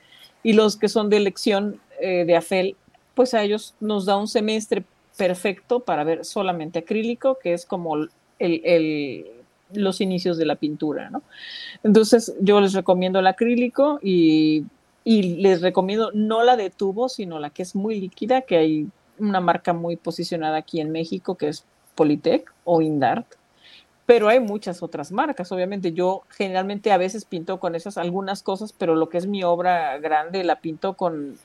[0.43, 2.75] y los que son de elección eh, de AFEL,
[3.13, 4.83] pues a ellos nos da un semestre
[5.15, 7.95] perfecto para ver solamente acrílico, que es como
[8.39, 9.25] el,
[9.77, 11.23] los inicios de la pintura, ¿no?
[11.83, 14.65] Entonces yo les recomiendo el acrílico y,
[15.03, 18.87] y, les recomiendo no la de tubo, sino la que es muy líquida, que hay
[19.19, 21.65] una marca muy posicionada aquí en México, que es
[21.95, 23.27] Politec o Indart.
[24.05, 25.91] Pero hay muchas otras marcas, obviamente.
[25.91, 29.97] Yo generalmente a veces pinto con esas algunas cosas, pero lo que es mi obra
[29.97, 31.37] grande la pinto con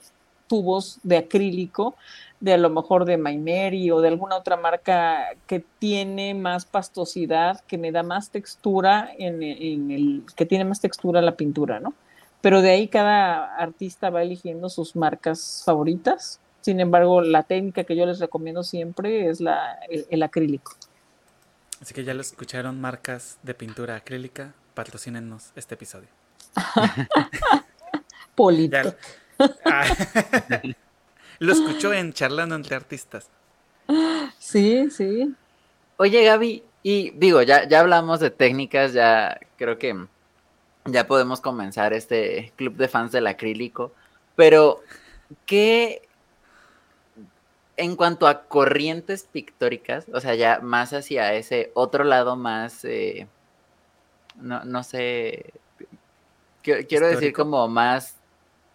[0.50, 1.94] tubos de acrílico,
[2.40, 7.60] de a lo mejor de Maimeri o de alguna otra marca que tiene más pastosidad,
[7.68, 11.94] que me da más textura en, el, que tiene más textura la pintura, ¿no?
[12.40, 16.40] Pero de ahí cada artista va eligiendo sus marcas favoritas.
[16.62, 20.72] Sin embargo, la técnica que yo les recomiendo siempre es la, el, acrílico.
[21.80, 26.08] Así que ya lo escucharon, marcas de pintura acrílica, patrocínenos este episodio.
[28.34, 28.96] Polito.
[31.38, 33.28] Lo escuchó en Charlando entre Artistas.
[34.38, 35.34] Sí, sí.
[35.96, 40.06] Oye, Gaby, y digo, ya, ya hablamos de técnicas, ya creo que
[40.86, 43.92] ya podemos comenzar este club de fans del acrílico,
[44.36, 44.80] pero
[45.46, 46.02] ¿qué
[47.80, 53.26] en cuanto a corrientes pictóricas, o sea, ya más hacia ese otro lado más, eh,
[54.36, 55.54] no, no sé,
[56.62, 58.19] quiero decir como más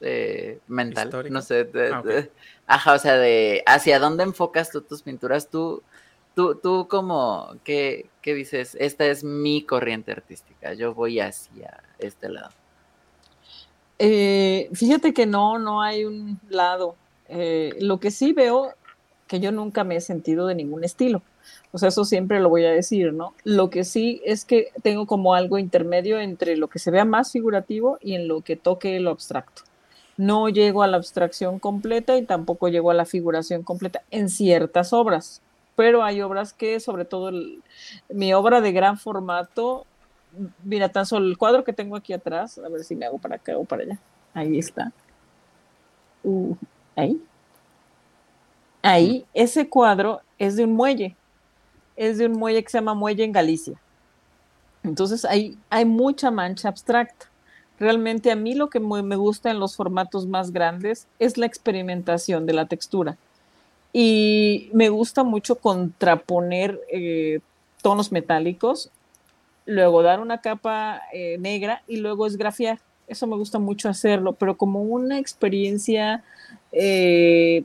[0.01, 2.03] eh, mental, no sé, ah,
[2.67, 5.83] ajá, o sea, de hacia dónde enfocas tú tus pinturas, tú,
[6.35, 8.75] tú, tú como, ¿qué, dices?
[8.79, 12.49] Esta es mi corriente artística, yo voy hacia este lado.
[13.97, 16.95] Eh, fíjate que no, no hay un lado.
[17.29, 18.73] Eh, lo que sí veo,
[19.27, 21.21] que yo nunca me he sentido de ningún estilo.
[21.71, 23.33] O sea, eso siempre lo voy a decir, ¿no?
[23.43, 27.31] Lo que sí es que tengo como algo intermedio entre lo que se vea más
[27.31, 29.63] figurativo y en lo que toque lo abstracto
[30.17, 34.93] no llego a la abstracción completa y tampoco llego a la figuración completa en ciertas
[34.93, 35.41] obras,
[35.75, 37.31] pero hay obras que, sobre todo
[38.09, 39.85] mi obra de gran formato,
[40.63, 43.35] mira, tan solo el cuadro que tengo aquí atrás, a ver si me hago para
[43.35, 43.99] acá o para allá,
[44.33, 44.91] ahí está.
[46.23, 46.55] Uh,
[46.95, 47.21] ahí.
[48.81, 51.15] Ahí, ese cuadro es de un muelle,
[51.95, 53.79] es de un muelle que se llama Muelle en Galicia.
[54.83, 57.27] Entonces ahí hay mucha mancha abstracta.
[57.79, 62.45] Realmente a mí lo que me gusta en los formatos más grandes es la experimentación
[62.45, 63.17] de la textura.
[63.91, 67.39] Y me gusta mucho contraponer eh,
[67.81, 68.89] tonos metálicos,
[69.65, 72.79] luego dar una capa eh, negra y luego esgrafiar.
[73.07, 76.23] Eso me gusta mucho hacerlo, pero como una experiencia
[76.71, 77.63] eh,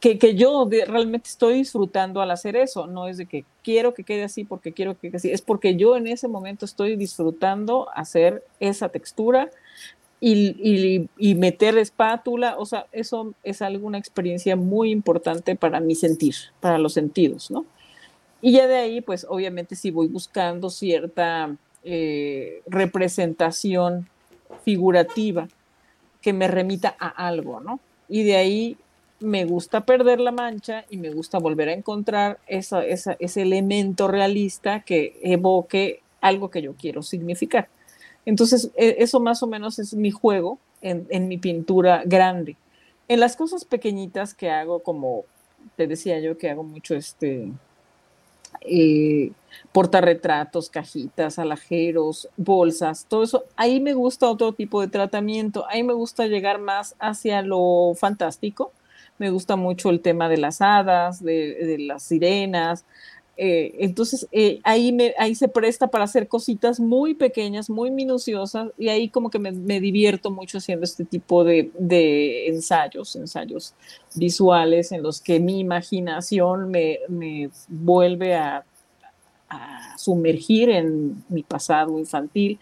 [0.00, 4.24] que, yo realmente estoy disfrutando al hacer eso, no es de que quiero que quede
[4.24, 8.44] así porque quiero que quede así, es porque yo en ese momento estoy disfrutando hacer
[8.60, 9.50] esa textura
[10.20, 16.36] y, y, meter espátula, o sea, eso es alguna experiencia muy importante para mi sentir,
[16.60, 17.64] para los sentidos, ¿no?
[18.40, 24.08] Y ya de ahí, pues obviamente si voy buscando cierta eh, representación
[24.64, 25.48] figurativa
[26.20, 27.80] que me remita a algo, ¿no?
[28.08, 28.76] Y de ahí
[29.22, 34.80] me gusta perder la mancha y me gusta volver a encontrar esa, ese elemento realista
[34.80, 37.68] que evoque algo que yo quiero significar.
[38.24, 42.56] Entonces, e, eso más o menos es mi juego en, mi pintura grande.
[43.08, 45.24] En las cosas pequeñitas que hago, como
[45.76, 47.52] te decía yo que hago mucho este
[48.62, 49.32] eh,
[49.72, 55.92] portarretratos, cajitas, alajeros, bolsas, todo eso, ahí me gusta otro tipo de tratamiento, ahí me
[55.92, 58.72] gusta llegar más hacia lo fantástico,
[59.22, 62.84] me gusta mucho el tema de las hadas, de, las sirenas.
[63.36, 68.88] Eh, entonces eh, ahí, ahí se presta para hacer cositas muy pequeñas, muy minuciosas, y
[68.88, 71.70] ahí como que me, divierto mucho haciendo este tipo de,
[72.48, 73.74] ensayos, ensayos
[74.16, 78.64] visuales en los que mi imaginación me, me vuelve a
[79.52, 82.58] a sumergir en mi pasado infantil,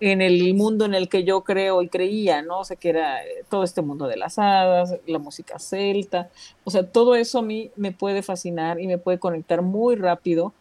[0.00, 2.60] en el mundo en el que yo creo y creía, ¿no?
[2.60, 6.30] O sea, que era eh, todo este mundo de las hadas, la música celta,
[6.64, 10.52] o sea, todo eso a mí me puede fascinar y me puede conectar muy rápido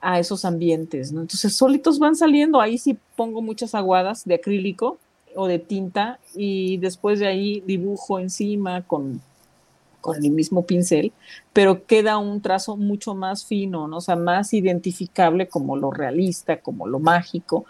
[0.00, 1.22] a esos ambientes, ¿no?
[1.22, 4.98] Entonces, solitos van saliendo, ahí sí pongo muchas aguadas de acrílico
[5.34, 9.20] o de tinta y después de ahí dibujo encima con
[10.04, 11.14] con el mismo pincel,
[11.54, 13.96] pero queda un trazo mucho más fino, ¿no?
[13.96, 17.64] o sea, más identificable como lo realista, como lo mágico.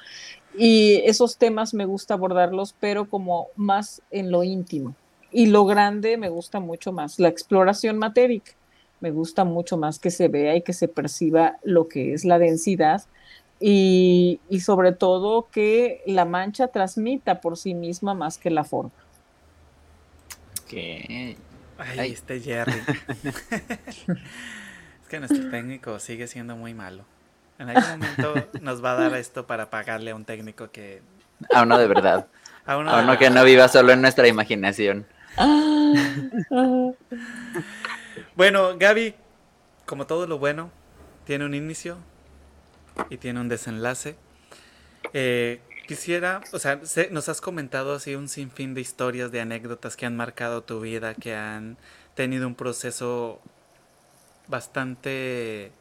[0.59, 4.97] Y esos temas me gusta abordarlos, pero como más en lo íntimo.
[5.31, 8.51] Y lo grande me gusta mucho más, la exploración matérica.
[8.99, 12.41] Me gusta mucho más que se vea y que se perciba lo que es la
[12.41, 13.03] densidad
[13.61, 18.91] y, y sobre todo que la mancha transmita por sí misma más que la forma.
[20.65, 21.37] Okay.
[21.79, 22.73] Ay, este Jerry.
[23.25, 27.05] es que nuestro técnico sigue siendo muy malo.
[27.59, 31.03] En algún momento nos va a dar esto para pagarle a un técnico que...
[31.53, 32.27] A uno de verdad.
[32.67, 35.07] A uno, que no viva solo en nuestra imaginación.
[38.35, 39.15] bueno, Gaby,
[39.85, 40.71] como todo lo bueno,
[41.27, 41.99] tiene un inicio
[43.11, 44.17] y tiene un desenlace.
[45.13, 46.81] Eh, quisiera, o sea,
[47.11, 51.15] nos has comentado así un sinfín de historias, de anécdotas que han marcado tu vida,
[51.15, 51.77] que han
[52.15, 53.41] tenido un proceso
[54.47, 55.73] bastante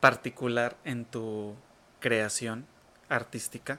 [0.00, 1.54] particular en tu
[2.00, 2.66] creación
[3.08, 3.78] artística.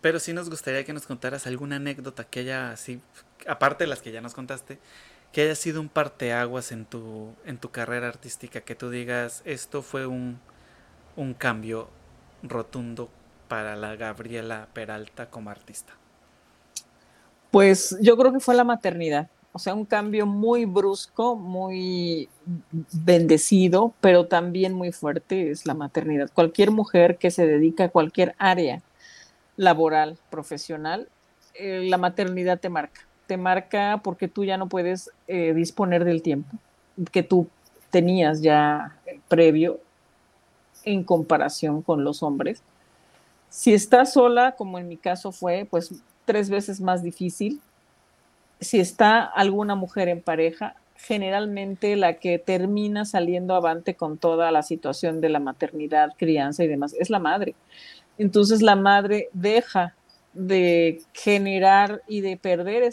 [0.00, 3.00] Pero sí nos gustaría que nos contaras alguna anécdota que haya así,
[3.46, 4.78] aparte de las que ya nos contaste,
[5.32, 9.82] que haya sido un parteaguas en tu, en tu carrera artística, que tú digas, esto
[9.82, 10.40] fue un,
[11.16, 11.88] un cambio
[12.42, 13.10] rotundo
[13.52, 15.92] para la Gabriela Peralta como artista.
[17.50, 19.28] Pues yo creo que fue la maternidad.
[19.52, 22.30] O sea, un cambio muy brusco, muy
[22.94, 26.30] bendecido, pero también muy fuerte es la maternidad.
[26.32, 28.80] Cualquier mujer que se dedica a cualquier área
[29.58, 31.10] laboral, profesional,
[31.52, 33.02] eh, la maternidad te marca.
[33.26, 36.56] Te marca porque tú ya no puedes eh, disponer del tiempo
[37.10, 37.50] que tú
[37.90, 38.96] tenías ya
[39.28, 39.78] previo
[40.84, 42.62] en comparación con los hombres.
[43.52, 47.60] Si estás sola, como en mi caso fue, pues tres veces más difícil,
[48.60, 54.62] si está alguna mujer en pareja, generalmente la que termina saliendo avante con toda la
[54.62, 57.54] situación de la maternidad, crianza y demás, es la madre.
[58.16, 59.94] Entonces la madre deja
[60.32, 62.90] de generar y de perder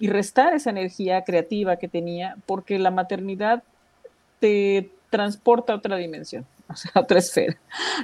[0.00, 3.62] y restar esa energía creativa que tenía porque la maternidad
[4.40, 7.56] te transporta a otra dimensión, o sea, otra esfera,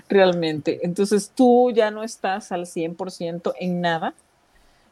[0.09, 0.81] realmente.
[0.83, 4.15] Entonces tú ya no estás al 100% en nada,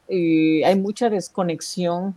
[0.09, 2.15] eh, hay mucha desconexión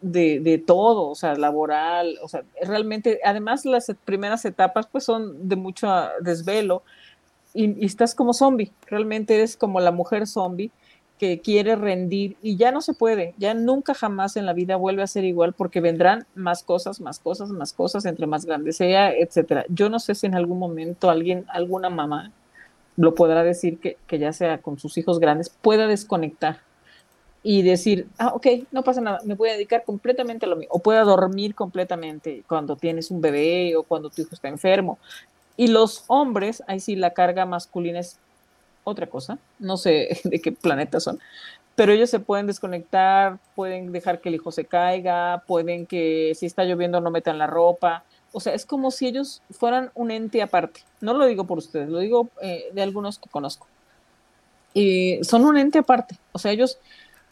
[0.00, 5.56] de, todo, o sea, laboral, o sea, realmente, además las primeras etapas pues son de
[5.56, 5.88] mucho
[6.20, 6.82] desvelo
[7.54, 10.70] y, estás como zombie, realmente eres como la mujer zombie
[11.18, 15.02] que quiere rendir y ya no se puede, ya nunca jamás en la vida vuelve
[15.02, 19.12] a ser igual porque vendrán más cosas, más cosas, más cosas, entre más grandes sea,
[19.12, 19.64] etcétera.
[19.68, 22.32] Yo no sé si en algún momento alguien, alguna mamá
[22.96, 26.60] lo podrá decir que, que ya sea con sus hijos grandes, pueda desconectar
[27.42, 30.68] y decir, ah, ok, no pasa nada, me voy a dedicar completamente a lo mío,
[30.70, 34.98] o pueda dormir completamente cuando tienes un bebé o cuando tu hijo está enfermo.
[35.56, 38.18] Y los hombres, ahí sí la carga masculina es
[38.84, 41.18] otra cosa, no sé de qué planeta son,
[41.74, 46.46] pero ellos se pueden desconectar, pueden dejar que el hijo se caiga, pueden que si
[46.46, 50.42] está lloviendo no metan la ropa, o sea, es como si ellos fueran un ente
[50.42, 50.80] aparte.
[51.00, 53.68] No lo digo por ustedes, lo digo eh, de algunos que conozco.
[54.72, 56.78] Y son un ente aparte, o sea, ellos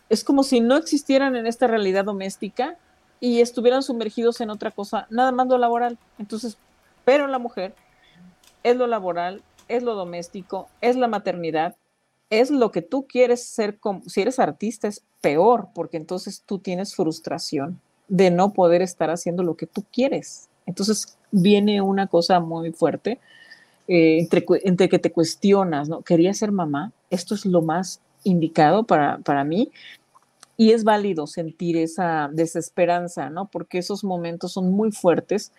[0.09, 2.77] es como si no existieran en esta realidad doméstica
[3.19, 5.99] y estuvieran sumergidos en otra cosa, nada más lo laboral.
[6.19, 6.57] Entonces,
[7.05, 7.75] pero la mujer
[8.63, 11.77] es lo laboral, es lo doméstico, es la maternidad,
[12.31, 16.95] es lo que tú quieres ser si eres artista es peor, porque entonces tú tienes
[16.95, 20.49] frustración de no poder estar haciendo lo que tú quieres.
[20.67, 23.21] Entonces viene una cosa muy fuerte
[23.89, 26.03] eh, entre, entre, que te cuestionas, ¿no?
[26.03, 29.71] Quería ser mamá, esto es lo más indicado para, para mí,
[30.57, 33.47] y es válido sentir esa desesperanza, ¿no?
[33.47, 35.53] Porque esos momentos son muy fuertes,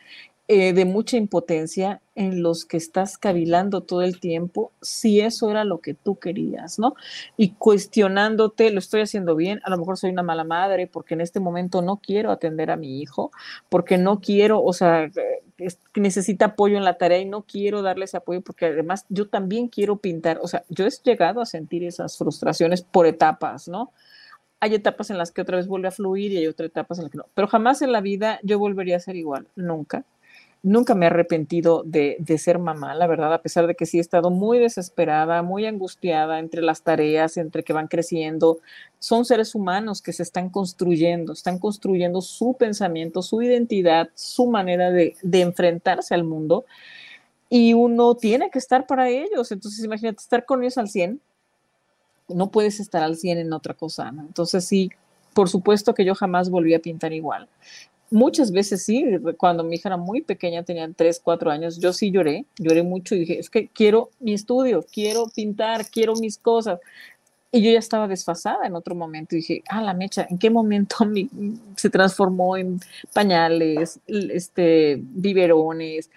[0.47, 5.63] eh, de mucha impotencia, en los que estás cavilando todo el tiempo si eso era
[5.63, 6.95] lo que tú querías, ¿no?
[7.37, 11.21] Y cuestionándote, lo estoy haciendo bien, a lo mejor soy una mala madre porque en
[11.21, 13.31] este momento no quiero atender a mi hijo,
[13.69, 15.09] porque no quiero, o sea,
[15.95, 19.67] necesita apoyo en la tarea y no quiero darle ese apoyo porque además yo también
[19.69, 23.91] quiero pintar, o sea, yo he llegado a sentir esas frustraciones por etapas, ¿no?
[24.59, 27.03] hay etapas en las que otra vez vuelve a fluir y hay otras etapas en
[27.03, 27.25] las que no.
[27.33, 30.05] Pero jamás en la vida yo volvería a ser igual, nunca.
[30.63, 34.01] Nunca me he arrepentido de, ser mamá, la verdad, a pesar de que sí he
[34.01, 38.59] estado muy desesperada, muy angustiada entre las tareas, entre que van creciendo.
[38.97, 44.89] Son seres humanos que se están construyendo, están construyendo su pensamiento, su identidad, su manera
[44.89, 46.65] de, de enfrentarse al mundo.
[47.49, 49.51] Y uno tiene que estar para ellos.
[49.51, 51.19] Entonces, imagínate estar con ellos al 100
[52.27, 54.13] no puedes estar al 100 en otra cosa.
[54.17, 54.89] Entonces sí,
[55.33, 57.47] por supuesto que yo jamás volví a pintar igual.
[58.13, 59.03] Muchas veces sí,
[59.37, 63.15] cuando mi hija era muy pequeña, tenía 3, 4 años, yo sí lloré, lloré mucho
[63.15, 66.79] y dije, es que quiero mi estudio, quiero pintar, quiero mis cosas.
[67.51, 70.51] Y yo ya estaba desfasada en otro momento y dije, ah, la mecha, ¿en qué
[70.51, 70.97] momento
[71.75, 72.79] se transformó en
[73.15, 76.11] pañales, este, biberones?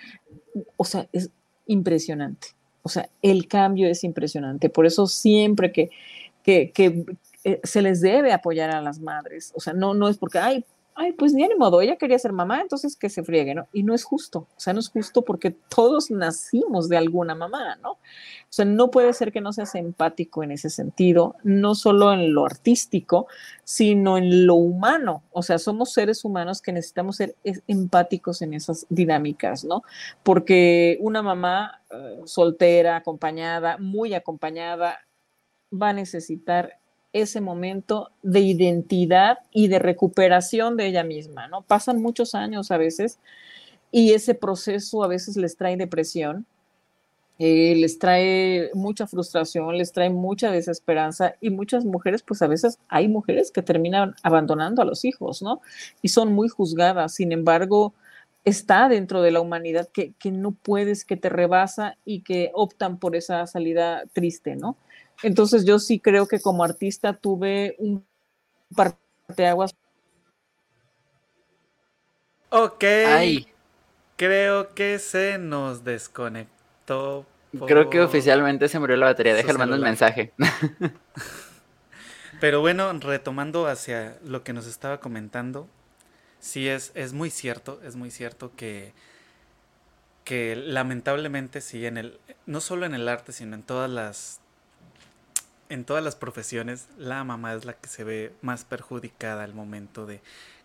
[0.76, 1.30] O sea, es
[1.66, 2.48] impresionante.
[2.82, 4.68] O sea, el cambio es impresionante.
[4.68, 5.88] Por eso siempre que,
[6.44, 7.06] que,
[7.42, 9.52] eh, se les debe apoyar a las madres.
[9.54, 10.62] O sea, no, no es porque, ay,
[10.96, 13.68] ay, pues ni modo, ella quería ser mamá, entonces que se friegue, ¿no?
[13.72, 17.76] Y no es justo, o sea, no es justo porque todos nacimos de alguna mamá,
[17.76, 17.92] ¿no?
[17.92, 17.98] O
[18.48, 22.46] sea, no puede ser que no seas empático en ese sentido, no solo en lo
[22.46, 23.26] artístico,
[23.64, 25.22] sino en lo humano.
[25.32, 27.36] O sea, somos seres humanos que necesitamos ser
[27.66, 29.82] empáticos en esas dinámicas, ¿no?
[30.22, 35.00] Porque una mamá eh, soltera, acompañada, muy acompañada,
[35.70, 36.78] va a necesitar
[37.20, 41.62] ese momento de identidad y de recuperación de ella misma, ¿no?
[41.62, 43.18] Pasan muchos años a veces
[43.90, 46.46] y ese proceso a veces les trae depresión,
[47.38, 52.78] eh, les trae mucha frustración, les trae mucha desesperanza y muchas mujeres, pues a veces
[52.88, 55.60] hay mujeres que terminan abandonando a los hijos, ¿no?
[56.02, 57.92] Y son muy juzgadas, sin embargo,
[58.44, 62.98] está dentro de la humanidad que, que no puedes, que te rebasa y que optan
[62.98, 64.76] por esa salida triste, ¿no?
[65.22, 68.04] Entonces yo sí creo que como artista tuve un
[68.74, 69.74] parteaguas.
[72.50, 72.84] Ok.
[74.16, 77.26] Creo que se nos desconectó.
[77.66, 79.34] Creo que oficialmente se murió la batería.
[79.34, 80.32] Deja el mando el mensaje.
[82.40, 85.68] Pero bueno, retomando hacia lo que nos estaba comentando,
[86.38, 88.92] sí es, es muy cierto, es muy cierto que,
[90.24, 94.40] que lamentablemente sí, en el, no solo en el arte, sino en todas las
[95.68, 100.06] en todas las profesiones, la mamá es la que se ve más perjudicada al momento
[100.06, 100.20] de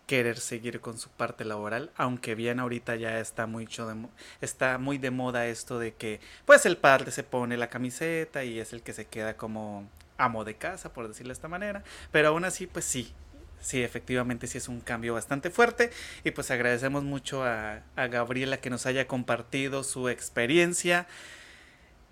[0.06, 3.96] querer seguir con su parte laboral, aunque bien ahorita ya está mucho de,
[4.40, 8.58] está muy de moda esto de que pues el padre se pone la camiseta y
[8.58, 9.88] es el que se queda como
[10.18, 13.12] amo de casa, por decirlo de esta manera, pero aún así pues sí,
[13.60, 15.90] sí, efectivamente sí es un cambio bastante fuerte
[16.24, 21.06] y pues agradecemos mucho a, a Gabriela que nos haya compartido su experiencia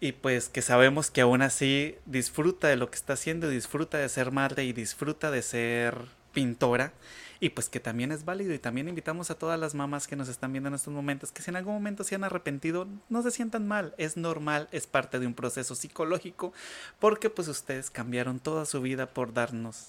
[0.00, 4.08] y pues que sabemos que aún así disfruta de lo que está haciendo, disfruta de
[4.08, 6.92] ser madre y disfruta de ser pintora
[7.38, 10.28] y pues que también es válido y también invitamos a todas las mamás que nos
[10.28, 13.30] están viendo en estos momentos que si en algún momento se han arrepentido no se
[13.30, 16.52] sientan mal, es normal, es parte de un proceso psicológico
[16.98, 19.88] porque pues ustedes cambiaron toda su vida por darnos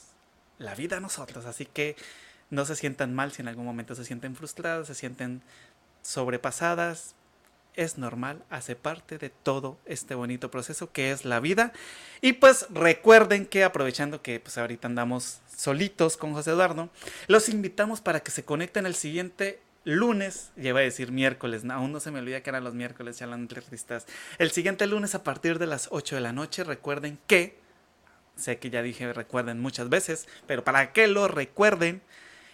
[0.60, 1.96] la vida a nosotros, así que
[2.50, 5.42] no se sientan mal si en algún momento se sienten frustradas, se sienten
[6.02, 7.16] sobrepasadas,
[7.76, 11.74] es normal, hace parte de todo este bonito proceso que es la vida.
[12.22, 16.90] Y pues recuerden que aprovechando que pues ahorita andamos solitos con José Eduardo,
[17.28, 22.00] los invitamos para que se conecten el siguiente lunes, iba a decir miércoles, aún no
[22.00, 24.06] se me olvida que eran los miércoles ya entre artistas.
[24.38, 27.58] El siguiente lunes a partir de las 8 de la noche, recuerden que,
[28.36, 32.02] sé que ya dije recuerden muchas veces, pero para que lo recuerden,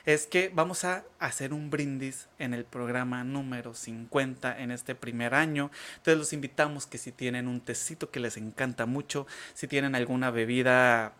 [0.08, 5.36] es que vamos a hacer un brindis en el programa número 50 en este primer
[5.36, 5.70] año.
[5.98, 10.32] Entonces los invitamos que si tienen un tecito que les encanta mucho, si tienen alguna
[10.32, 11.14] bebida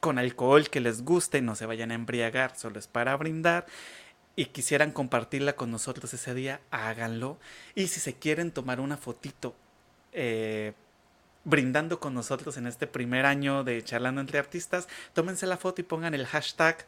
[0.00, 3.66] con alcohol que les guste, no se vayan a embriagar, solo es para brindar
[4.36, 7.36] y quisieran compartirla con nosotros ese día, háganlo.
[7.74, 9.56] Y si se quieren tomar una fotito
[10.12, 10.72] eh,
[11.42, 15.84] brindando con nosotros en este primer año de charlando entre artistas, tómense la foto y
[15.84, 16.86] pongan el hashtag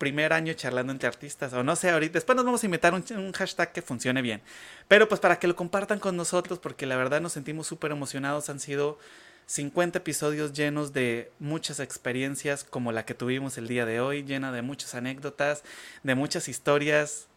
[0.00, 3.32] primer año charlando entre artistas, o no sé, ahorita, después nos vamos a inventar un,
[3.32, 4.40] hashtag que funcione bien.
[4.88, 8.48] Pero pues para que lo compartan con nosotros, porque la verdad nos sentimos súper emocionados,
[8.48, 8.98] han sido
[9.44, 14.52] 50 episodios llenos de muchas experiencias como la que tuvimos el día de hoy, llena
[14.52, 15.64] de muchas anécdotas,
[16.02, 17.28] de muchas historias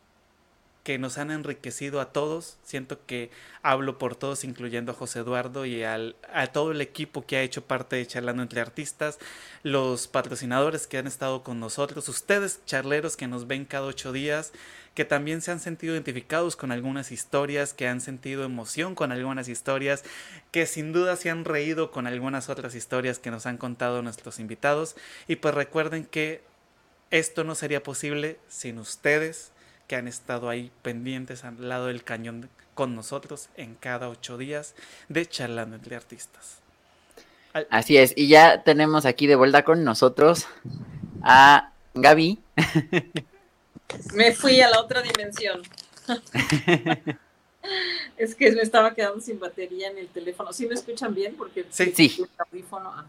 [0.83, 2.57] que nos han enriquecido a todos.
[2.63, 3.31] Siento que
[3.61, 7.41] hablo por todos, incluyendo a José Eduardo y al, a todo el equipo que ha
[7.41, 9.17] hecho parte de Charlando entre Artistas,
[9.63, 14.51] los patrocinadores que han estado con nosotros, ustedes charleros que nos ven cada ocho días,
[14.93, 19.47] que también se han sentido identificados con algunas historias, que han sentido emoción con algunas
[19.47, 20.03] historias,
[20.51, 24.39] que sin duda se han reído con algunas otras historias que nos han contado nuestros
[24.39, 24.95] invitados.
[25.27, 26.41] Y pues recuerden que
[27.09, 29.52] esto no sería posible sin ustedes,
[29.93, 34.73] que han estado ahí pendientes al lado del cañón con nosotros en cada ocho días
[35.07, 36.63] de charlando entre artistas.
[37.69, 40.47] Así es, y ya tenemos aquí de vuelta con nosotros
[41.21, 42.39] a Gaby.
[44.15, 45.61] Me fui a la otra dimensión.
[48.17, 50.53] es que me estaba quedando sin batería en el teléfono.
[50.53, 51.35] ¿Sí me escuchan bien?
[51.35, 51.93] Porque sí.
[51.95, 52.25] sí.
[52.71, 53.05] Ah.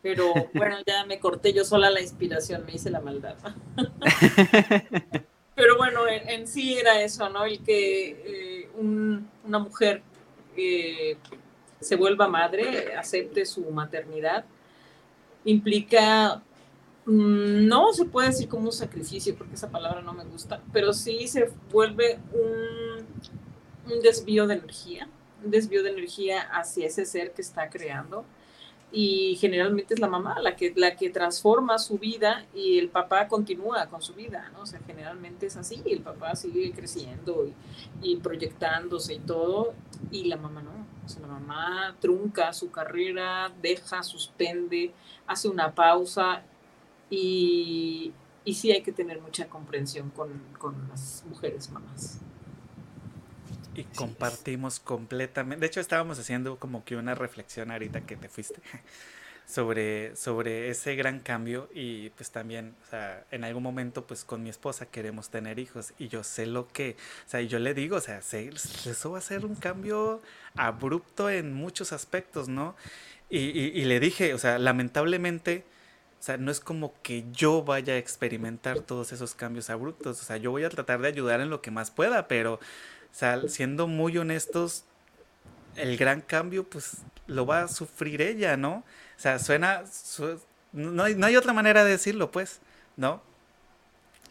[0.00, 3.34] Pero bueno, ya me corté yo sola la inspiración, me hice la maldad.
[5.58, 7.44] Pero bueno, en, sí era eso, ¿no?
[7.44, 10.02] El que eh, una mujer
[10.56, 11.16] eh,
[11.80, 14.44] se vuelva madre, acepte su maternidad,
[15.44, 16.44] implica,
[17.06, 20.92] mm, no se puede decir como un sacrificio, porque esa palabra no me gusta, pero
[20.92, 25.08] sí se vuelve un, un desvío de energía,
[25.44, 28.24] un desvío de energía hacia ese ser que está creando.
[28.90, 33.28] Y generalmente es la mamá la que, la que transforma su vida y el papá
[33.28, 34.62] continúa con su vida, ¿no?
[34.62, 39.74] O sea, generalmente es así, el papá sigue creciendo y, y proyectándose y todo,
[40.10, 44.92] y la mamá no, o sea, la mamá trunca su carrera, deja, suspende,
[45.26, 46.42] hace una pausa
[47.10, 48.12] y,
[48.44, 52.20] y sí hay que tener mucha comprensión con, con las mujeres mamás
[53.78, 55.60] y compartimos completamente.
[55.60, 58.60] De hecho, estábamos haciendo como que una reflexión ahorita que te fuiste
[59.46, 64.42] sobre, sobre ese gran cambio y pues también, o sea, en algún momento pues con
[64.42, 67.98] mi esposa queremos tener hijos y yo sé lo que, o sea, yo le digo,
[67.98, 70.20] o sea, sé, eso va a ser un cambio
[70.56, 72.74] abrupto en muchos aspectos, ¿no?
[73.30, 75.64] Y, y, y le dije, o sea, lamentablemente...
[76.20, 80.20] O sea, no es como que yo vaya a experimentar todos esos cambios abruptos.
[80.20, 82.58] O sea, yo voy a tratar de ayudar en lo que más pueda, pero
[83.14, 84.84] sea, siendo muy honestos,
[85.76, 88.84] el gran cambio, pues lo va a sufrir ella, ¿no?
[89.16, 89.84] O sea, suena.
[90.72, 92.60] no, hay, no hay otra manera de decirlo, pues,
[92.96, 93.22] ¿no?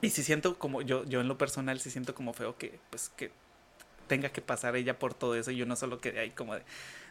[0.01, 0.81] Y si siento como.
[0.81, 3.31] Yo, yo en lo personal, sí siento como feo que, pues, que
[4.07, 6.63] tenga que pasar ella por todo eso y yo no solo que hay como de.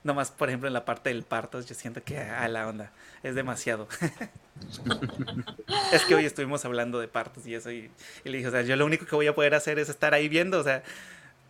[0.02, 2.92] Nomás, por ejemplo, en la parte del parto, yo siento que a ah, la onda
[3.22, 3.88] es demasiado.
[5.92, 7.90] es que hoy estuvimos hablando de partos y eso, y,
[8.24, 10.14] y, le dije, o sea, yo lo único que voy a poder hacer es estar
[10.14, 10.84] ahí viendo, o sea,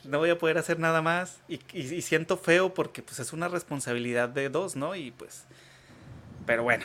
[0.07, 3.49] no voy a poder hacer nada más y, y, siento feo porque pues es una
[3.49, 4.95] responsabilidad de dos, ¿no?
[4.95, 5.45] Y pues,
[6.47, 6.85] pero bueno,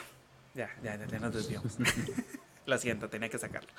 [0.53, 1.77] ya, ya, ya nos desviamos.
[2.65, 3.69] Lo siento, tenía que sacarlo.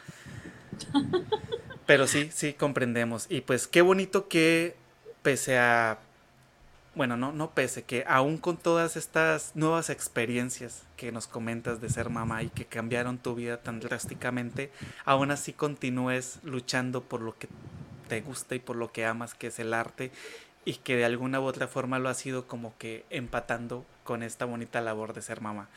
[1.86, 3.26] Pero sí, sí, comprendemos.
[3.28, 4.76] Y pues qué bonito que
[5.22, 5.98] pese a,
[6.94, 11.88] bueno, no, no pese, que aún con todas estas nuevas experiencias que nos comentas de
[11.88, 14.70] ser mamá y que cambiaron tu vida tan drásticamente,
[15.04, 17.48] aún así continúes luchando por lo que
[18.12, 20.10] te gusta y por lo que amas, que es el arte,
[20.66, 24.44] y que de alguna u otra forma lo has ido como que empatando con esta
[24.44, 25.70] bonita labor de ser mamá.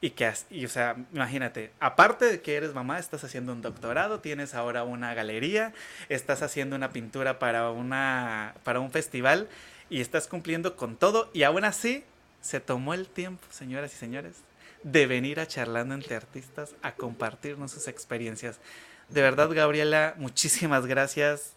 [0.00, 4.20] Y que, y, o sea, imagínate, aparte de que eres mamá, estás haciendo un doctorado,
[4.20, 5.74] tienes ahora una galería,
[6.08, 9.48] estás haciendo una pintura para, una, para un festival
[9.88, 12.04] y estás cumpliendo con todo y aún así
[12.40, 14.36] se tomó el tiempo, señoras y señores,
[14.84, 18.60] de venir a charlando entre artistas a compartirnos sus experiencias.
[19.08, 21.56] De verdad, Gabriela, muchísimas gracias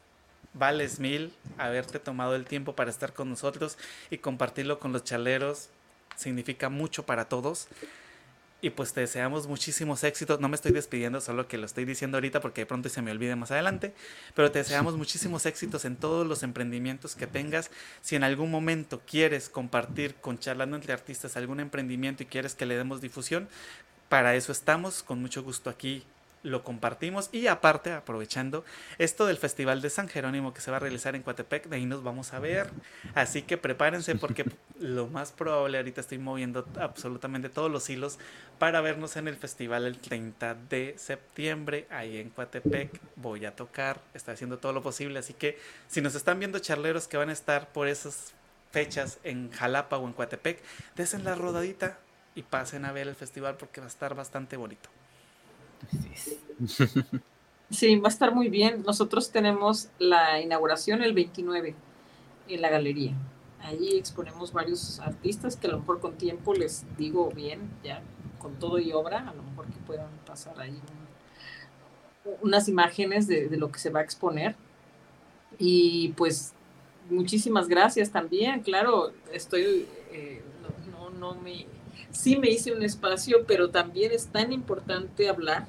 [0.54, 3.78] vales mil haberte tomado el tiempo para estar con nosotros
[4.10, 5.70] y compartirlo con los chaleros.
[6.16, 7.68] Significa mucho para todos.
[8.62, 10.40] Y pues te deseamos muchísimos éxitos.
[10.40, 13.12] No me estoy despidiendo, solo que lo estoy diciendo ahorita porque de pronto se me
[13.12, 13.94] olvide más adelante.
[14.36, 17.72] Pero te deseamos muchísimos éxitos en todos los emprendimientos que tengas.
[18.02, 22.66] Si en algún momento quieres compartir con Charlando entre Artistas algún emprendimiento y quieres que
[22.66, 23.50] le demos difusión,
[24.08, 25.04] para eso estamos.
[25.04, 26.06] Con mucho gusto aquí
[26.44, 28.64] lo compartimos y aparte aprovechando
[28.98, 31.86] esto del Festival de San Jerónimo que se va a realizar en Coatepec, de ahí
[31.86, 32.70] nos vamos a ver.
[33.16, 34.46] Así que prepárense porque
[34.80, 38.20] lo más probable ahorita estoy moviendo absolutamente todos los hilos
[38.60, 43.00] para vernos en el festival el 30 de septiembre ahí en Coatepec.
[43.16, 45.58] Voy a tocar, estoy haciendo todo lo posible, así que
[45.88, 48.34] si nos están viendo charleros que van a estar por esas
[48.72, 50.62] fechas en Jalapa o en Coatepec,
[50.96, 51.98] desen la rodadita
[52.36, 54.90] y pasen a ver el festival porque va a estar bastante bonito.
[57.70, 58.84] Sí, va a estar muy bien.
[58.86, 61.74] Nosotros tenemos la inauguración el 29
[62.48, 63.14] en la galería.
[63.62, 68.02] Allí exponemos varios artistas que a lo mejor con tiempo les digo bien, ya
[68.38, 70.80] con todo y obra, a lo mejor que puedan pasar ahí
[72.42, 74.56] unas imágenes de, lo que se va a exponer.
[75.58, 76.54] Y pues
[77.10, 80.42] muchísimas gracias también, claro, estoy, eh,
[80.92, 81.66] no, no me
[82.14, 85.68] sí me hice un espacio, pero también es tan importante hablar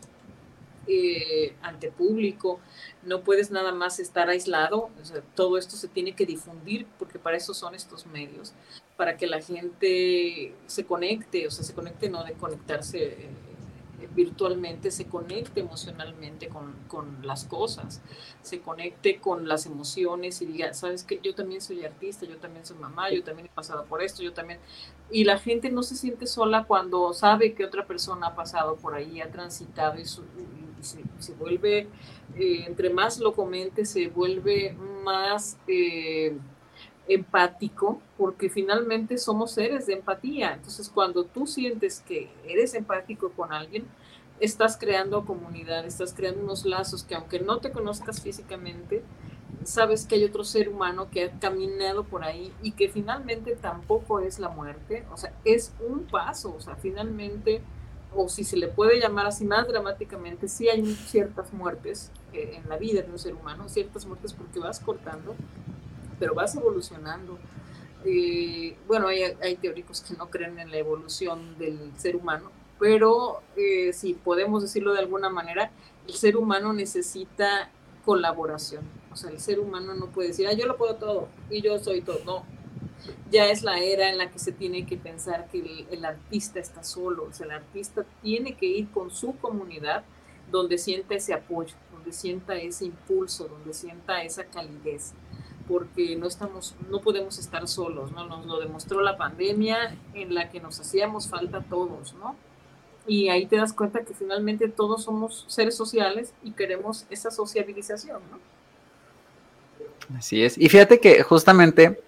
[0.86, 2.60] eh, ante público,
[3.02, 4.90] no puedes nada más estar aislado,
[5.34, 8.52] todo esto se tiene que difundir porque para eso son estos medios,
[8.98, 13.28] para que la gente se conecte, o sea, se conecte no de conectarse eh,
[14.14, 18.02] virtualmente se conecte emocionalmente con, con, las cosas,
[18.42, 22.64] se conecte con las emociones y diga, sabes que yo también soy artista, yo también
[22.64, 24.60] soy mamá, yo también he pasado por esto, yo también...
[25.10, 28.94] Y la gente no se siente sola cuando sabe que otra persona ha pasado por
[28.94, 31.88] ahí, ha transitado y, se, vuelve,
[32.36, 35.58] eh, entre más lo comente, se vuelve más...
[35.66, 36.36] Eh,
[37.08, 40.54] empático, porque finalmente somos seres de empatía.
[40.54, 43.86] Entonces, cuando tú sientes que eres empático con alguien,
[44.40, 49.02] estás creando comunidad, estás creando unos lazos que aunque no te conozcas físicamente,
[49.64, 54.20] sabes que hay otro ser humano que ha caminado por ahí y que finalmente tampoco
[54.20, 57.62] es la muerte, o sea, es un paso, o sea, finalmente,
[58.14, 62.68] o si se le puede llamar así más dramáticamente, sí hay ciertas muertes eh, en
[62.68, 65.34] la vida de un ser humano, ciertas muertes porque vas cortando
[66.18, 67.38] pero vas evolucionando.
[68.04, 73.92] Eh, bueno, hay, teóricos que no creen en la evolución del ser humano, pero eh,
[73.92, 75.70] si podemos decirlo de alguna manera,
[76.06, 77.70] el ser humano necesita
[78.04, 78.84] colaboración.
[79.12, 81.78] O sea, el ser humano no puede decir, ah, yo lo puedo todo y yo
[81.78, 82.20] soy todo.
[82.24, 82.44] No,
[83.30, 86.82] ya es la era en la que se tiene que pensar que el, artista está
[86.82, 87.24] solo.
[87.24, 90.04] O sea, el artista tiene que ir con su comunidad
[90.50, 95.14] donde sienta ese apoyo, donde sienta ese impulso, donde sienta esa calidez
[95.68, 98.26] porque no estamos, no podemos estar solos, ¿no?
[98.26, 102.36] Nos lo demostró la pandemia en la que nos hacíamos falta todos, ¿no?
[103.06, 108.20] Y ahí te das cuenta que finalmente todos somos seres sociales y queremos esa sociabilización,
[108.30, 108.38] ¿no?
[110.18, 110.58] Así es.
[110.58, 112.00] Y fíjate que justamente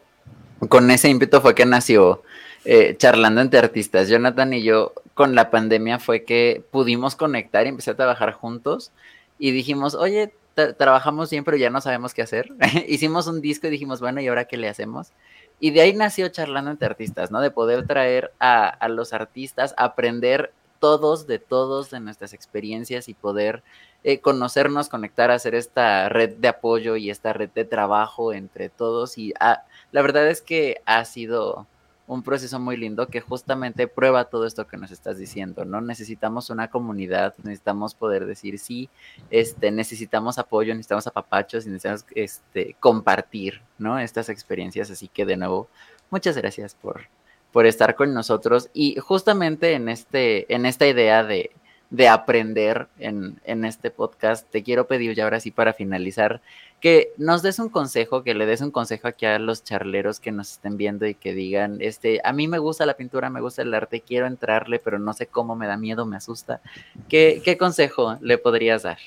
[0.69, 2.23] con ese ímpetu fue que nació
[2.65, 4.09] eh, charlando entre artistas.
[4.09, 8.93] Jonathan y yo con la pandemia fue que pudimos conectar y empecé a trabajar juntos
[9.39, 10.33] y dijimos, oye,
[10.79, 12.49] trabajamos bien, pero ya no sabemos qué hacer.
[12.89, 15.13] Hicimos un disco y dijimos, bueno, ¿y ahora qué le hacemos?
[15.61, 17.41] Y de ahí nació charlando entre artistas, ¿no?
[17.41, 23.63] De poder traer a, los artistas, aprender todos de todos de nuestras experiencias y poder
[24.05, 29.17] eh, conocernos, conectar, hacer esta red de apoyo y esta red de trabajo entre todos.
[29.17, 31.67] Y ah, la verdad es que ha sido
[32.07, 35.81] un proceso muy lindo que justamente prueba todo esto que nos estás diciendo, ¿no?
[35.81, 38.89] Necesitamos una comunidad, necesitamos poder decir sí,
[39.31, 43.99] este, necesitamos apoyo, necesitamos apapachos y necesitamos este, compartir, ¿no?
[43.99, 44.91] Estas experiencias.
[44.91, 45.69] Así que de nuevo,
[46.11, 47.09] muchas gracias por,
[47.51, 51.51] por estar con nosotros y justamente en, este, en esta idea de,
[51.91, 56.41] de aprender en, en, este podcast, te quiero pedir ya ahora sí para finalizar
[56.81, 60.33] que nos des un consejo, que le des un consejo aquí a los charleros que
[60.33, 63.63] nos estén viendo y que digan, este, a mí me gusta la pintura, me gusta
[63.63, 66.61] el arte, quiero entrarle, pero no sé cómo, me da miedo, me asusta.
[67.09, 68.99] ¿Qué, qué consejo le podrías dar?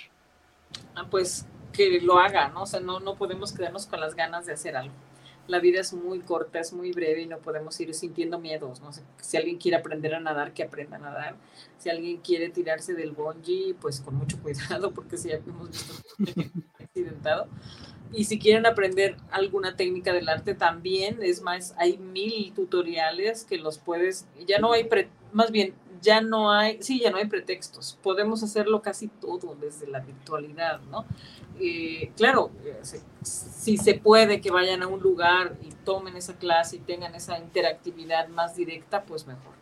[0.96, 2.64] Ah, pues que lo haga, ¿no?
[2.64, 4.94] O sea, no, no podemos quedarnos con las ganas de hacer algo
[5.50, 8.82] la vida es muy corta, es muy breve y no podemos ir sintiendo miedos.
[9.20, 11.38] Si alguien quiere aprender a nadar, que aprenda a nadar.
[11.80, 15.94] Si alguien quiere tirarse del bungee, pues con mucho cuidado, porque si ya hemos visto
[16.80, 17.48] accidentado.
[18.14, 23.58] Y si quieren aprender alguna técnica del arte también, es más, hay mil tutoriales que
[23.58, 24.88] los puedes, ya no hay,
[25.34, 27.98] más bien, ya no hay, sí, ya no hay pretextos.
[28.02, 31.06] Podemos hacerlo casi todo desde la virtualidad, ¿no?
[31.60, 32.80] Eh, claro, eh,
[33.22, 37.38] si se puede que vayan a un lugar y tomen esa clase y tengan esa
[37.38, 39.54] interactividad más directa, pues mejor,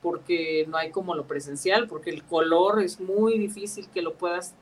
[0.00, 4.54] porque no hay como lo presencial, porque el color es muy difícil que lo puedas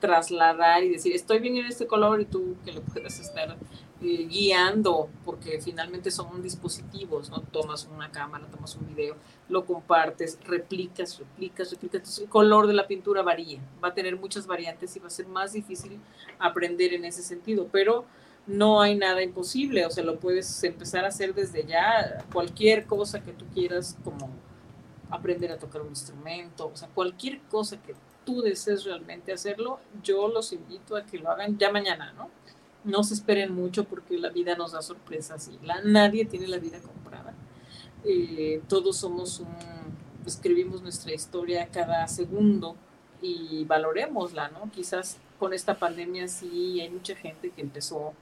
[0.00, 3.56] trasladar y decir, estoy bien en este color y tú que lo puedas estar
[4.04, 7.40] eh, guiando, porque finalmente son dispositivos, ¿no?
[7.40, 9.16] Tomas una cámara, tomas un video,
[9.48, 11.98] lo compartes, replicas, replicas, replicas.
[11.98, 15.10] Entonces el color de la pintura varía, va a tener muchas variantes y va a
[15.10, 15.98] ser más difícil
[16.38, 18.04] aprender en ese sentido, pero
[18.46, 23.24] no hay nada imposible, o sea, lo puedes empezar a hacer desde ya, cualquier cosa
[23.24, 24.28] que tú quieras, como
[25.08, 27.94] aprender a tocar un instrumento, o sea, cualquier cosa que
[28.26, 32.28] tú desees realmente hacerlo, yo los invito a que lo hagan ya mañana, ¿no?
[32.84, 36.58] No se esperen mucho porque la vida nos da sorpresas y la, nadie tiene la
[36.58, 37.34] vida comprada.
[38.04, 39.48] Eh, todos somos un,
[40.26, 42.76] escribimos nuestra historia cada segundo
[43.22, 44.70] y valoremosla, ¿no?
[44.70, 48.12] Quizás con esta pandemia sí hay mucha gente que empezó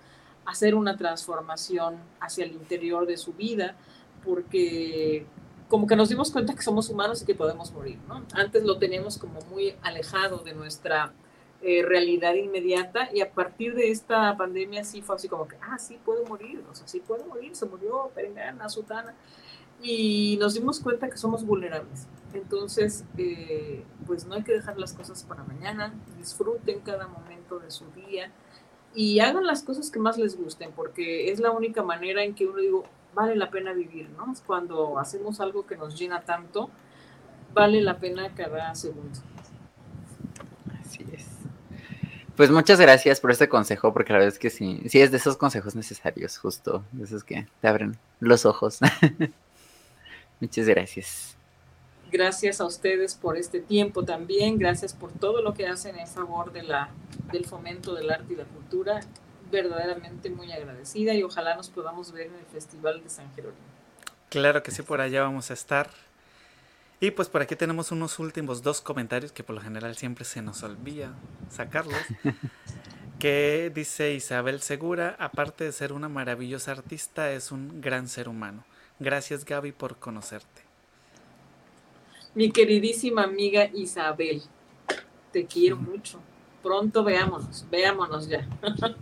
[0.44, 3.76] a hacer una transformación hacia el interior de su vida
[4.24, 5.26] porque
[5.68, 8.24] como que nos dimos cuenta que somos humanos y que podemos morir, ¿no?
[8.34, 11.12] Antes lo teníamos como muy alejado de nuestra
[11.62, 15.78] eh, realidad inmediata y a partir de esta pandemia sí fue así como que, ah,
[15.78, 19.14] sí puedo morir, o sea, sí puedo morir, se murió Perengana, Sutana,
[19.80, 22.06] y nos dimos cuenta que somos vulnerables.
[22.34, 27.70] Entonces, eh, pues no hay que dejar las cosas para mañana, disfruten cada momento de
[27.70, 28.30] su día
[28.94, 32.46] y hagan las cosas que más les gusten, porque es la única manera en que
[32.46, 32.84] uno digo,
[33.14, 34.32] vale la pena vivir, ¿no?
[34.46, 36.70] Cuando hacemos algo que nos llena tanto,
[37.54, 39.18] vale la pena cada segundo.
[40.80, 41.26] Así es.
[42.36, 45.18] Pues muchas gracias por este consejo, porque la verdad es que sí, sí es de
[45.18, 48.78] esos consejos necesarios, justo, de esos que te abren los ojos.
[50.40, 51.36] muchas gracias.
[52.10, 56.52] Gracias a ustedes por este tiempo también, gracias por todo lo que hacen en favor
[56.52, 56.90] de la,
[57.32, 59.00] del fomento del arte y la cultura.
[59.50, 63.60] Verdaderamente muy agradecida y ojalá nos podamos ver en el Festival de San Jerónimo.
[64.30, 65.90] Claro que sí, por allá vamos a estar.
[67.02, 70.40] Y pues por aquí tenemos unos últimos dos comentarios que por lo general siempre se
[70.40, 71.12] nos olvida
[71.50, 71.98] sacarlos.
[73.18, 78.62] que dice Isabel Segura, aparte de ser una maravillosa artista, es un gran ser humano.
[79.00, 80.62] Gracias Gaby por conocerte.
[82.36, 84.40] Mi queridísima amiga Isabel,
[85.32, 86.20] te quiero mucho.
[86.62, 88.48] Pronto veámonos, veámonos ya.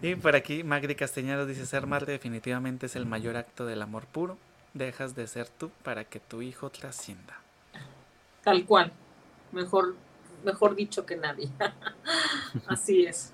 [0.00, 4.06] Y por aquí Magri Castellanos dice, ser madre definitivamente es el mayor acto del amor
[4.06, 4.36] puro.
[4.74, 7.38] Dejas de ser tú para que tu hijo trascienda.
[8.42, 8.92] Tal cual.
[9.52, 9.94] Mejor,
[10.44, 11.50] mejor dicho que nadie.
[12.66, 13.32] Así es.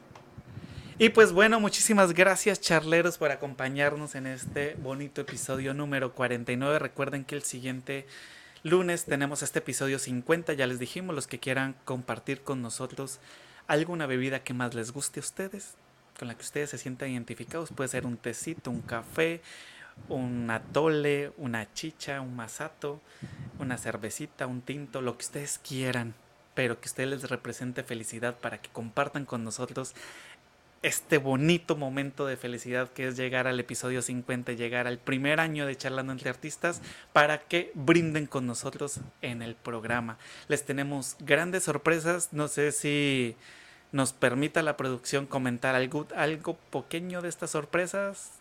[1.01, 6.81] Y pues bueno, muchísimas gracias charleros por acompañarnos en este bonito episodio número 49.
[6.81, 8.05] Recuerden que el siguiente
[8.65, 13.21] lunes tenemos este episodio 50, ya les dijimos, los que quieran compartir con nosotros
[13.69, 15.75] alguna bebida que más les guste a ustedes,
[16.19, 19.41] con la que ustedes se sientan identificados, puede ser un tecito, un café,
[20.09, 23.01] un atole, una chicha, un masato,
[23.59, 26.15] una cervecita, un tinto, lo que ustedes quieran,
[26.55, 29.95] pero que ustedes les represente felicidad para que compartan con nosotros
[30.83, 35.67] este bonito momento de felicidad que es llegar al episodio 50, llegar al primer año
[35.67, 36.81] de Charlando entre Artistas
[37.13, 40.19] para que brinden con nosotros en el programa.
[40.47, 43.37] Les tenemos grandes sorpresas, no sé si
[43.91, 48.33] nos permita la producción comentar algo, algo pequeño de estas sorpresas.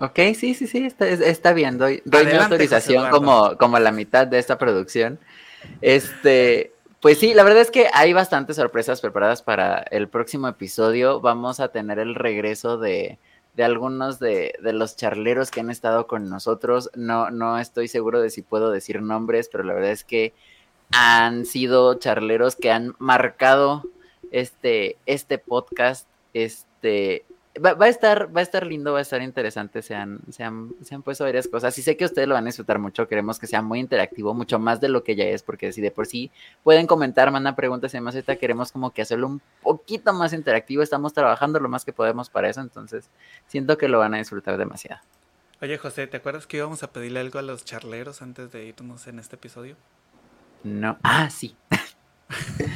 [0.00, 4.26] Ok, sí, sí, sí, está, está bien, doy, doy mi autorización como, como la mitad
[4.26, 5.20] de esta producción.
[5.80, 11.20] Este, pues sí, la verdad es que hay bastantes sorpresas preparadas para el próximo episodio.
[11.20, 13.18] Vamos a tener el regreso de,
[13.58, 16.90] algunos de, los charleros que han estado con nosotros.
[16.94, 20.32] No, no estoy seguro de si puedo decir nombres, pero la verdad es que
[20.90, 23.84] han sido charleros que han marcado
[24.32, 26.08] este, este podcast.
[26.32, 27.26] Este,
[27.62, 30.74] va, a estar, va a estar lindo, va a estar interesante, se han, se han,
[30.82, 31.76] se han puesto varias cosas.
[31.78, 34.58] Y sé que ustedes lo van a disfrutar mucho, queremos que sea muy interactivo, mucho
[34.58, 36.30] más de lo que ya es, porque si de por sí
[36.62, 40.82] pueden comentar, mandan preguntas y demás, ahorita queremos como que hacerlo un poquito más interactivo,
[40.82, 43.08] estamos trabajando lo más que podemos para eso, entonces
[43.46, 45.00] siento que lo van a disfrutar demasiado.
[45.62, 49.06] Oye José, ¿te acuerdas que íbamos a pedirle algo a los charleros antes de irnos
[49.06, 49.76] en este episodio?
[50.64, 51.56] No, ah, sí.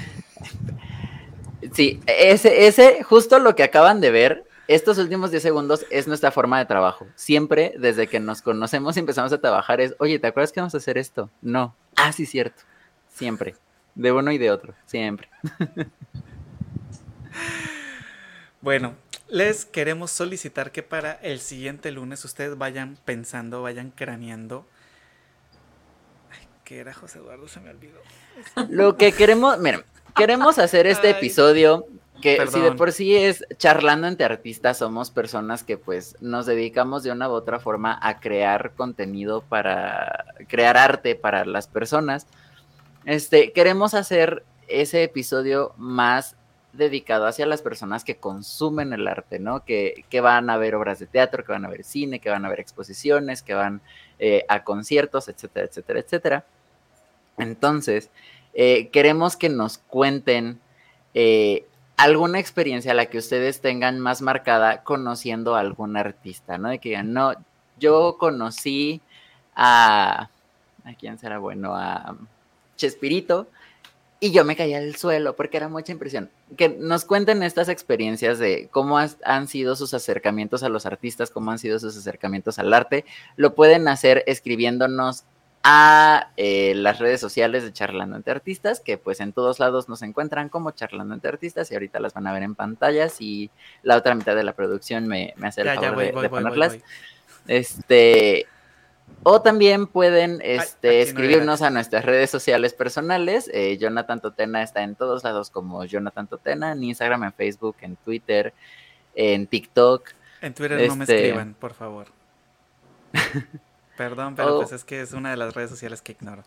[1.73, 6.31] sí, ese, ese, justo lo que acaban de ver, estos últimos 10 segundos es nuestra
[6.31, 7.07] forma de trabajo.
[7.15, 10.75] Siempre, desde que nos conocemos y empezamos a trabajar, es, oye, ¿te acuerdas que vamos
[10.75, 11.31] a hacer esto?
[11.41, 11.75] No.
[11.97, 12.63] Ah, sí, cierto.
[13.09, 13.55] Siempre.
[13.95, 14.75] De uno y de otro.
[14.85, 15.31] Siempre.
[18.61, 18.95] bueno,
[19.29, 24.67] les queremos solicitar que para el siguiente lunes ustedes vayan pensando, vayan craneando.
[26.31, 27.49] Ay, ¿qué era José Eduardo?
[27.49, 28.01] Se me olvidó.
[28.69, 29.83] Lo que queremos, miren,
[30.15, 31.87] queremos hacer este episodio
[32.21, 37.03] que si de por sí es charlando entre artistas, somos personas que pues nos dedicamos
[37.03, 42.27] de una u otra forma a crear contenido para crear arte para las personas.
[43.05, 46.37] Este, queremos hacer ese episodio más
[46.73, 49.65] dedicado hacia las personas que consumen el arte, ¿no?
[49.65, 52.45] Que, que, van a ver obras de teatro, que van a ver cine, que van
[52.45, 53.81] a ver exposiciones, que van
[54.19, 56.45] eh, a conciertos, etcétera, etcétera, etcétera.
[57.39, 58.11] Entonces,
[58.55, 60.61] eh, queremos que nos cuenten
[61.15, 61.65] eh,
[61.99, 66.71] alguna experiencia a la que ustedes tengan más marcada conociendo a algún artista, ¿no?
[66.71, 67.35] De que digan, no,
[67.79, 69.03] yo conocí
[69.55, 70.31] a,
[70.85, 71.75] ¿a quién será bueno?
[71.75, 72.17] A
[72.77, 73.49] Chespirito
[74.21, 76.31] y yo me caí al suelo porque era mucha impresión.
[76.57, 81.51] Que nos cuenten estas experiencias de cómo han sido sus acercamientos a los artistas, cómo
[81.51, 83.05] han sido sus acercamientos al arte.
[83.37, 85.25] Lo pueden hacer escribiéndonos
[85.63, 90.03] a eh, las redes sociales de Charlando entre Artistas, que pues en todos lados nos
[90.03, 93.51] encuentran como Charlando entre Artistas y ahorita las van a ver en pantallas y
[93.83, 96.79] la otra mitad de la producción me, hace el favor de, ponerlas.
[97.49, 98.47] este,
[99.25, 103.51] o también pueden este, escribirnos a nuestras redes sociales personales.
[103.53, 107.97] Eh, Jonathan Totena está en todos lados como Jonathan Totena, en Instagram, en Facebook, en
[107.97, 108.55] Twitter,
[109.15, 110.11] en TikTok.
[110.41, 112.07] En Twitter no me este, escriban, por favor.
[113.99, 116.45] Perdón, pero pues es que es una de las redes sociales que ignoro.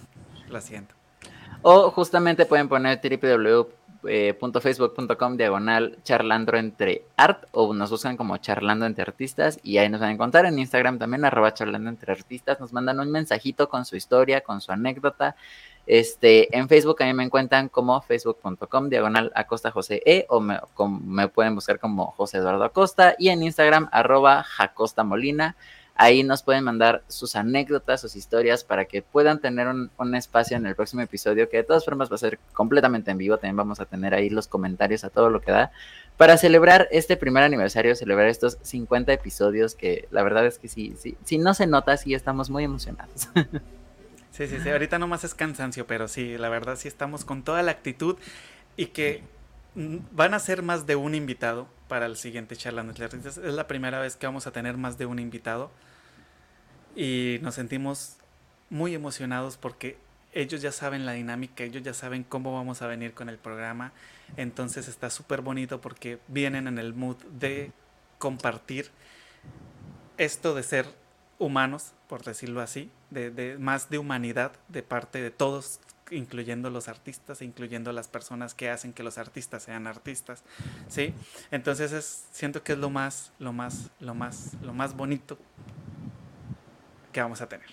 [0.50, 0.94] Lo siento.
[1.62, 9.00] O justamente pueden poner www.facebook.com diagonal charlando entre art o nos buscan como charlando entre
[9.02, 12.74] artistas y ahí nos van a encontrar en Instagram también arroba charlando entre artistas nos
[12.74, 15.36] mandan un mensajito con su historia con su anécdota
[15.86, 20.58] este en Facebook a mí me encuentran como facebook.com diagonal acosta josé e o me,
[21.04, 25.56] me pueden buscar como José Eduardo Acosta y en Instagram arroba jacosta molina
[26.02, 30.64] Ahí nos pueden mandar sus anécdotas, sus historias para que puedan tener un, espacio en
[30.64, 33.36] el próximo episodio que de todas formas va a ser completamente en vivo.
[33.36, 35.72] También vamos a tener ahí los comentarios a todo lo que da
[36.16, 40.94] para celebrar este primer aniversario, celebrar estos 50 episodios que la verdad es que sí,
[40.98, 43.28] sí, si no se nota, sí estamos muy emocionados.
[44.32, 47.62] Sí, sí, sí, ahorita nomás es cansancio, pero sí, la verdad sí estamos con toda
[47.62, 48.16] la actitud
[48.76, 49.22] y que
[49.74, 52.86] van a ser más de un invitado para el siguiente charla.
[52.96, 55.70] Es la primera vez que vamos a tener más de un invitado
[56.96, 58.16] y nos sentimos
[58.68, 59.98] muy emocionados porque
[60.32, 63.92] ellos ya saben la dinámica, ellos ya saben cómo vamos a venir con el programa.
[64.36, 67.72] Entonces está súper bonito porque vienen en el mood de
[68.18, 68.90] compartir
[70.18, 70.86] esto de ser
[71.38, 75.80] humanos, por decirlo así, de, más de humanidad de parte de todos,
[76.10, 80.42] incluyendo los artistas, incluyendo las personas que hacen que los artistas sean artistas,
[80.88, 81.14] ¿sí?
[81.50, 85.38] Entonces es, siento que es lo más, lo más, lo más, lo más bonito
[87.12, 87.66] que vamos a tener.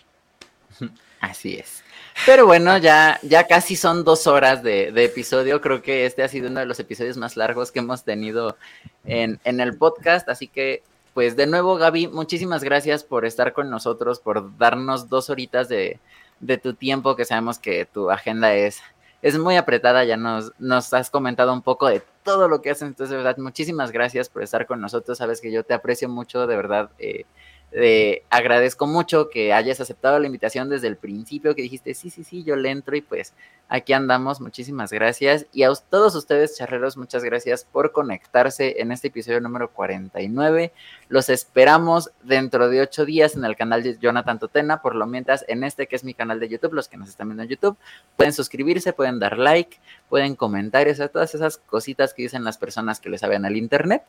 [1.19, 1.83] Así es.
[2.25, 5.61] Pero bueno, ya, ya casi son dos horas de, episodio.
[5.61, 8.57] Creo que este ha sido uno de los episodios más largos que hemos tenido
[9.05, 10.27] en, en el podcast.
[10.29, 10.83] Así que,
[11.13, 15.99] pues de nuevo, Gaby, muchísimas gracias por estar con nosotros, por darnos dos horitas de,
[16.39, 18.81] de tu tiempo, que sabemos que tu agenda es,
[19.21, 20.03] es muy apretada.
[20.03, 22.83] Ya nos, nos has comentado un poco de todo lo que haces.
[22.83, 25.17] Entonces, de verdad, muchísimas gracias por estar con nosotros.
[25.17, 26.89] Sabes que yo te aprecio mucho, de verdad.
[26.99, 27.25] Eh,
[27.73, 32.23] eh, agradezco mucho que hayas aceptado la invitación desde el principio, que dijiste, sí, sí,
[32.23, 33.33] sí, yo le entro y pues
[33.67, 35.45] aquí andamos, muchísimas gracias.
[35.51, 40.71] Y a todos ustedes, charreros, muchas gracias por conectarse en este episodio número 49.
[41.09, 45.43] Los esperamos dentro de ocho días en el canal de Jonathan Totena, por lo mientras
[45.49, 47.77] en este que es mi canal de YouTube, los que nos están viendo en YouTube,
[48.15, 49.77] pueden suscribirse, pueden dar like,
[50.07, 54.03] pueden comentar, o todas esas cositas que dicen las personas que les saben al internet.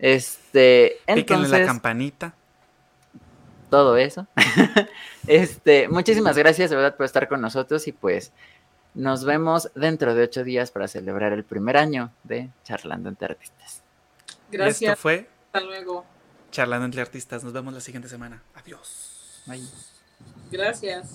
[0.00, 1.60] Este, entonces...
[1.60, 2.34] la campanita
[3.70, 4.26] todo eso.
[5.26, 8.32] este, muchísimas gracias de verdad por estar con nosotros y pues
[8.94, 13.82] nos vemos dentro de ocho días para celebrar el primer año de Charlando entre Artistas.
[14.50, 14.92] Gracias.
[14.92, 15.28] Esto fue.
[15.52, 16.04] Hasta luego.
[16.50, 17.44] Charlando entre Artistas.
[17.44, 18.42] Nos vemos la siguiente semana.
[18.54, 19.42] Adiós.
[20.50, 21.14] Gracias.